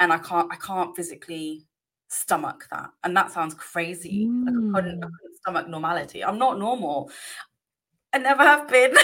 And 0.00 0.12
I 0.12 0.18
can't, 0.18 0.50
I 0.50 0.56
can't 0.56 0.96
physically 0.96 1.66
stomach 2.08 2.66
that. 2.70 2.90
And 3.04 3.16
that 3.16 3.30
sounds 3.30 3.54
crazy. 3.54 4.26
Mm. 4.26 4.44
Like 4.46 4.54
I 4.54 4.80
couldn't, 4.80 5.04
I 5.04 5.06
mm. 5.06 5.10
couldn't 5.20 5.36
stomach 5.40 5.68
normality. 5.68 6.24
I'm 6.24 6.38
not 6.38 6.58
normal. 6.58 7.10
I 8.14 8.18
never 8.18 8.42
have 8.42 8.68
been. 8.68 8.94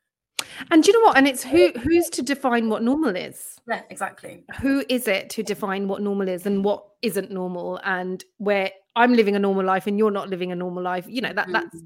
and 0.70 0.82
do 0.82 0.92
you 0.92 1.00
know 1.00 1.06
what? 1.06 1.16
And 1.16 1.26
it's 1.26 1.42
who 1.42 1.72
who's 1.82 2.08
to 2.10 2.22
define 2.22 2.68
what 2.68 2.82
normal 2.82 3.16
is. 3.16 3.56
Yeah, 3.68 3.82
exactly. 3.90 4.44
Who 4.60 4.84
is 4.88 5.08
it 5.08 5.30
to 5.30 5.42
define 5.42 5.88
what 5.88 6.02
normal 6.02 6.28
is 6.28 6.46
and 6.46 6.64
what 6.64 6.84
isn't 7.02 7.30
normal 7.30 7.80
and 7.84 8.22
where 8.38 8.70
I'm 8.96 9.14
living 9.14 9.36
a 9.36 9.38
normal 9.38 9.64
life 9.64 9.86
and 9.86 9.98
you're 9.98 10.10
not 10.10 10.28
living 10.28 10.52
a 10.52 10.56
normal 10.56 10.82
life. 10.82 11.06
You 11.08 11.22
know, 11.22 11.32
that 11.32 11.48
mm-hmm. 11.48 11.52
that's 11.52 11.76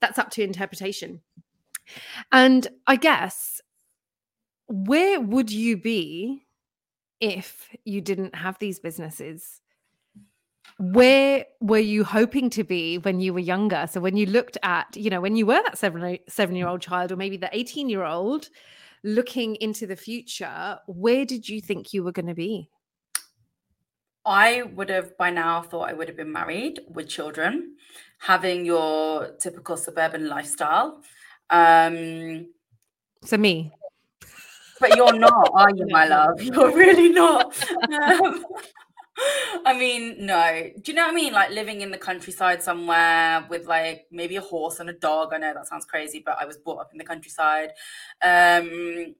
that's 0.00 0.18
up 0.18 0.30
to 0.30 0.42
interpretation. 0.42 1.20
And 2.32 2.66
I 2.86 2.96
guess 2.96 3.60
where 4.68 5.20
would 5.20 5.50
you 5.50 5.76
be 5.76 6.46
if 7.20 7.68
you 7.84 8.00
didn't 8.00 8.34
have 8.34 8.58
these 8.58 8.78
businesses? 8.78 9.60
where 10.80 11.44
were 11.60 11.78
you 11.78 12.04
hoping 12.04 12.48
to 12.48 12.64
be 12.64 12.96
when 12.96 13.20
you 13.20 13.34
were 13.34 13.40
younger? 13.40 13.86
So 13.90 14.00
when 14.00 14.16
you 14.16 14.24
looked 14.24 14.56
at 14.62 14.96
you 14.96 15.10
know 15.10 15.20
when 15.20 15.36
you 15.36 15.44
were 15.44 15.62
that 15.62 15.76
seven 15.76 16.18
seven 16.26 16.56
year 16.56 16.66
old 16.66 16.80
child 16.80 17.12
or 17.12 17.16
maybe 17.16 17.36
the 17.36 17.50
18 17.52 17.90
year 17.90 18.04
old 18.04 18.48
looking 19.04 19.56
into 19.56 19.86
the 19.86 19.96
future 19.96 20.78
where 20.86 21.26
did 21.26 21.48
you 21.48 21.60
think 21.60 21.92
you 21.92 22.02
were 22.02 22.12
going 22.12 22.26
to 22.26 22.34
be? 22.34 22.70
I 24.24 24.62
would 24.62 24.88
have 24.90 25.16
by 25.18 25.30
now 25.30 25.62
thought 25.62 25.88
i 25.88 25.92
would 25.92 26.08
have 26.08 26.16
been 26.16 26.32
married 26.32 26.80
with 26.88 27.08
children 27.08 27.76
having 28.18 28.66
your 28.66 29.32
typical 29.38 29.76
suburban 29.76 30.28
lifestyle 30.28 31.02
um 31.50 32.46
so 33.24 33.36
me 33.36 33.72
but 34.78 34.96
you're 34.96 35.18
not 35.18 35.50
are 35.52 35.74
you 35.74 35.86
my 35.88 36.06
love 36.08 36.40
you're 36.42 36.74
really 36.74 37.10
not 37.10 37.54
um, 37.92 38.44
I 39.66 39.78
mean, 39.78 40.26
no. 40.26 40.70
Do 40.80 40.92
you 40.92 40.96
know 40.96 41.04
what 41.04 41.12
I 41.12 41.14
mean? 41.14 41.32
Like 41.32 41.50
living 41.50 41.80
in 41.80 41.90
the 41.90 41.98
countryside 41.98 42.62
somewhere 42.62 43.46
with 43.48 43.66
like 43.66 44.06
maybe 44.10 44.36
a 44.36 44.40
horse 44.40 44.80
and 44.80 44.88
a 44.88 44.94
dog. 44.94 45.32
I 45.32 45.38
know 45.38 45.52
that 45.52 45.66
sounds 45.68 45.84
crazy, 45.84 46.22
but 46.24 46.38
I 46.40 46.46
was 46.46 46.56
brought 46.56 46.78
up 46.78 46.90
in 46.92 46.98
the 46.98 47.04
countryside. 47.04 47.72
Um 48.22 49.14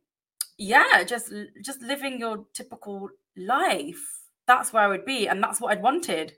yeah, 0.58 1.02
just 1.04 1.32
just 1.64 1.82
living 1.82 2.18
your 2.18 2.46
typical 2.52 3.08
life. 3.36 4.22
That's 4.46 4.72
where 4.72 4.82
I 4.82 4.88
would 4.88 5.04
be 5.04 5.28
and 5.28 5.42
that's 5.42 5.60
what 5.60 5.72
I'd 5.72 5.82
wanted. 5.82 6.34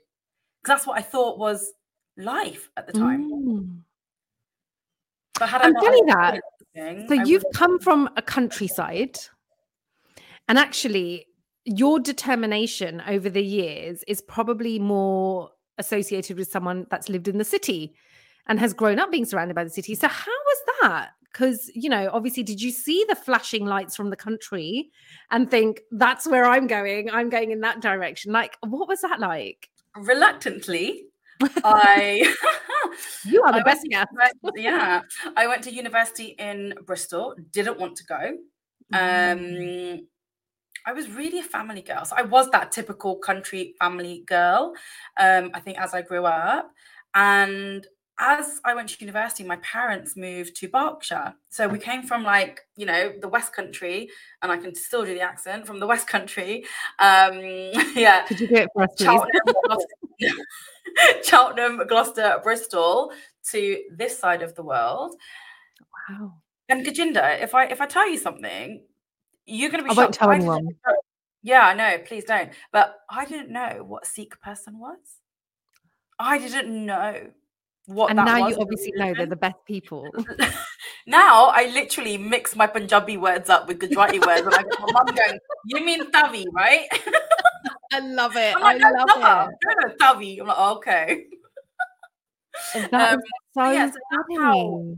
Because 0.61 0.77
that's 0.79 0.87
what 0.87 0.97
I 0.97 1.01
thought 1.01 1.39
was 1.39 1.73
life 2.17 2.69
at 2.77 2.87
the 2.87 2.93
time. 2.93 3.32
But 5.39 5.49
had 5.49 5.61
I'm 5.61 5.75
telling 5.75 6.05
that. 6.07 6.39
So 6.75 7.15
I 7.15 7.23
you've 7.23 7.45
come 7.53 7.79
from 7.79 8.09
a 8.17 8.21
countryside 8.21 9.17
and 10.47 10.57
actually 10.57 11.27
your 11.65 11.99
determination 11.99 13.01
over 13.07 13.29
the 13.29 13.43
years 13.43 14.03
is 14.07 14.21
probably 14.21 14.79
more 14.79 15.49
associated 15.77 16.37
with 16.37 16.51
someone 16.51 16.85
that's 16.89 17.09
lived 17.09 17.27
in 17.27 17.37
the 17.37 17.45
city 17.45 17.95
and 18.47 18.59
has 18.59 18.73
grown 18.73 18.99
up 18.99 19.11
being 19.11 19.25
surrounded 19.25 19.55
by 19.55 19.63
the 19.63 19.69
city. 19.69 19.95
So 19.95 20.07
how 20.07 20.31
was 20.31 20.57
that? 20.81 21.09
Because 21.31 21.71
you 21.73 21.89
know, 21.89 22.09
obviously, 22.13 22.43
did 22.43 22.61
you 22.61 22.71
see 22.71 23.05
the 23.07 23.15
flashing 23.15 23.65
lights 23.65 23.95
from 23.95 24.09
the 24.09 24.15
country 24.15 24.89
and 25.31 25.49
think 25.49 25.81
that's 25.91 26.27
where 26.27 26.45
I'm 26.45 26.67
going? 26.67 27.09
I'm 27.09 27.29
going 27.29 27.51
in 27.51 27.61
that 27.61 27.81
direction. 27.81 28.31
Like, 28.31 28.57
what 28.61 28.87
was 28.87 29.01
that 29.01 29.19
like? 29.19 29.69
Reluctantly, 29.95 31.05
I 31.63 32.35
you 33.25 33.41
are 33.43 33.51
the 33.51 33.59
I 33.59 33.63
best 33.63 33.85
guest. 33.89 34.09
yeah, 34.55 35.01
I 35.35 35.47
went 35.47 35.63
to 35.63 35.73
university 35.73 36.35
in 36.39 36.73
Bristol. 36.85 37.35
Didn't 37.51 37.79
want 37.79 37.95
to 37.97 38.03
go. 38.05 38.37
Mm. 38.93 39.97
Um, 39.99 40.07
I 40.85 40.93
was 40.93 41.09
really 41.09 41.39
a 41.39 41.43
family 41.43 41.81
girl. 41.81 42.05
So 42.05 42.15
I 42.17 42.23
was 42.23 42.49
that 42.51 42.71
typical 42.71 43.15
country 43.15 43.73
family 43.79 44.23
girl. 44.27 44.73
Um, 45.17 45.51
I 45.53 45.59
think 45.59 45.79
as 45.79 45.93
I 45.93 46.01
grew 46.01 46.25
up, 46.25 46.71
and 47.15 47.85
as 48.19 48.59
I 48.63 48.75
went 48.75 48.89
to 48.89 48.97
university, 48.99 49.43
my 49.43 49.55
parents 49.57 50.15
moved 50.15 50.55
to 50.57 50.67
Berkshire. 50.67 51.33
So 51.49 51.67
we 51.67 51.79
came 51.79 52.03
from 52.03 52.23
like, 52.23 52.61
you 52.75 52.85
know, 52.85 53.13
the 53.19 53.27
West 53.27 53.53
Country, 53.55 54.09
and 54.41 54.51
I 54.51 54.57
can 54.57 54.75
still 54.75 55.03
do 55.03 55.13
the 55.13 55.21
accent 55.21 55.65
from 55.65 55.79
the 55.79 55.87
West 55.87 56.07
Country. 56.07 56.63
Um, 56.99 57.39
yeah. 57.95 58.25
Could 58.27 58.39
you 58.39 58.47
do 58.47 58.55
it 58.55 58.69
for 58.73 58.83
us, 58.83 58.89
Gloucester, 58.97 59.87
Cheltenham, 61.23 61.81
Gloucester, 61.87 62.39
Bristol 62.43 63.11
to 63.51 63.83
this 63.95 64.17
side 64.17 64.41
of 64.41 64.55
the 64.55 64.63
world. 64.63 65.15
Wow. 66.09 66.35
And 66.69 66.85
Gurjinder, 66.85 67.41
if 67.41 67.53
I 67.55 67.65
if 67.65 67.81
I 67.81 67.85
tell 67.85 68.09
you 68.09 68.17
something, 68.17 68.83
you're 69.45 69.69
going 69.69 69.83
to 69.83 69.89
be. 69.89 69.91
I 69.91 70.01
won't 70.01 70.13
tell 70.13 70.31
anyone. 70.31 70.69
Yeah, 71.41 71.61
I 71.61 71.73
know. 71.73 71.97
Please 72.05 72.23
don't. 72.23 72.51
But 72.71 72.95
I 73.09 73.25
didn't 73.25 73.51
know 73.51 73.83
what 73.85 74.05
Sikh 74.05 74.39
person 74.41 74.79
was. 74.79 74.97
I 76.17 76.37
didn't 76.37 76.85
know 76.85 77.31
what. 77.85 78.11
And 78.11 78.17
now 78.17 78.47
you 78.47 78.55
obviously 78.59 78.93
know 78.95 79.13
they're 79.13 79.25
the 79.25 79.35
best 79.35 79.57
people. 79.65 80.09
now 81.07 81.47
I 81.47 81.69
literally 81.73 82.17
mix 82.17 82.55
my 82.55 82.67
Punjabi 82.67 83.17
words 83.17 83.49
up 83.49 83.67
with 83.67 83.79
Gujarati 83.79 84.19
words, 84.19 84.41
and 84.41 84.55
I 84.55 84.63
get 84.63 84.79
my 84.79 84.91
mum 84.93 85.15
going, 85.15 85.39
"You 85.65 85.85
mean 85.85 86.09
Tavi, 86.11 86.45
right?" 86.53 86.87
I 87.93 87.99
love 87.99 88.35
it. 88.35 88.59
Like, 88.59 88.81
I 88.81 88.91
love 88.91 89.07
no, 89.07 89.15
it. 89.15 89.19
No, 89.21 89.87
no, 89.87 89.95
Tavi. 89.99 90.39
I'm 90.39 90.47
like, 90.47 90.57
oh, 90.59 90.75
okay. 90.77 91.25
That 92.91 93.13
um, 93.13 93.21
so 93.53 93.71
yeah, 93.71 93.89
so 93.89 93.97
that's 94.11 94.39
how 94.39 94.97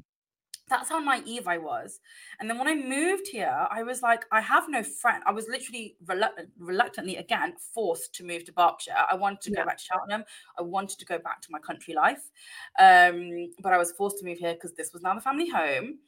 that's 0.75 0.89
how 0.89 0.99
naive 0.99 1.47
I 1.47 1.57
was. 1.57 2.01
And 2.39 2.49
then 2.49 2.57
when 2.57 2.67
I 2.67 2.75
moved 2.75 3.27
here, 3.27 3.65
I 3.71 3.83
was 3.83 4.01
like, 4.01 4.25
I 4.31 4.41
have 4.41 4.65
no 4.67 4.83
friend. 4.83 5.23
I 5.25 5.31
was 5.31 5.47
literally 5.47 5.95
reluctant, 6.05 6.49
reluctantly 6.59 7.15
again 7.15 7.53
forced 7.73 8.13
to 8.15 8.25
move 8.25 8.43
to 8.45 8.53
Berkshire. 8.53 9.05
I 9.09 9.15
wanted 9.15 9.41
to 9.41 9.51
yeah. 9.51 9.61
go 9.61 9.65
back 9.67 9.77
to 9.77 9.83
Cheltenham. 9.83 10.23
I 10.59 10.63
wanted 10.63 10.99
to 10.99 11.05
go 11.05 11.17
back 11.17 11.41
to 11.41 11.47
my 11.49 11.59
country 11.59 11.93
life. 11.93 12.29
Um, 12.77 13.51
but 13.61 13.71
I 13.71 13.77
was 13.77 13.93
forced 13.93 14.19
to 14.19 14.25
move 14.25 14.37
here 14.37 14.53
because 14.53 14.73
this 14.73 14.91
was 14.91 15.01
now 15.01 15.13
the 15.13 15.21
family 15.21 15.49
home. 15.49 15.99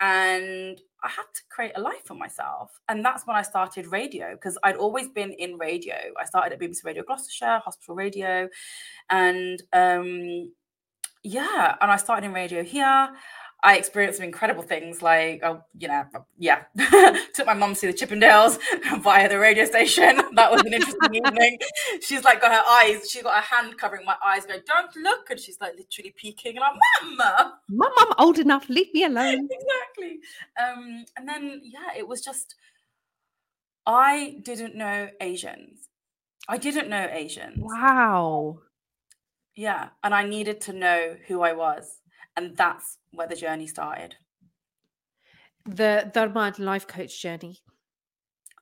And 0.00 0.80
I 1.02 1.08
had 1.08 1.26
to 1.34 1.42
create 1.48 1.72
a 1.76 1.80
life 1.80 2.04
for 2.04 2.14
myself. 2.14 2.80
And 2.88 3.04
that's 3.04 3.26
when 3.26 3.36
I 3.36 3.42
started 3.42 3.86
radio 3.86 4.32
because 4.32 4.58
I'd 4.64 4.76
always 4.76 5.08
been 5.08 5.32
in 5.34 5.56
radio. 5.56 5.96
I 6.20 6.24
started 6.24 6.52
at 6.52 6.60
BBC 6.60 6.84
Radio 6.84 7.04
Gloucestershire, 7.04 7.60
hospital 7.64 7.94
radio. 7.94 8.48
And 9.08 9.62
um, 9.72 10.50
yeah, 11.22 11.76
and 11.80 11.90
I 11.90 11.96
started 11.96 12.26
in 12.26 12.32
radio 12.32 12.62
here. 12.62 13.08
I 13.66 13.78
experienced 13.78 14.18
some 14.18 14.24
incredible 14.24 14.62
things 14.62 15.02
like, 15.02 15.40
oh, 15.42 15.60
you 15.76 15.88
know, 15.88 16.04
yeah, 16.38 16.62
took 17.34 17.46
my 17.46 17.52
mom 17.54 17.70
to 17.70 17.74
see 17.74 17.86
the 17.88 17.92
Chippendales 17.92 18.60
via 19.02 19.28
the 19.28 19.40
radio 19.40 19.64
station. 19.64 20.22
That 20.36 20.52
was 20.52 20.60
an 20.62 20.74
interesting 20.74 21.14
evening. 21.14 21.58
She's 22.00 22.22
like 22.22 22.42
got 22.42 22.52
her 22.52 22.62
eyes, 22.70 23.10
she's 23.10 23.22
got 23.22 23.42
her 23.42 23.56
hand 23.56 23.76
covering 23.78 24.04
my 24.04 24.14
eyes, 24.24 24.44
going, 24.44 24.60
don't 24.66 24.94
look. 24.96 25.30
And 25.30 25.40
she's 25.40 25.58
like 25.60 25.72
literally 25.76 26.14
peeking. 26.16 26.56
And 26.56 26.64
I'm, 26.64 27.16
Mama. 27.16 27.54
Mom, 27.70 27.92
I'm 27.98 28.12
old 28.18 28.38
enough. 28.38 28.68
Leave 28.68 28.92
me 28.94 29.02
alone. 29.02 29.48
exactly. 29.50 30.20
Um, 30.62 31.04
and 31.16 31.26
then, 31.28 31.62
yeah, 31.64 31.98
it 31.98 32.06
was 32.06 32.20
just, 32.20 32.54
I 33.84 34.36
didn't 34.44 34.76
know 34.76 35.08
Asians. 35.20 35.88
I 36.48 36.58
didn't 36.58 36.88
know 36.88 37.08
Asians. 37.10 37.58
Wow. 37.58 38.58
Yeah. 39.56 39.88
And 40.04 40.14
I 40.14 40.24
needed 40.24 40.60
to 40.62 40.72
know 40.72 41.16
who 41.26 41.40
I 41.40 41.54
was. 41.54 41.98
And 42.36 42.56
that's 42.56 42.98
where 43.16 43.26
the 43.26 43.36
journey 43.36 43.66
started. 43.66 44.14
The 45.64 46.10
Dharma 46.14 46.54
life 46.58 46.86
coach 46.86 47.20
journey. 47.20 47.58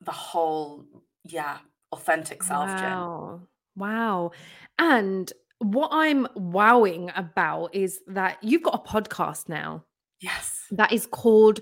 The 0.01 0.13
whole, 0.13 0.85
yeah, 1.25 1.59
authentic 1.93 2.43
self 2.43 2.69
wow. 2.69 2.77
journey. 2.79 3.47
Wow. 3.77 4.31
And 4.79 5.33
what 5.59 5.91
I'm 5.93 6.27
wowing 6.35 7.11
about 7.17 7.75
is 7.75 8.01
that 8.07 8.39
you've 8.43 8.63
got 8.63 8.75
a 8.75 8.89
podcast 8.89 9.49
now. 9.49 9.85
Yes. 10.21 10.65
That 10.71 10.93
is 10.93 11.07
called 11.07 11.61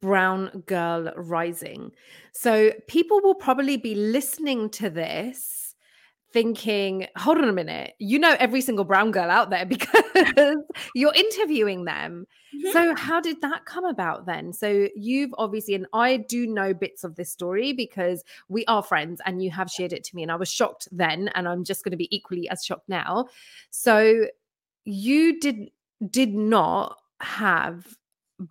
Brown 0.00 0.62
Girl 0.66 1.12
Rising. 1.16 1.92
So 2.32 2.72
people 2.86 3.20
will 3.22 3.34
probably 3.34 3.76
be 3.76 3.94
listening 3.94 4.70
to 4.70 4.90
this 4.90 5.57
thinking, 6.32 7.06
hold 7.16 7.38
on 7.38 7.48
a 7.48 7.52
minute, 7.52 7.94
you 7.98 8.18
know 8.18 8.36
every 8.38 8.60
single 8.60 8.84
brown 8.84 9.10
girl 9.10 9.30
out 9.30 9.50
there 9.50 9.66
because 9.66 10.56
you're 10.94 11.14
interviewing 11.14 11.84
them. 11.84 12.26
Mm-hmm. 12.54 12.72
So, 12.72 12.94
how 12.94 13.20
did 13.20 13.40
that 13.42 13.66
come 13.66 13.84
about 13.84 14.26
then? 14.26 14.52
So, 14.52 14.88
you've 14.94 15.34
obviously, 15.36 15.74
and 15.74 15.86
I 15.92 16.16
do 16.16 16.46
know 16.46 16.72
bits 16.72 17.04
of 17.04 17.16
this 17.16 17.30
story 17.30 17.72
because 17.72 18.24
we 18.48 18.64
are 18.66 18.82
friends 18.82 19.20
and 19.26 19.42
you 19.42 19.50
have 19.50 19.70
shared 19.70 19.92
it 19.92 20.04
to 20.04 20.16
me, 20.16 20.22
and 20.22 20.32
I 20.32 20.36
was 20.36 20.50
shocked 20.50 20.88
then, 20.90 21.28
and 21.34 21.46
I'm 21.46 21.64
just 21.64 21.84
going 21.84 21.90
to 21.90 21.98
be 21.98 22.14
equally 22.14 22.48
as 22.48 22.64
shocked 22.64 22.88
now. 22.88 23.26
So, 23.70 24.26
you 24.84 25.38
did 25.40 25.70
did 26.10 26.34
not 26.34 26.98
have 27.20 27.86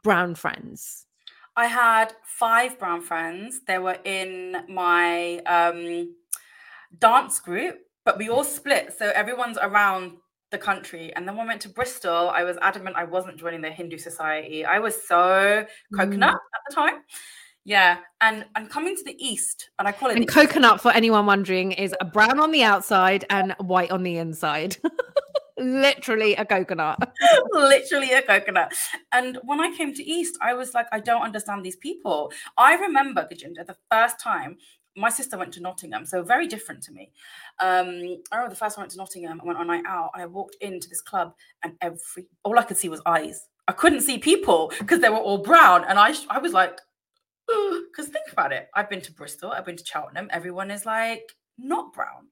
brown 0.04 0.36
friends. 0.36 1.06
I 1.56 1.66
had 1.66 2.14
five 2.24 2.78
brown 2.78 3.02
friends. 3.02 3.62
They 3.66 3.80
were 3.80 3.98
in 4.06 4.58
my 4.70 5.38
um 5.48 6.14
dance 7.00 7.40
group, 7.40 7.78
but 8.06 8.18
we 8.18 8.30
all 8.30 8.44
split. 8.44 8.94
So 8.98 9.12
everyone's 9.16 9.58
around 9.62 10.14
the 10.52 10.58
country. 10.58 11.14
And 11.16 11.28
then 11.28 11.36
when 11.36 11.46
I 11.46 11.50
went 11.50 11.62
to 11.64 11.70
Bristol, 11.70 12.30
I 12.30 12.44
was 12.44 12.58
adamant 12.62 12.96
I 12.96 13.04
wasn't 13.04 13.38
joining 13.38 13.62
the 13.62 13.72
Hindu 13.72 13.98
society. 13.98 14.66
I 14.66 14.80
was 14.80 14.96
so 15.08 15.66
coconut 15.96 16.36
mm. 16.36 16.56
at 16.56 16.62
the 16.70 16.76
time. 16.76 17.04
Yeah, 17.66 17.98
and 18.22 18.46
and 18.56 18.70
coming 18.70 18.96
to 18.96 19.04
the 19.04 19.16
east, 19.20 19.72
and 19.78 19.90
I 19.90 19.92
call 19.92 20.10
it. 20.10 20.16
And 20.16 20.26
coconut 20.26 20.76
east. 20.76 20.84
for 20.84 20.92
anyone 20.92 21.26
wondering 21.26 21.74
is 21.74 21.94
a 22.00 22.06
brown 22.06 22.40
on 22.40 22.52
the 22.52 22.64
outside 22.64 23.26
and 23.30 23.54
white 23.60 23.92
on 23.92 24.04
the 24.04 24.16
inside. 24.16 24.78
Literally 25.58 26.36
a 26.36 26.46
coconut. 26.46 27.12
Literally 27.52 28.14
a 28.14 28.22
coconut. 28.22 28.74
And 29.12 29.40
when 29.44 29.60
I 29.60 29.76
came 29.76 29.94
to 29.96 30.04
East, 30.04 30.38
I 30.40 30.54
was 30.54 30.76
like, 30.76 30.86
I 30.92 31.00
don't 31.00 31.24
understand 31.24 31.66
these 31.66 31.76
people. 31.78 32.32
I 32.58 32.76
remember 32.76 33.28
Gurjinder 33.30 33.66
the 33.66 33.76
first 33.92 34.20
time 34.20 34.58
my 34.98 35.10
sister 35.10 35.38
went 35.38 35.54
to 35.54 35.62
Nottingham, 35.62 36.06
so 36.06 36.24
very 36.24 36.48
different 36.48 36.82
to 36.84 36.92
me. 36.92 37.12
Um, 37.60 38.18
I 38.32 38.38
remember 38.38 38.50
the 38.50 38.56
first 38.56 38.76
time 38.76 38.82
I 38.82 38.84
went 38.84 38.92
to 38.92 38.98
Nottingham, 38.98 39.40
I 39.42 39.46
went 39.46 39.60
on 39.60 39.66
a 39.66 39.68
night 39.68 39.86
out, 39.88 40.12
and 40.14 40.24
I 40.24 40.26
walked 40.26 40.58
into 40.60 40.90
this 40.90 41.02
club, 41.02 41.34
and 41.64 41.74
every 41.82 42.26
all 42.44 42.58
I 42.58 42.64
could 42.64 42.78
see 42.78 42.90
was 42.90 43.02
eyes. 43.06 43.48
I 43.68 43.74
couldn't 43.74 44.02
see 44.02 44.18
people 44.18 44.72
because 44.80 45.00
they 45.00 45.10
were 45.10 45.18
all 45.18 45.38
brown, 45.38 45.86
and 45.88 46.00
I 46.00 46.14
I 46.30 46.40
was 46.40 46.54
like, 46.54 46.80
because 47.48 48.08
think 48.08 48.32
about 48.32 48.52
it. 48.52 48.68
I've 48.76 48.90
been 48.90 49.02
to 49.02 49.14
Bristol, 49.14 49.52
I've 49.52 49.66
been 49.66 49.78
to 49.78 49.86
Cheltenham. 49.86 50.30
Everyone 50.32 50.72
is 50.72 50.86
like 50.86 51.36
not 51.58 51.94
brown, 51.94 52.28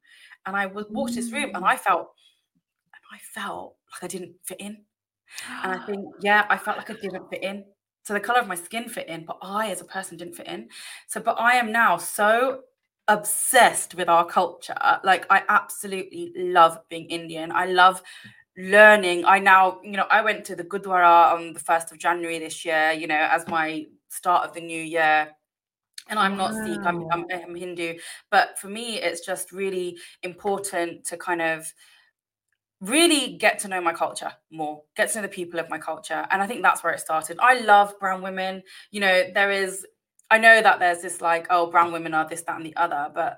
and 0.46 0.56
I 0.56 0.66
was 0.66 0.86
walked 0.90 1.16
this 1.16 1.32
room, 1.32 1.52
and 1.54 1.64
I 1.64 1.78
felt, 1.78 2.10
and 2.94 3.04
I 3.14 3.20
felt 3.40 3.76
like 3.94 4.04
I 4.04 4.08
didn't 4.08 4.36
fit 4.44 4.60
in. 4.60 4.78
And 5.64 5.74
I 5.74 5.78
think, 5.86 6.06
yeah, 6.22 6.46
I 6.50 6.58
felt 6.58 6.78
like 6.78 6.90
I 6.90 6.94
didn't 6.94 7.30
fit 7.30 7.44
in. 7.44 7.66
So 8.06 8.14
the 8.14 8.20
color 8.20 8.40
of 8.40 8.48
my 8.48 8.54
skin 8.54 8.88
fit 8.88 9.08
in, 9.08 9.26
but 9.26 9.40
I 9.42 9.72
as 9.72 9.82
a 9.82 9.86
person 9.86 10.16
didn't 10.16 10.36
fit 10.36 10.46
in. 10.46 10.70
So, 11.08 11.20
but 11.20 11.40
I 11.40 11.54
am 11.54 11.72
now 11.72 11.98
so 11.98 12.62
obsessed 13.08 13.96
with 13.96 14.10
our 14.10 14.24
culture. 14.24 14.76
Like, 15.04 15.26
I 15.32 15.42
absolutely 15.50 16.32
love 16.36 16.78
being 16.88 17.10
Indian. 17.10 17.52
I 17.52 17.66
love 17.66 18.04
learning. 18.58 19.26
I 19.26 19.40
now, 19.40 19.80
you 19.84 19.98
know, 19.98 20.06
I 20.12 20.22
went 20.22 20.46
to 20.46 20.56
the 20.56 20.64
Gurdwara 20.64 21.34
on 21.34 21.54
the 21.54 21.60
1st 21.60 21.94
of 21.94 21.98
January 21.98 22.38
this 22.38 22.64
year, 22.64 22.92
you 22.92 23.08
know, 23.08 23.28
as 23.32 23.48
my 23.48 23.88
start 24.10 24.48
of 24.48 24.54
the 24.54 24.62
new 24.62 24.82
year. 24.84 25.32
And 26.08 26.20
I'm 26.20 26.38
not 26.38 26.54
wow. 26.54 26.64
Sikh, 26.64 26.86
I'm, 26.86 27.08
I'm, 27.12 27.26
I'm 27.32 27.56
Hindu. 27.56 27.96
But 28.30 28.60
for 28.60 28.68
me, 28.68 29.02
it's 29.02 29.26
just 29.26 29.52
really 29.52 29.98
important 30.22 31.06
to 31.06 31.18
kind 31.18 31.42
of 31.42 31.74
really 32.86 33.38
get 33.38 33.60
to 33.60 33.68
know 33.68 33.82
my 33.82 33.94
culture 33.94 34.32
more, 34.52 34.84
get 34.96 35.10
to 35.12 35.18
know 35.18 35.22
the 35.24 35.28
people 35.28 35.60
of 35.60 35.70
my 35.70 35.78
culture. 35.78 36.26
And 36.32 36.42
I 36.42 36.48
think 36.48 36.62
that's 36.62 36.84
where 36.84 36.94
it 36.94 37.00
started. 37.00 37.38
I 37.40 37.60
love 37.60 38.00
brown 38.00 38.22
women. 38.22 38.64
You 38.92 39.02
know, 39.02 39.24
there 39.34 39.52
is, 39.52 39.86
I 40.30 40.38
know 40.38 40.62
that 40.62 40.80
there's 40.80 41.02
this 41.02 41.22
like, 41.22 41.48
oh, 41.50 41.70
brown 41.70 41.92
women 41.92 42.14
are 42.14 42.28
this, 42.28 42.42
that, 42.44 42.58
and 42.58 42.66
the 42.66 42.76
other, 42.76 43.10
but 43.14 43.38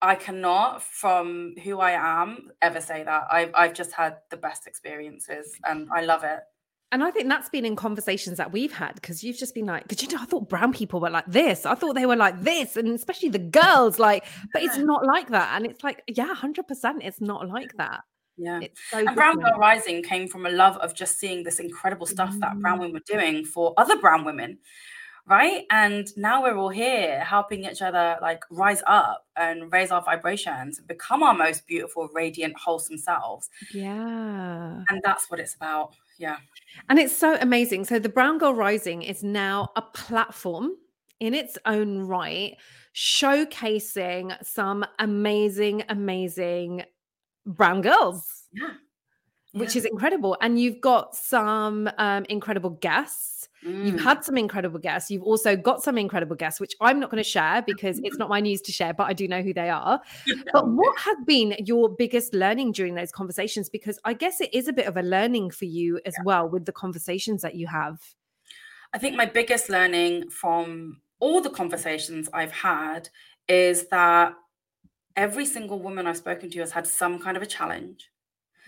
I 0.00 0.16
cannot, 0.16 0.82
from 0.82 1.54
who 1.62 1.78
I 1.78 1.92
am, 1.92 2.50
ever 2.60 2.80
say 2.80 3.04
that. 3.04 3.24
I've, 3.30 3.52
I've 3.54 3.74
just 3.74 3.92
had 3.92 4.16
the 4.30 4.36
best 4.36 4.66
experiences 4.66 5.54
and 5.64 5.88
I 5.94 6.02
love 6.02 6.24
it. 6.24 6.40
And 6.90 7.02
I 7.02 7.10
think 7.10 7.28
that's 7.28 7.48
been 7.48 7.64
in 7.64 7.74
conversations 7.74 8.36
that 8.36 8.52
we've 8.52 8.72
had 8.72 8.96
because 8.96 9.24
you've 9.24 9.38
just 9.38 9.54
been 9.54 9.64
like, 9.64 9.88
did 9.88 10.02
you 10.02 10.08
know, 10.08 10.18
I 10.20 10.26
thought 10.26 10.50
brown 10.50 10.74
people 10.74 11.00
were 11.00 11.08
like 11.08 11.24
this. 11.26 11.64
I 11.64 11.74
thought 11.74 11.94
they 11.94 12.04
were 12.04 12.16
like 12.16 12.42
this. 12.42 12.76
And 12.76 12.88
especially 12.88 13.30
the 13.30 13.38
girls, 13.38 13.98
like, 13.98 14.26
but 14.52 14.62
it's 14.62 14.76
not 14.76 15.06
like 15.06 15.30
that. 15.30 15.56
And 15.56 15.64
it's 15.64 15.82
like, 15.82 16.02
yeah, 16.06 16.34
100%, 16.34 16.62
it's 17.00 17.20
not 17.22 17.48
like 17.48 17.74
that. 17.78 18.00
Yeah. 18.42 18.60
So 18.90 18.98
and 18.98 19.14
Brown 19.14 19.38
Girl 19.38 19.56
Rising 19.56 20.02
came 20.02 20.26
from 20.26 20.46
a 20.46 20.50
love 20.50 20.76
of 20.78 20.94
just 20.94 21.18
seeing 21.18 21.44
this 21.44 21.60
incredible 21.60 22.06
stuff 22.06 22.34
mm. 22.34 22.40
that 22.40 22.58
brown 22.58 22.78
mm. 22.78 22.80
women 22.80 22.94
were 22.94 23.00
doing 23.06 23.44
for 23.44 23.72
other 23.76 23.98
brown 23.98 24.24
women. 24.24 24.58
Right. 25.24 25.66
And 25.70 26.08
now 26.16 26.42
we're 26.42 26.56
all 26.56 26.68
here 26.68 27.20
helping 27.20 27.64
each 27.64 27.80
other 27.80 28.18
like 28.20 28.42
rise 28.50 28.82
up 28.88 29.24
and 29.36 29.72
raise 29.72 29.92
our 29.92 30.02
vibrations 30.02 30.78
and 30.78 30.88
become 30.88 31.22
our 31.22 31.32
most 31.32 31.64
beautiful, 31.68 32.08
radiant, 32.12 32.58
wholesome 32.58 32.98
selves. 32.98 33.48
Yeah. 33.72 34.82
And 34.88 35.00
that's 35.04 35.30
what 35.30 35.38
it's 35.38 35.54
about. 35.54 35.94
Yeah. 36.18 36.38
And 36.88 36.98
it's 36.98 37.16
so 37.16 37.38
amazing. 37.40 37.84
So 37.84 38.00
the 38.00 38.08
Brown 38.08 38.38
Girl 38.38 38.52
Rising 38.52 39.02
is 39.02 39.22
now 39.22 39.70
a 39.76 39.82
platform 39.82 40.72
in 41.20 41.34
its 41.34 41.56
own 41.66 42.00
right, 42.00 42.56
showcasing 42.96 44.44
some 44.44 44.84
amazing, 44.98 45.84
amazing 45.88 46.82
brown 47.46 47.80
girls. 47.80 48.44
Yeah. 48.52 48.70
Which 49.52 49.74
yeah. 49.74 49.80
is 49.80 49.84
incredible. 49.84 50.36
And 50.40 50.58
you've 50.58 50.80
got 50.80 51.14
some 51.14 51.90
um, 51.98 52.24
incredible 52.28 52.70
guests. 52.70 53.48
Mm. 53.64 53.86
You've 53.86 54.00
had 54.00 54.24
some 54.24 54.38
incredible 54.38 54.78
guests. 54.80 55.10
You've 55.10 55.22
also 55.22 55.56
got 55.56 55.82
some 55.82 55.98
incredible 55.98 56.36
guests, 56.36 56.58
which 56.58 56.74
I'm 56.80 56.98
not 56.98 57.10
going 57.10 57.22
to 57.22 57.28
share 57.28 57.62
because 57.62 58.00
it's 58.02 58.16
not 58.16 58.28
my 58.28 58.40
news 58.40 58.60
to 58.62 58.72
share, 58.72 58.94
but 58.94 59.04
I 59.04 59.12
do 59.12 59.28
know 59.28 59.42
who 59.42 59.52
they 59.52 59.68
are. 59.68 60.00
but 60.52 60.68
what 60.68 60.98
has 60.98 61.16
been 61.26 61.54
your 61.58 61.88
biggest 61.88 62.34
learning 62.34 62.72
during 62.72 62.94
those 62.94 63.12
conversations? 63.12 63.68
Because 63.68 63.98
I 64.04 64.14
guess 64.14 64.40
it 64.40 64.52
is 64.52 64.68
a 64.68 64.72
bit 64.72 64.86
of 64.86 64.96
a 64.96 65.02
learning 65.02 65.50
for 65.50 65.66
you 65.66 66.00
as 66.06 66.14
yeah. 66.18 66.24
well 66.24 66.48
with 66.48 66.64
the 66.64 66.72
conversations 66.72 67.42
that 67.42 67.54
you 67.54 67.66
have. 67.66 68.00
I 68.94 68.98
think 68.98 69.16
my 69.16 69.26
biggest 69.26 69.68
learning 69.68 70.30
from 70.30 71.00
all 71.20 71.40
the 71.40 71.50
conversations 71.50 72.28
I've 72.32 72.52
had 72.52 73.08
is 73.48 73.86
that 73.88 74.34
every 75.16 75.46
single 75.46 75.78
woman 75.78 76.06
I've 76.06 76.16
spoken 76.16 76.50
to 76.50 76.60
has 76.60 76.72
had 76.72 76.86
some 76.86 77.18
kind 77.18 77.36
of 77.36 77.42
a 77.42 77.46
challenge 77.46 78.10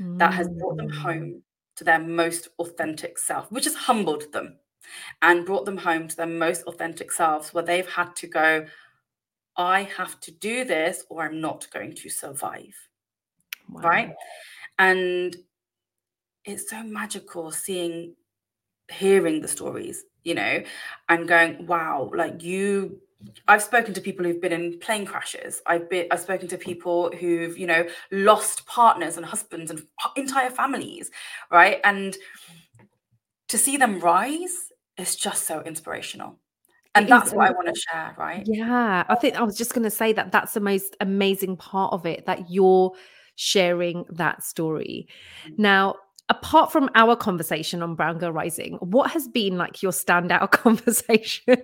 mm. 0.01 0.19
that 0.19 0.35
has 0.35 0.49
brought 0.49 0.77
them 0.77 0.91
mm. 0.91 0.97
home 0.97 1.43
to 1.77 1.85
their 1.85 1.99
most 1.99 2.49
authentic 2.59 3.19
self, 3.19 3.51
which 3.51 3.65
has 3.65 3.75
humbled 3.75 4.33
them 4.33 4.59
and 5.23 5.47
brought 5.47 5.65
them 5.65 5.79
home 5.79 6.09
to 6.09 6.17
their 6.17 6.27
most 6.27 6.63
authentic 6.65 7.11
selves, 7.11 7.53
where 7.53 7.65
they've 7.65 7.89
had 7.89 8.15
to 8.17 8.27
go, 8.27 8.67
I 9.57 9.85
have 9.97 10.21
to 10.21 10.31
do 10.31 10.65
this 10.65 11.05
or 11.09 11.23
I'm 11.23 11.41
not 11.41 11.67
going 11.73 11.95
to 11.95 12.09
survive. 12.09 12.75
Wow. 13.69 13.81
Right. 13.81 14.15
And 14.79 15.37
it's 16.45 16.69
so 16.69 16.83
magical 16.83 17.51
seeing, 17.51 18.15
hearing 18.91 19.41
the 19.41 19.49
stories, 19.49 20.05
you 20.23 20.35
know, 20.35 20.63
and 21.09 21.29
going, 21.29 21.67
wow, 21.67 22.11
like 22.15 22.43
you 22.43 23.01
I've 23.49 23.63
spoken 23.63 23.95
to 23.95 24.01
people 24.01 24.25
who've 24.25 24.41
been 24.41 24.53
in 24.53 24.79
plane 24.79 25.07
crashes. 25.07 25.63
I've 25.67 25.89
been 25.89 26.07
I've 26.11 26.21
spoken 26.21 26.49
to 26.49 26.59
people 26.59 27.11
who've, 27.19 27.57
you 27.57 27.67
know, 27.67 27.87
lost 28.11 28.67
partners 28.67 29.17
and 29.17 29.25
husbands 29.25 29.71
and 29.71 29.83
entire 30.17 30.51
families, 30.51 31.11
right? 31.51 31.81
And 31.85 32.17
to 33.49 33.59
see 33.59 33.77
them 33.77 34.01
rise 34.01 34.73
is 34.97 35.17
just 35.17 35.45
so 35.45 35.63
inspirational. 35.63 36.39
And 36.95 37.09
that's 37.09 37.33
what 37.33 37.49
I 37.49 37.53
want 37.53 37.75
to 37.75 37.81
share, 37.81 38.15
right? 38.17 38.45
Yeah. 38.47 39.05
I 39.09 39.15
think 39.17 39.35
I 39.35 39.43
was 39.43 39.57
just 39.57 39.75
going 39.75 39.83
to 39.85 39.91
say 39.91 40.13
that 40.13 40.31
that's 40.31 40.55
the 40.55 40.61
most 40.61 40.97
amazing 41.01 41.57
part 41.57 41.93
of 41.93 42.07
it 42.07 42.27
that 42.27 42.51
you're 42.51 42.93
sharing 43.35 44.05
that 44.11 44.45
story. 44.45 45.09
Mm. 45.49 45.59
Now, 45.59 45.97
apart 46.29 46.71
from 46.71 46.89
our 46.95 47.17
conversation 47.17 47.83
on 47.83 47.97
Brown 47.97 48.19
Girl 48.19 48.31
Rising, 48.31 48.75
what 48.75 49.11
has 49.11 49.27
been 49.27 49.59
like 49.59 49.83
your 49.83 49.91
standout 49.91 50.51
conversation? 50.53 51.57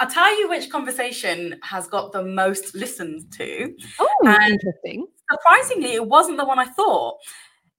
I'll 0.00 0.10
tell 0.10 0.38
you 0.38 0.48
which 0.48 0.70
conversation 0.70 1.58
has 1.62 1.86
got 1.86 2.12
the 2.12 2.22
most 2.22 2.74
listened 2.74 3.30
to. 3.32 3.74
Oh, 3.98 4.38
interesting. 4.46 5.06
Surprisingly, 5.30 5.94
it 5.94 6.06
wasn't 6.06 6.38
the 6.38 6.44
one 6.44 6.58
I 6.58 6.64
thought. 6.64 7.18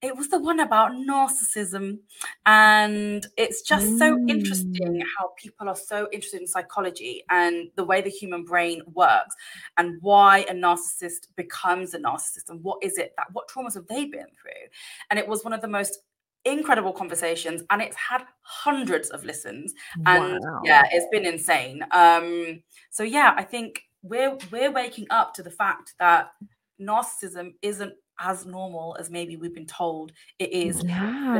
It 0.02 0.16
was 0.16 0.30
the 0.30 0.40
one 0.40 0.62
about 0.62 0.92
narcissism. 0.94 2.00
And 2.46 3.26
it's 3.36 3.62
just 3.64 3.98
so 3.98 4.16
Mm. 4.16 4.30
interesting 4.30 5.04
how 5.18 5.34
people 5.38 5.68
are 5.68 5.76
so 5.76 6.08
interested 6.14 6.40
in 6.40 6.48
psychology 6.48 7.24
and 7.30 7.70
the 7.76 7.84
way 7.84 8.02
the 8.02 8.10
human 8.10 8.46
brain 8.46 8.82
works 8.94 9.36
and 9.78 9.98
why 10.02 10.46
a 10.50 10.54
narcissist 10.54 11.28
becomes 11.36 11.94
a 11.94 12.00
narcissist 12.00 12.50
and 12.50 12.64
what 12.64 12.82
is 12.82 12.98
it 12.98 13.14
that 13.18 13.28
what 13.34 13.50
traumas 13.50 13.74
have 13.74 13.88
they 13.88 14.06
been 14.06 14.28
through. 14.42 14.66
And 15.10 15.20
it 15.20 15.28
was 15.28 15.44
one 15.44 15.52
of 15.54 15.62
the 15.62 15.68
most 15.68 16.00
incredible 16.46 16.94
conversations 16.94 17.64
and 17.70 17.82
it's 17.82 17.96
had 17.98 18.24
hundreds 18.42 19.10
of 19.10 19.24
listens 19.26 19.74
and 20.06 20.40
Wow. 20.42 20.62
yeah 20.64 20.84
it's 20.92 21.06
been 21.12 21.26
insane 21.26 21.84
um 21.92 22.62
so 22.92 23.04
yeah 23.04 23.34
i 23.38 23.44
think 23.44 23.82
we're 24.04 24.38
we're 24.52 24.72
waking 24.72 25.06
up 25.10 25.34
to 25.34 25.44
the 25.44 25.52
fact 25.52 25.94
that 26.00 26.32
narcissism 26.80 27.54
isn't 27.62 27.94
as 28.22 28.46
normal 28.46 28.96
as 29.00 29.10
maybe 29.10 29.36
we've 29.36 29.54
been 29.54 29.66
told 29.66 30.12
it 30.40 30.52
is 30.52 30.82
yeah. 30.86 31.38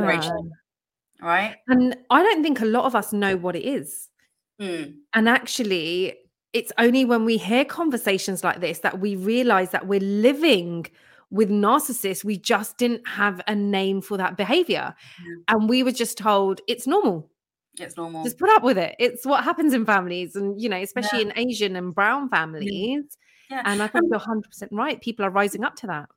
right 1.20 1.56
And 1.68 1.96
I 2.10 2.22
don't 2.22 2.42
think 2.42 2.60
a 2.60 2.64
lot 2.66 2.84
of 2.84 2.94
us 2.94 3.12
know 3.12 3.36
what 3.36 3.54
it 3.56 3.64
is. 3.64 4.08
Mm, 4.60 4.96
And 5.14 5.28
actually, 5.28 6.16
it's 6.52 6.72
only 6.78 7.04
when 7.04 7.24
we 7.24 7.36
hear 7.36 7.64
conversations 7.64 8.42
like 8.42 8.60
this 8.60 8.78
that 8.80 9.00
we 9.00 9.16
realize 9.16 9.70
that 9.70 9.86
we're 9.86 10.00
living 10.00 10.86
with 11.30 11.48
narcissists. 11.50 12.24
We 12.24 12.36
just 12.38 12.76
didn't 12.78 13.06
have 13.06 13.40
a 13.46 13.54
name 13.54 14.00
for 14.02 14.16
that 14.16 14.36
behavior. 14.36 14.94
Yeah. 15.24 15.34
And 15.56 15.68
we 15.68 15.82
were 15.82 15.92
just 15.92 16.18
told 16.18 16.60
it's 16.66 16.86
normal. 16.86 17.30
it's 17.78 17.96
normal 17.96 18.24
Just 18.24 18.38
put 18.38 18.50
up 18.50 18.62
with 18.64 18.76
it. 18.78 18.96
It's 18.98 19.24
what 19.24 19.44
happens 19.44 19.72
in 19.74 19.84
families. 19.86 20.34
And, 20.36 20.60
you 20.60 20.68
know, 20.68 20.76
especially 20.80 21.22
in 21.22 21.32
Asian 21.36 21.76
and 21.76 21.94
brown 21.94 22.28
families. 22.28 23.16
yeah 23.50 23.62
And 23.64 23.80
I 23.82 23.86
think 23.86 24.06
you're 24.10 24.18
100% 24.20 24.42
right. 24.72 25.00
People 25.00 25.24
are 25.24 25.30
rising 25.30 25.64
up 25.64 25.76
to 25.76 25.86
that. 25.86 26.08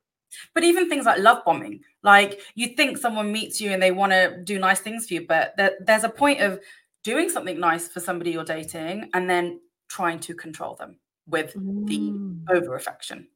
but 0.52 0.64
even 0.64 0.88
things 0.88 1.06
like 1.06 1.20
love 1.20 1.44
bombing 1.46 1.78
like 2.02 2.40
you 2.56 2.66
think 2.74 2.98
someone 2.98 3.30
meets 3.30 3.60
you 3.60 3.70
and 3.70 3.80
they 3.80 3.92
want 3.92 4.10
to 4.10 4.36
do 4.42 4.58
nice 4.58 4.80
things 4.80 5.06
for 5.06 5.14
you 5.14 5.24
but 5.28 5.52
there, 5.56 5.72
there's 5.86 6.02
a 6.02 6.08
point 6.08 6.40
of 6.40 6.58
doing 7.04 7.28
something 7.30 7.60
nice 7.60 7.86
for 7.86 8.00
somebody 8.00 8.32
you're 8.32 8.42
dating 8.44 9.08
and 9.14 9.30
then 9.30 9.60
trying 9.88 10.18
to 10.18 10.34
control 10.34 10.74
them 10.74 10.98
with 11.28 11.52
the 11.52 11.98
Mm. 12.10 12.44
over 12.50 12.74
affection 12.74 13.28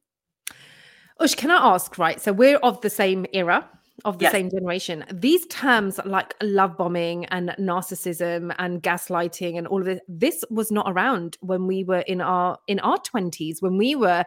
Ush, 1.19 1.35
can 1.35 1.51
I 1.51 1.73
ask, 1.73 1.97
right? 1.97 2.21
So 2.21 2.31
we're 2.31 2.57
of 2.57 2.79
the 2.81 2.89
same 2.89 3.25
era, 3.33 3.67
of 4.05 4.19
the 4.19 4.23
Yes. 4.23 4.31
same 4.31 4.49
generation. 4.49 5.03
These 5.11 5.45
terms 5.47 5.99
like 6.05 6.33
love 6.41 6.77
bombing 6.77 7.25
and 7.25 7.49
narcissism 7.59 8.55
and 8.57 8.81
gaslighting 8.81 9.57
and 9.57 9.67
all 9.67 9.79
of 9.81 9.85
this, 9.85 9.99
this 10.07 10.43
was 10.49 10.71
not 10.71 10.85
around 10.89 11.37
when 11.41 11.67
we 11.67 11.83
were 11.83 11.99
in 11.99 12.21
our 12.21 12.57
in 12.67 12.79
our 12.79 12.97
20s, 12.99 13.61
when 13.61 13.77
we 13.77 13.95
were 13.95 14.23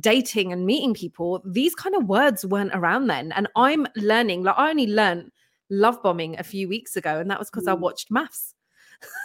dating 0.00 0.52
and 0.52 0.66
meeting 0.66 0.94
people. 0.94 1.40
These 1.46 1.76
kind 1.76 1.94
of 1.94 2.08
words 2.08 2.44
weren't 2.44 2.74
around 2.74 3.06
then. 3.06 3.30
And 3.32 3.46
I'm 3.54 3.86
learning, 3.94 4.42
like 4.42 4.56
I 4.58 4.70
only 4.70 4.88
learned 4.88 5.30
love 5.70 6.02
bombing 6.02 6.36
a 6.40 6.42
few 6.42 6.68
weeks 6.68 6.96
ago, 6.96 7.20
and 7.20 7.30
that 7.30 7.38
was 7.38 7.50
because 7.50 7.68
I 7.68 7.74
Mm. 7.74 7.80
watched 7.80 8.10
MAFS. 8.10 8.54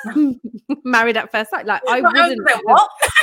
Married 0.83 1.17
at 1.17 1.31
first 1.31 1.49
sight. 1.49 1.65
Like 1.65 1.81
I 1.87 2.01
was 2.01 2.11
wouldn't 2.13 2.45
like, 2.45 2.63
what 2.65 2.89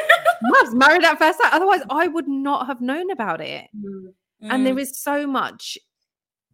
MAFS, 0.45 0.75
married 0.75 1.05
at 1.05 1.19
first 1.19 1.39
sight. 1.41 1.53
Otherwise, 1.53 1.83
I 1.91 2.07
would 2.09 2.29
not 2.29 2.67
have 2.67 2.81
known 2.81 3.11
about 3.11 3.41
it 3.41 3.69
and 3.73 4.13
Mm. 4.43 4.65
there 4.65 4.79
is 4.79 4.99
so 4.99 5.27
much 5.27 5.79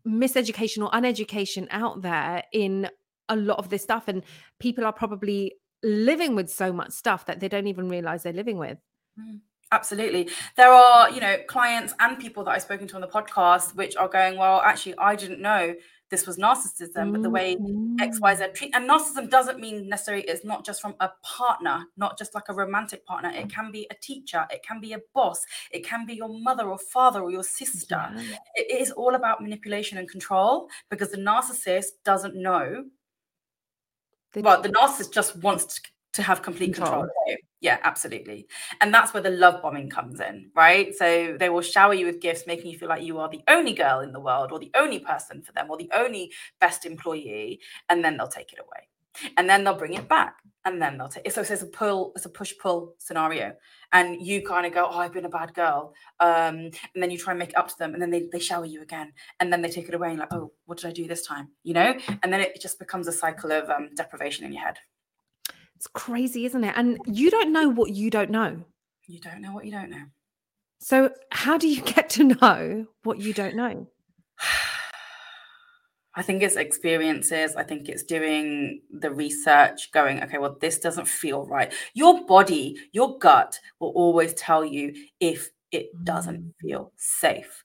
miseducation 0.06 0.84
or 0.84 0.90
uneducation 0.90 1.66
out 1.70 2.02
there 2.02 2.44
in 2.52 2.88
a 3.28 3.36
lot 3.36 3.58
of 3.58 3.68
this 3.68 3.82
stuff 3.82 4.08
and 4.08 4.22
people 4.58 4.84
are 4.84 4.92
probably 4.92 5.54
living 5.82 6.34
with 6.34 6.48
so 6.50 6.72
much 6.72 6.90
stuff 6.92 7.26
that 7.26 7.40
they 7.40 7.48
don't 7.48 7.66
even 7.66 7.88
realize 7.88 8.22
they're 8.22 8.32
living 8.32 8.58
with 8.58 8.78
Absolutely. 9.72 10.28
There 10.56 10.72
are, 10.72 11.10
you 11.10 11.20
know, 11.20 11.36
clients 11.46 11.94
and 12.00 12.18
people 12.18 12.42
that 12.44 12.50
I've 12.50 12.62
spoken 12.62 12.88
to 12.88 12.96
on 12.96 13.00
the 13.02 13.06
podcast 13.06 13.76
which 13.76 13.96
are 13.96 14.08
going, 14.08 14.36
well, 14.36 14.60
actually, 14.64 14.96
I 14.98 15.14
didn't 15.14 15.40
know 15.40 15.74
this 16.10 16.26
was 16.26 16.36
narcissism, 16.38 17.12
but 17.12 17.22
the 17.22 17.30
way 17.30 17.56
X, 18.00 18.20
Y, 18.20 18.34
Z 18.34 18.46
treat. 18.54 18.74
And 18.74 18.88
narcissism 18.88 19.30
doesn't 19.30 19.60
mean 19.60 19.88
necessarily 19.88 20.24
it's 20.24 20.44
not 20.44 20.64
just 20.64 20.80
from 20.82 20.94
a 21.00 21.10
partner, 21.22 21.84
not 21.96 22.18
just 22.18 22.34
like 22.34 22.44
a 22.48 22.54
romantic 22.54 23.06
partner. 23.06 23.30
It 23.30 23.48
can 23.48 23.70
be 23.70 23.86
a 23.90 23.94
teacher, 23.94 24.44
it 24.50 24.62
can 24.62 24.80
be 24.80 24.92
a 24.94 24.98
boss, 25.14 25.40
it 25.70 25.84
can 25.86 26.06
be 26.06 26.14
your 26.14 26.28
mother 26.28 26.68
or 26.68 26.78
father 26.78 27.20
or 27.22 27.30
your 27.30 27.44
sister. 27.44 28.10
Yeah. 28.16 28.36
It 28.56 28.80
is 28.82 28.90
all 28.90 29.14
about 29.14 29.40
manipulation 29.40 29.98
and 29.98 30.10
control 30.10 30.68
because 30.90 31.10
the 31.10 31.18
narcissist 31.18 31.92
doesn't 32.04 32.34
know. 32.34 32.84
They- 34.32 34.42
Well, 34.42 34.60
the 34.62 34.68
narcissist 34.70 35.12
just 35.12 35.36
wants 35.36 35.66
to, 35.76 35.80
to 36.14 36.22
have 36.22 36.42
complete 36.42 36.74
control. 36.74 37.06
Control. 37.26 37.36
Yeah, 37.60 37.78
absolutely. 37.82 38.46
And 38.80 38.92
that's 38.92 39.12
where 39.12 39.22
the 39.22 39.30
love 39.30 39.60
bombing 39.60 39.90
comes 39.90 40.18
in, 40.20 40.50
right? 40.54 40.94
So 40.94 41.36
they 41.38 41.50
will 41.50 41.60
shower 41.60 41.92
you 41.92 42.06
with 42.06 42.20
gifts, 42.20 42.46
making 42.46 42.70
you 42.70 42.78
feel 42.78 42.88
like 42.88 43.02
you 43.02 43.18
are 43.18 43.28
the 43.28 43.42
only 43.48 43.74
girl 43.74 44.00
in 44.00 44.12
the 44.12 44.20
world 44.20 44.50
or 44.50 44.58
the 44.58 44.70
only 44.74 44.98
person 44.98 45.42
for 45.42 45.52
them 45.52 45.66
or 45.70 45.76
the 45.76 45.90
only 45.94 46.32
best 46.58 46.86
employee. 46.86 47.60
And 47.90 48.02
then 48.02 48.16
they'll 48.16 48.28
take 48.28 48.52
it 48.54 48.58
away. 48.60 48.88
And 49.36 49.48
then 49.48 49.64
they'll 49.64 49.76
bring 49.76 49.92
it 49.92 50.08
back. 50.08 50.36
And 50.64 50.80
then 50.80 50.96
they'll 50.96 51.08
take 51.08 51.26
it. 51.26 51.34
So 51.34 51.42
it's 51.42 51.62
a 51.62 51.66
pull, 51.66 52.12
it's 52.16 52.26
a 52.26 52.30
push-pull 52.30 52.94
scenario. 52.98 53.54
And 53.92 54.22
you 54.22 54.42
kind 54.42 54.66
of 54.66 54.72
go, 54.72 54.88
Oh, 54.90 54.98
I've 54.98 55.12
been 55.12 55.24
a 55.24 55.30
bad 55.30 55.52
girl. 55.54 55.94
Um, 56.20 56.70
and 56.94 57.02
then 57.02 57.10
you 57.10 57.18
try 57.18 57.32
and 57.32 57.38
make 57.38 57.50
it 57.50 57.58
up 57.58 57.68
to 57.68 57.78
them, 57.78 57.92
and 57.94 58.00
then 58.02 58.10
they, 58.10 58.28
they 58.30 58.38
shower 58.38 58.66
you 58.66 58.82
again. 58.82 59.12
And 59.40 59.52
then 59.52 59.62
they 59.62 59.70
take 59.70 59.88
it 59.88 59.94
away 59.94 60.10
and 60.10 60.18
like, 60.18 60.32
oh, 60.32 60.52
what 60.66 60.78
did 60.78 60.88
I 60.88 60.92
do 60.92 61.06
this 61.06 61.26
time? 61.26 61.48
You 61.62 61.74
know? 61.74 61.94
And 62.22 62.32
then 62.32 62.40
it 62.40 62.60
just 62.60 62.78
becomes 62.78 63.08
a 63.08 63.12
cycle 63.12 63.52
of 63.52 63.68
um, 63.70 63.90
deprivation 63.96 64.44
in 64.44 64.52
your 64.52 64.62
head. 64.62 64.78
It's 65.80 65.86
crazy 65.88 66.44
isn't 66.44 66.62
it 66.62 66.74
and 66.76 66.98
you 67.06 67.30
don't 67.30 67.52
know 67.52 67.68
what 67.68 67.90
you 67.90 68.10
don't 68.10 68.30
know 68.30 68.62
You 69.08 69.18
don't 69.18 69.40
know 69.40 69.52
what 69.54 69.64
you 69.64 69.72
don't 69.72 69.88
know. 69.90 70.04
so 70.78 71.10
how 71.32 71.56
do 71.58 71.66
you 71.68 71.80
get 71.94 72.10
to 72.10 72.24
know 72.24 72.86
what 73.02 73.18
you 73.18 73.32
don't 73.32 73.56
know 73.56 73.86
I 76.16 76.22
think 76.22 76.42
it's 76.42 76.56
experiences. 76.56 77.54
I 77.54 77.62
think 77.62 77.88
it's 77.88 78.02
doing 78.02 78.82
the 78.90 79.12
research, 79.12 79.92
going, 79.92 80.20
okay, 80.24 80.38
well, 80.38 80.56
this 80.60 80.80
doesn't 80.80 81.06
feel 81.06 81.46
right. 81.46 81.72
Your 81.94 82.26
body, 82.26 82.76
your 82.92 83.16
gut 83.18 83.56
will 83.78 83.90
always 83.94 84.34
tell 84.34 84.64
you 84.64 84.92
if 85.20 85.50
it 85.70 85.86
doesn't 86.04 86.40
Mm. 86.40 86.52
feel 86.60 86.92
safe. 86.96 87.62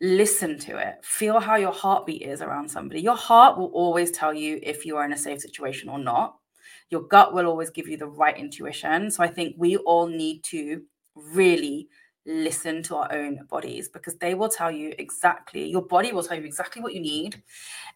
Listen 0.00 0.56
to 0.60 0.78
it. 0.78 1.04
Feel 1.04 1.40
how 1.40 1.56
your 1.56 1.72
heartbeat 1.72 2.22
is 2.22 2.40
around 2.42 2.70
somebody. 2.70 3.00
Your 3.02 3.16
heart 3.16 3.58
will 3.58 3.72
always 3.74 4.12
tell 4.12 4.32
you 4.32 4.60
if 4.62 4.86
you 4.86 4.96
are 4.96 5.04
in 5.04 5.12
a 5.12 5.16
safe 5.18 5.40
situation 5.40 5.88
or 5.88 5.98
not. 5.98 6.36
Your 6.90 7.02
gut 7.02 7.32
will 7.32 7.46
always 7.46 7.70
give 7.70 7.88
you 7.88 7.96
the 7.96 8.06
right 8.06 8.36
intuition. 8.36 9.10
So 9.10 9.22
I 9.22 9.28
think 9.28 9.54
we 9.58 9.76
all 9.78 10.06
need 10.06 10.42
to 10.44 10.82
really 11.14 11.88
listen 12.26 12.82
to 12.84 12.96
our 12.96 13.12
own 13.12 13.46
bodies 13.48 13.88
because 13.88 14.16
they 14.16 14.34
will 14.34 14.48
tell 14.48 14.70
you 14.70 14.92
exactly, 14.98 15.68
your 15.68 15.82
body 15.82 16.12
will 16.12 16.22
tell 16.22 16.36
you 16.36 16.44
exactly 16.44 16.82
what 16.82 16.94
you 16.94 17.00
need, 17.00 17.42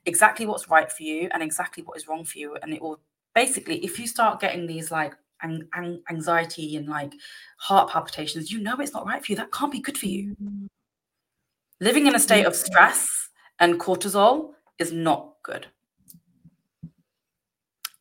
exactly 0.07 0.47
what's 0.47 0.69
right 0.69 0.91
for 0.91 1.03
you, 1.03 1.29
and 1.33 1.43
exactly 1.43 1.83
what 1.83 1.97
is 1.97 2.09
wrong 2.09 2.25
for 2.25 2.39
you. 2.39 2.57
And 2.63 2.73
it 2.73 2.81
will 2.81 3.01
basically, 3.35 3.85
if 3.85 3.99
you 3.99 4.07
start 4.07 4.41
getting 4.41 4.67
these 4.67 4.91
like 4.91 5.15
an- 5.43 5.69
an- 5.75 6.03
anxiety 6.11 6.77
and 6.77 6.89
like 6.89 7.13
heart 7.59 7.91
palpitations, 7.91 8.51
you 8.51 8.61
know 8.61 8.77
it's 8.79 8.95
not 8.95 9.07
right 9.07 9.25
for 9.25 9.33
you. 9.33 9.37
That 9.37 9.53
can't 9.53 9.73
be 9.73 9.81
good 9.81 9.99
for 9.99 10.07
you. 10.07 10.37
Mm-hmm. 10.43 10.67
Living 11.81 12.07
in 12.07 12.15
a 12.15 12.21
state 12.21 12.47
of 12.47 12.55
stress 12.55 13.29
and 13.59 13.79
cortisol 13.79 14.53
is 14.79 14.93
not 14.93 15.35
good. 15.43 15.67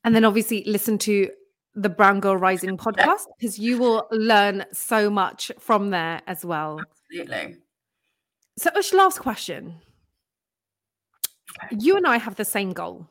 And 0.03 0.15
then 0.15 0.25
obviously 0.25 0.63
listen 0.65 0.97
to 0.97 1.29
the 1.75 1.89
brown 1.89 2.19
girl 2.19 2.37
rising 2.37 2.77
podcast 2.85 3.25
because 3.37 3.57
you 3.57 3.77
will 3.77 4.07
learn 4.11 4.65
so 4.71 5.09
much 5.09 5.51
from 5.59 5.89
there 5.89 6.21
as 6.27 6.45
well 6.45 6.79
Absolutely. 7.13 7.57
So, 8.57 8.69
Ush, 8.75 8.93
last 8.93 9.19
question. 9.19 9.81
You 11.71 11.97
and 11.97 12.05
I 12.05 12.17
have 12.17 12.35
the 12.35 12.45
same 12.45 12.71
goal. 12.71 13.07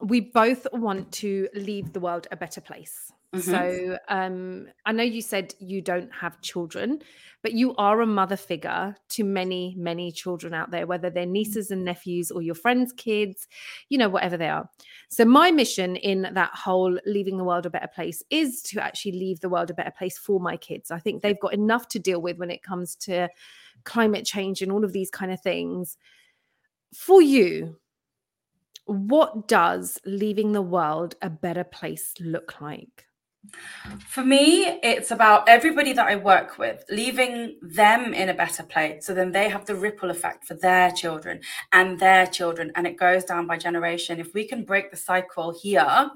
We 0.00 0.20
both 0.20 0.66
want 0.72 1.12
to 1.12 1.48
leave 1.54 1.92
the 1.92 2.00
world 2.00 2.26
a 2.32 2.36
better 2.36 2.60
place. 2.60 3.12
Mhm. 3.34 3.42
So, 3.42 3.98
um, 4.08 4.68
I 4.86 4.92
know 4.92 5.02
you 5.02 5.20
said 5.20 5.54
you 5.58 5.82
don't 5.82 6.12
have 6.14 6.40
children, 6.40 7.00
but 7.42 7.52
you 7.52 7.74
are 7.76 8.00
a 8.00 8.06
mother 8.06 8.36
figure 8.36 8.96
to 9.10 9.24
many, 9.24 9.74
many 9.76 10.12
children 10.12 10.54
out 10.54 10.70
there, 10.70 10.86
whether 10.86 11.10
they're 11.10 11.26
nieces 11.26 11.70
and 11.70 11.84
nephews 11.84 12.30
or 12.30 12.42
your 12.42 12.54
friends' 12.54 12.92
kids, 12.92 13.48
you 13.88 13.98
know, 13.98 14.08
whatever 14.08 14.36
they 14.36 14.48
are. 14.48 14.70
So, 15.08 15.24
my 15.24 15.50
mission 15.50 15.96
in 15.96 16.22
that 16.34 16.52
whole 16.54 16.98
leaving 17.06 17.36
the 17.38 17.44
world 17.44 17.66
a 17.66 17.70
better 17.70 17.88
place 17.88 18.22
is 18.30 18.62
to 18.64 18.80
actually 18.82 19.12
leave 19.12 19.40
the 19.40 19.48
world 19.50 19.70
a 19.70 19.74
better 19.74 19.92
place 19.96 20.16
for 20.18 20.40
my 20.40 20.56
kids. 20.56 20.90
I 20.90 20.98
think 21.00 21.22
they've 21.22 21.40
got 21.40 21.54
enough 21.54 21.88
to 21.88 21.98
deal 21.98 22.22
with 22.22 22.38
when 22.38 22.50
it 22.50 22.62
comes 22.62 22.94
to 22.96 23.28
climate 23.84 24.26
change 24.26 24.62
and 24.62 24.72
all 24.72 24.84
of 24.84 24.92
these 24.92 25.10
kind 25.10 25.32
of 25.32 25.40
things. 25.40 25.96
For 26.94 27.22
you, 27.22 27.78
what 28.86 29.46
does 29.48 29.98
leaving 30.06 30.52
the 30.52 30.62
world 30.62 31.14
a 31.22 31.28
better 31.30 31.64
place 31.64 32.14
look 32.20 32.60
like? 32.60 33.06
For 34.06 34.24
me, 34.24 34.80
it's 34.82 35.10
about 35.10 35.48
everybody 35.48 35.92
that 35.92 36.06
I 36.06 36.16
work 36.16 36.58
with, 36.58 36.84
leaving 36.90 37.58
them 37.62 38.14
in 38.14 38.28
a 38.28 38.34
better 38.34 38.62
place. 38.62 39.06
So 39.06 39.14
then 39.14 39.32
they 39.32 39.48
have 39.48 39.66
the 39.66 39.74
ripple 39.74 40.10
effect 40.10 40.46
for 40.46 40.54
their 40.54 40.90
children 40.90 41.40
and 41.72 41.98
their 41.98 42.26
children, 42.26 42.72
and 42.74 42.86
it 42.86 42.98
goes 42.98 43.24
down 43.24 43.46
by 43.46 43.56
generation. 43.58 44.20
If 44.20 44.34
we 44.34 44.46
can 44.46 44.64
break 44.64 44.90
the 44.90 44.96
cycle 44.96 45.54
here, 45.62 46.10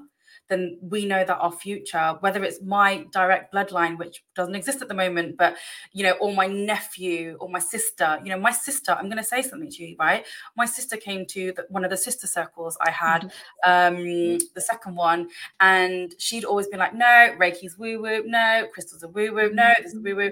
then 0.49 0.77
we 0.81 1.05
know 1.05 1.23
that 1.23 1.37
our 1.37 1.51
future, 1.51 2.17
whether 2.19 2.43
it's 2.43 2.61
my 2.61 3.05
direct 3.11 3.53
bloodline, 3.53 3.97
which 3.97 4.23
doesn't 4.35 4.55
exist 4.55 4.81
at 4.81 4.87
the 4.87 4.93
moment, 4.93 5.37
but 5.37 5.55
you 5.93 6.03
know, 6.03 6.13
or 6.13 6.33
my 6.33 6.47
nephew 6.47 7.37
or 7.39 7.49
my 7.49 7.59
sister, 7.59 8.19
you 8.23 8.29
know, 8.31 8.39
my 8.39 8.51
sister, 8.51 8.91
I'm 8.91 9.05
going 9.05 9.17
to 9.17 9.23
say 9.23 9.41
something 9.41 9.69
to 9.69 9.83
you, 9.83 9.95
right? 9.99 10.25
My 10.57 10.65
sister 10.65 10.97
came 10.97 11.25
to 11.27 11.53
the, 11.55 11.65
one 11.69 11.83
of 11.83 11.91
the 11.91 11.97
sister 11.97 12.27
circles 12.27 12.77
I 12.81 12.89
had, 12.89 13.31
mm-hmm. 13.65 13.95
um, 13.95 14.39
the 14.55 14.61
second 14.61 14.95
one, 14.95 15.29
and 15.59 16.13
she'd 16.17 16.45
always 16.45 16.67
been 16.67 16.79
like, 16.79 16.95
no, 16.95 17.35
Reiki's 17.39 17.77
woo 17.77 18.01
woo, 18.01 18.23
no, 18.25 18.67
crystals 18.73 19.03
are 19.03 19.09
woo 19.09 19.33
woo, 19.33 19.51
no, 19.53 19.71
this 19.81 19.93
is 19.93 19.99
woo 19.99 20.15
woo. 20.15 20.31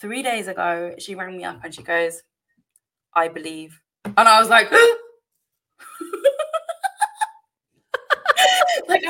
Three 0.00 0.22
days 0.22 0.48
ago, 0.48 0.94
she 0.98 1.14
rang 1.14 1.36
me 1.36 1.44
up 1.44 1.64
and 1.64 1.74
she 1.74 1.82
goes, 1.82 2.22
I 3.14 3.28
believe. 3.28 3.80
And 4.04 4.28
I 4.28 4.40
was 4.40 4.48
like, 4.48 4.70
like 4.72 4.80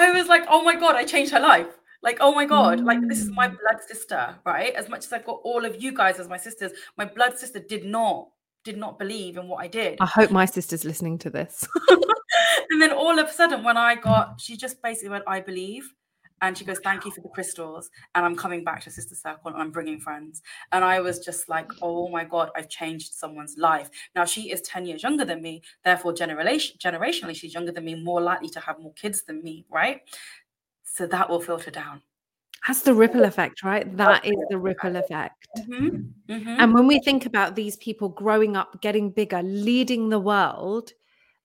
I 0.01 0.13
was 0.13 0.29
like, 0.29 0.45
oh 0.49 0.63
my 0.63 0.75
god, 0.75 0.97
I 0.97 1.05
changed 1.05 1.33
her 1.33 1.41
life. 1.41 1.79
Like, 2.03 2.19
oh 2.21 2.33
my 2.33 2.45
god, 2.45 2.81
like 2.81 3.01
this 3.09 3.21
is 3.21 3.31
my 3.31 3.49
mm. 3.49 3.57
blood 3.61 3.83
sister, 3.87 4.37
right? 4.47 4.73
As 4.75 4.89
much 4.89 5.05
as 5.07 5.13
I've 5.13 5.25
got 5.25 5.41
all 5.43 5.65
of 5.65 5.83
you 5.83 5.93
guys 5.93 6.21
as 6.21 6.29
my 6.29 6.37
sisters, 6.37 6.73
my 6.97 7.05
blood 7.05 7.39
sister 7.39 7.59
did 7.59 7.85
not 7.85 8.29
did 8.65 8.77
not 8.77 8.99
believe 8.99 9.37
in 9.37 9.49
what 9.49 9.65
I 9.65 9.67
did. 9.67 9.99
I 10.01 10.07
hope 10.07 10.31
my 10.31 10.45
sister's 10.45 10.85
listening 10.85 11.19
to 11.19 11.31
this. 11.31 11.67
and 12.71 12.83
then 12.83 12.93
all 12.93 13.19
of 13.19 13.29
a 13.29 13.33
sudden, 13.33 13.65
when 13.65 13.77
I 13.77 13.95
got, 13.95 14.41
she 14.41 14.57
just 14.57 14.83
basically 14.83 15.11
went, 15.11 15.25
I 15.27 15.41
believe. 15.41 15.93
And 16.43 16.57
she 16.57 16.65
goes, 16.65 16.79
Thank 16.81 17.05
you 17.05 17.11
for 17.11 17.21
the 17.21 17.29
crystals. 17.29 17.91
And 18.15 18.25
I'm 18.25 18.37
coming 18.37 18.65
back 18.65 18.83
to 18.85 18.91
Sister 18.91 19.15
Circle 19.15 19.53
and 19.53 19.61
I'm 19.61 19.71
bringing 19.71 20.01
friends. 20.01 20.43
And 20.73 20.85
I 20.85 21.01
was 21.01 21.19
just 21.19 21.49
like, 21.49 21.71
Oh 21.83 22.09
my 22.09 22.25
God, 22.25 22.51
I've 22.57 22.69
changed 22.69 23.15
someone's 23.15 23.57
life. 23.59 23.91
Now, 24.15 24.25
she 24.25 24.51
is 24.51 24.61
10 24.63 24.87
years 24.87 25.03
younger 25.03 25.25
than 25.25 25.43
me. 25.43 25.63
Therefore, 25.85 26.13
generation, 26.13 26.77
generationally, 26.79 27.35
she's 27.35 27.55
younger 27.55 27.73
than 27.73 27.85
me, 27.85 27.95
more 28.03 28.21
likely 28.21 28.49
to 28.51 28.61
have 28.61 28.79
more 28.79 28.93
kids 28.95 29.23
than 29.23 29.43
me, 29.43 29.65
right? 29.71 30.03
So 30.85 31.07
that 31.07 31.29
will 31.29 31.41
filter 31.41 31.71
down. 31.71 32.03
That's 32.67 32.83
the 32.83 32.93
ripple 32.93 33.25
effect, 33.25 33.63
right? 33.63 33.97
That 33.97 34.27
is 34.27 34.37
the 34.51 34.59
ripple 34.59 34.97
effect. 34.97 35.47
Mm-hmm. 35.59 36.33
Mm-hmm. 36.33 36.49
And 36.59 36.75
when 36.75 36.87
we 36.87 37.01
think 37.01 37.25
about 37.25 37.55
these 37.55 37.77
people 37.77 38.09
growing 38.11 38.57
up, 38.57 38.83
getting 38.83 39.11
bigger, 39.11 39.43
leading 39.43 40.09
the 40.09 40.19
world, 40.19 40.93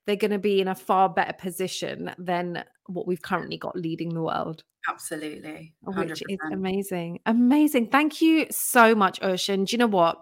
they're 0.05 0.15
going 0.15 0.31
to 0.31 0.39
be 0.39 0.59
in 0.61 0.67
a 0.67 0.75
far 0.75 1.09
better 1.09 1.33
position 1.33 2.11
than 2.17 2.63
what 2.87 3.07
we've 3.07 3.21
currently 3.21 3.57
got 3.57 3.75
leading 3.75 4.13
the 4.13 4.21
world. 4.21 4.63
Absolutely. 4.89 5.73
100%. 5.85 6.09
Which 6.09 6.23
is 6.27 6.37
amazing. 6.51 7.19
Amazing. 7.25 7.87
Thank 7.87 8.21
you 8.21 8.47
so 8.51 8.93
much, 8.95 9.21
Ocean. 9.21 9.63
Do 9.63 9.71
you 9.71 9.77
know 9.77 9.87
what? 9.87 10.17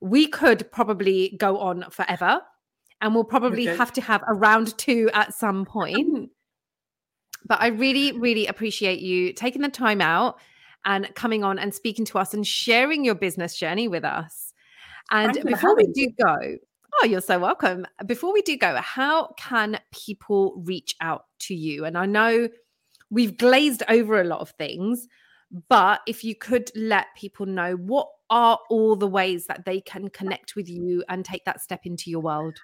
We 0.00 0.26
could 0.26 0.70
probably 0.70 1.34
go 1.38 1.58
on 1.58 1.86
forever 1.90 2.40
and 3.00 3.14
we'll 3.14 3.24
probably 3.24 3.68
okay. 3.68 3.76
have 3.76 3.92
to 3.94 4.00
have 4.02 4.22
a 4.26 4.34
round 4.34 4.76
two 4.76 5.10
at 5.14 5.34
some 5.34 5.64
point. 5.64 6.30
but 7.46 7.60
I 7.60 7.68
really, 7.68 8.12
really 8.12 8.46
appreciate 8.46 9.00
you 9.00 9.32
taking 9.32 9.62
the 9.62 9.68
time 9.68 10.00
out 10.00 10.38
and 10.84 11.12
coming 11.14 11.42
on 11.42 11.58
and 11.58 11.74
speaking 11.74 12.04
to 12.06 12.18
us 12.18 12.34
and 12.34 12.46
sharing 12.46 13.04
your 13.04 13.14
business 13.14 13.56
journey 13.56 13.88
with 13.88 14.04
us. 14.04 14.52
And 15.10 15.38
before 15.44 15.76
we 15.76 15.86
do 15.92 16.08
go, 16.22 16.56
Oh, 17.02 17.06
you're 17.06 17.20
so 17.20 17.38
welcome. 17.38 17.86
Before 18.06 18.32
we 18.32 18.40
do 18.42 18.56
go, 18.56 18.76
how 18.76 19.34
can 19.36 19.78
people 19.92 20.62
reach 20.64 20.94
out 21.00 21.24
to 21.40 21.54
you? 21.54 21.84
And 21.84 21.98
I 21.98 22.06
know 22.06 22.48
we've 23.10 23.36
glazed 23.36 23.82
over 23.88 24.20
a 24.20 24.24
lot 24.24 24.40
of 24.40 24.50
things, 24.50 25.06
but 25.68 26.00
if 26.06 26.24
you 26.24 26.34
could 26.34 26.70
let 26.74 27.08
people 27.16 27.44
know 27.44 27.74
what 27.74 28.08
are 28.30 28.58
all 28.70 28.96
the 28.96 29.06
ways 29.06 29.46
that 29.46 29.64
they 29.64 29.80
can 29.80 30.08
connect 30.08 30.56
with 30.56 30.68
you 30.68 31.04
and 31.08 31.24
take 31.24 31.44
that 31.44 31.60
step 31.60 31.80
into 31.84 32.10
your 32.10 32.20
world? 32.20 32.56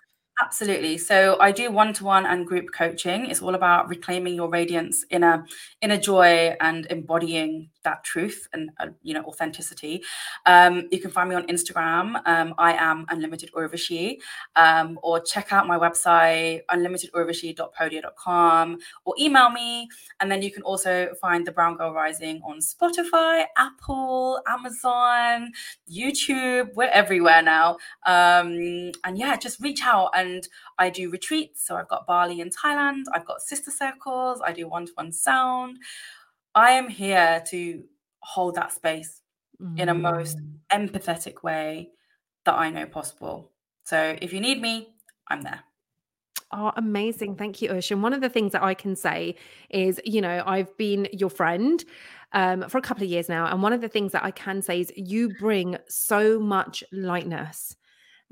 Absolutely. 0.44 0.98
So 0.98 1.36
I 1.38 1.52
do 1.52 1.70
one-to-one 1.70 2.26
and 2.26 2.44
group 2.44 2.72
coaching. 2.74 3.26
It's 3.26 3.40
all 3.40 3.54
about 3.54 3.88
reclaiming 3.88 4.34
your 4.34 4.48
radiance 4.48 5.04
in 5.08 5.22
a 5.22 5.44
in 5.82 5.92
a 5.92 5.98
joy 5.98 6.56
and 6.60 6.84
embodying 6.90 7.68
that 7.84 8.02
truth 8.04 8.48
and 8.52 8.70
uh, 8.80 8.88
you 9.02 9.14
know 9.14 9.22
authenticity. 9.24 10.02
Um, 10.46 10.88
you 10.90 10.98
can 11.00 11.12
find 11.12 11.30
me 11.30 11.36
on 11.36 11.46
Instagram. 11.46 12.20
Um, 12.26 12.54
I 12.58 12.72
am 12.72 13.06
Unlimited 13.08 13.52
Urvashi, 13.52 14.18
um, 14.56 14.98
or 15.04 15.20
check 15.20 15.52
out 15.52 15.68
my 15.68 15.78
website 15.78 16.62
unlimitedurvashi.podia.com, 16.70 18.78
or 19.04 19.14
email 19.20 19.50
me. 19.50 19.88
And 20.20 20.30
then 20.30 20.42
you 20.42 20.50
can 20.50 20.62
also 20.64 21.14
find 21.20 21.46
the 21.46 21.52
Brown 21.52 21.76
Girl 21.76 21.92
Rising 21.92 22.40
on 22.44 22.58
Spotify, 22.58 23.44
Apple, 23.56 24.40
Amazon, 24.48 25.52
YouTube. 25.90 26.74
We're 26.74 26.90
everywhere 26.90 27.42
now. 27.42 27.76
Um, 28.06 28.90
and 29.04 29.16
yeah, 29.16 29.36
just 29.36 29.60
reach 29.60 29.82
out. 29.84 30.10
And 30.14 30.31
I 30.78 30.90
do 30.90 31.10
retreats. 31.10 31.66
So 31.66 31.76
I've 31.76 31.88
got 31.88 32.06
Bali 32.06 32.40
in 32.40 32.50
Thailand. 32.50 33.04
I've 33.14 33.26
got 33.26 33.40
sister 33.40 33.70
circles. 33.70 34.40
I 34.44 34.52
do 34.52 34.68
one-to-one 34.68 35.12
sound. 35.12 35.78
I 36.54 36.72
am 36.72 36.88
here 36.88 37.42
to 37.48 37.82
hold 38.20 38.54
that 38.54 38.72
space 38.72 39.22
mm. 39.60 39.78
in 39.78 39.88
a 39.88 39.94
most 39.94 40.38
mm. 40.38 40.52
empathetic 40.70 41.42
way 41.42 41.90
that 42.44 42.54
I 42.54 42.70
know 42.70 42.86
possible. 42.86 43.52
So 43.84 44.16
if 44.20 44.32
you 44.32 44.40
need 44.40 44.60
me, 44.60 44.94
I'm 45.28 45.42
there. 45.42 45.60
Oh, 46.54 46.72
amazing. 46.76 47.36
Thank 47.36 47.62
you, 47.62 47.70
Ush. 47.70 47.90
And 47.90 48.02
One 48.02 48.12
of 48.12 48.20
the 48.20 48.28
things 48.28 48.52
that 48.52 48.62
I 48.62 48.74
can 48.74 48.94
say 48.94 49.36
is, 49.70 50.00
you 50.04 50.20
know, 50.20 50.42
I've 50.46 50.76
been 50.76 51.08
your 51.12 51.30
friend 51.30 51.82
um, 52.32 52.68
for 52.68 52.76
a 52.76 52.82
couple 52.82 53.04
of 53.04 53.10
years 53.10 53.28
now. 53.28 53.46
And 53.46 53.62
one 53.62 53.72
of 53.72 53.80
the 53.80 53.88
things 53.88 54.12
that 54.12 54.22
I 54.22 54.30
can 54.30 54.60
say 54.60 54.80
is 54.80 54.92
you 54.94 55.34
bring 55.40 55.78
so 55.88 56.38
much 56.38 56.84
lightness. 56.92 57.76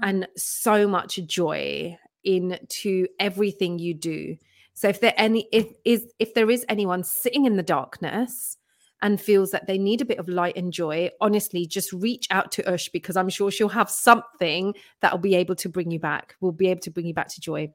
And 0.03 0.27
so 0.37 0.87
much 0.87 1.19
joy 1.27 1.97
into 2.25 3.07
everything 3.19 3.79
you 3.79 3.95
do. 3.95 4.37
So 4.75 4.89
if 4.89 5.01
there 5.01 5.15
any 5.17 5.49
if 5.53 5.67
is 5.85 6.07
if 6.19 6.35
there 6.35 6.51
is 6.51 6.65
anyone 6.69 7.05
sitting 7.05 7.45
in 7.45 7.57
the 7.57 7.63
darkness 7.63 8.57
and 9.03 9.21
feels 9.21 9.51
that 9.51 9.67
they 9.67 9.79
need 9.79 10.01
a 10.01 10.05
bit 10.05 10.19
of 10.19 10.29
light 10.29 10.57
and 10.57 10.73
joy, 10.73 11.11
honestly, 11.21 11.67
just 11.67 11.93
reach 11.93 12.27
out 12.31 12.53
to 12.53 12.71
Ush 12.71 12.89
because 12.91 13.17
I'm 13.17 13.29
sure 13.29 13.51
she'll 13.51 13.69
have 13.69 13.91
something 13.91 14.75
that 15.01 15.13
will 15.13 15.21
be 15.21 15.35
able 15.35 15.57
to 15.57 15.69
bring 15.69 15.91
you 15.91 15.99
back. 15.99 16.35
Will 16.41 16.53
be 16.53 16.69
able 16.69 16.81
to 16.83 16.91
bring 16.91 17.07
you 17.07 17.15
back 17.15 17.29
to 17.29 17.41
joy. 17.41 17.73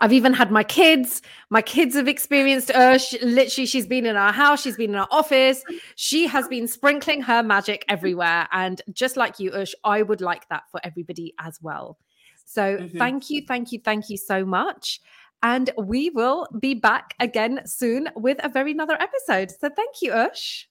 I've 0.00 0.12
even 0.12 0.32
had 0.32 0.50
my 0.50 0.62
kids. 0.62 1.22
My 1.50 1.62
kids 1.62 1.96
have 1.96 2.08
experienced 2.08 2.70
Ush. 2.70 3.14
Literally, 3.22 3.66
she's 3.66 3.86
been 3.86 4.06
in 4.06 4.16
our 4.16 4.32
house, 4.32 4.62
she's 4.62 4.76
been 4.76 4.90
in 4.90 4.96
our 4.96 5.08
office. 5.10 5.64
She 5.96 6.26
has 6.26 6.46
been 6.48 6.68
sprinkling 6.68 7.22
her 7.22 7.42
magic 7.42 7.84
everywhere. 7.88 8.48
And 8.52 8.80
just 8.92 9.16
like 9.16 9.40
you, 9.40 9.50
Ush, 9.50 9.74
I 9.84 10.02
would 10.02 10.20
like 10.20 10.48
that 10.48 10.64
for 10.70 10.80
everybody 10.84 11.34
as 11.40 11.58
well. 11.60 11.98
So 12.44 12.78
mm-hmm. 12.78 12.98
thank 12.98 13.30
you, 13.30 13.42
thank 13.46 13.72
you, 13.72 13.80
thank 13.84 14.08
you 14.08 14.16
so 14.16 14.44
much. 14.44 15.00
And 15.42 15.70
we 15.76 16.10
will 16.10 16.48
be 16.58 16.74
back 16.74 17.14
again 17.20 17.60
soon 17.64 18.08
with 18.16 18.38
a 18.42 18.48
very 18.48 18.72
another 18.72 18.96
episode. 19.00 19.50
So 19.50 19.68
thank 19.68 20.02
you, 20.02 20.12
Ush. 20.12 20.68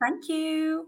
Thank 0.00 0.28
you. 0.28 0.86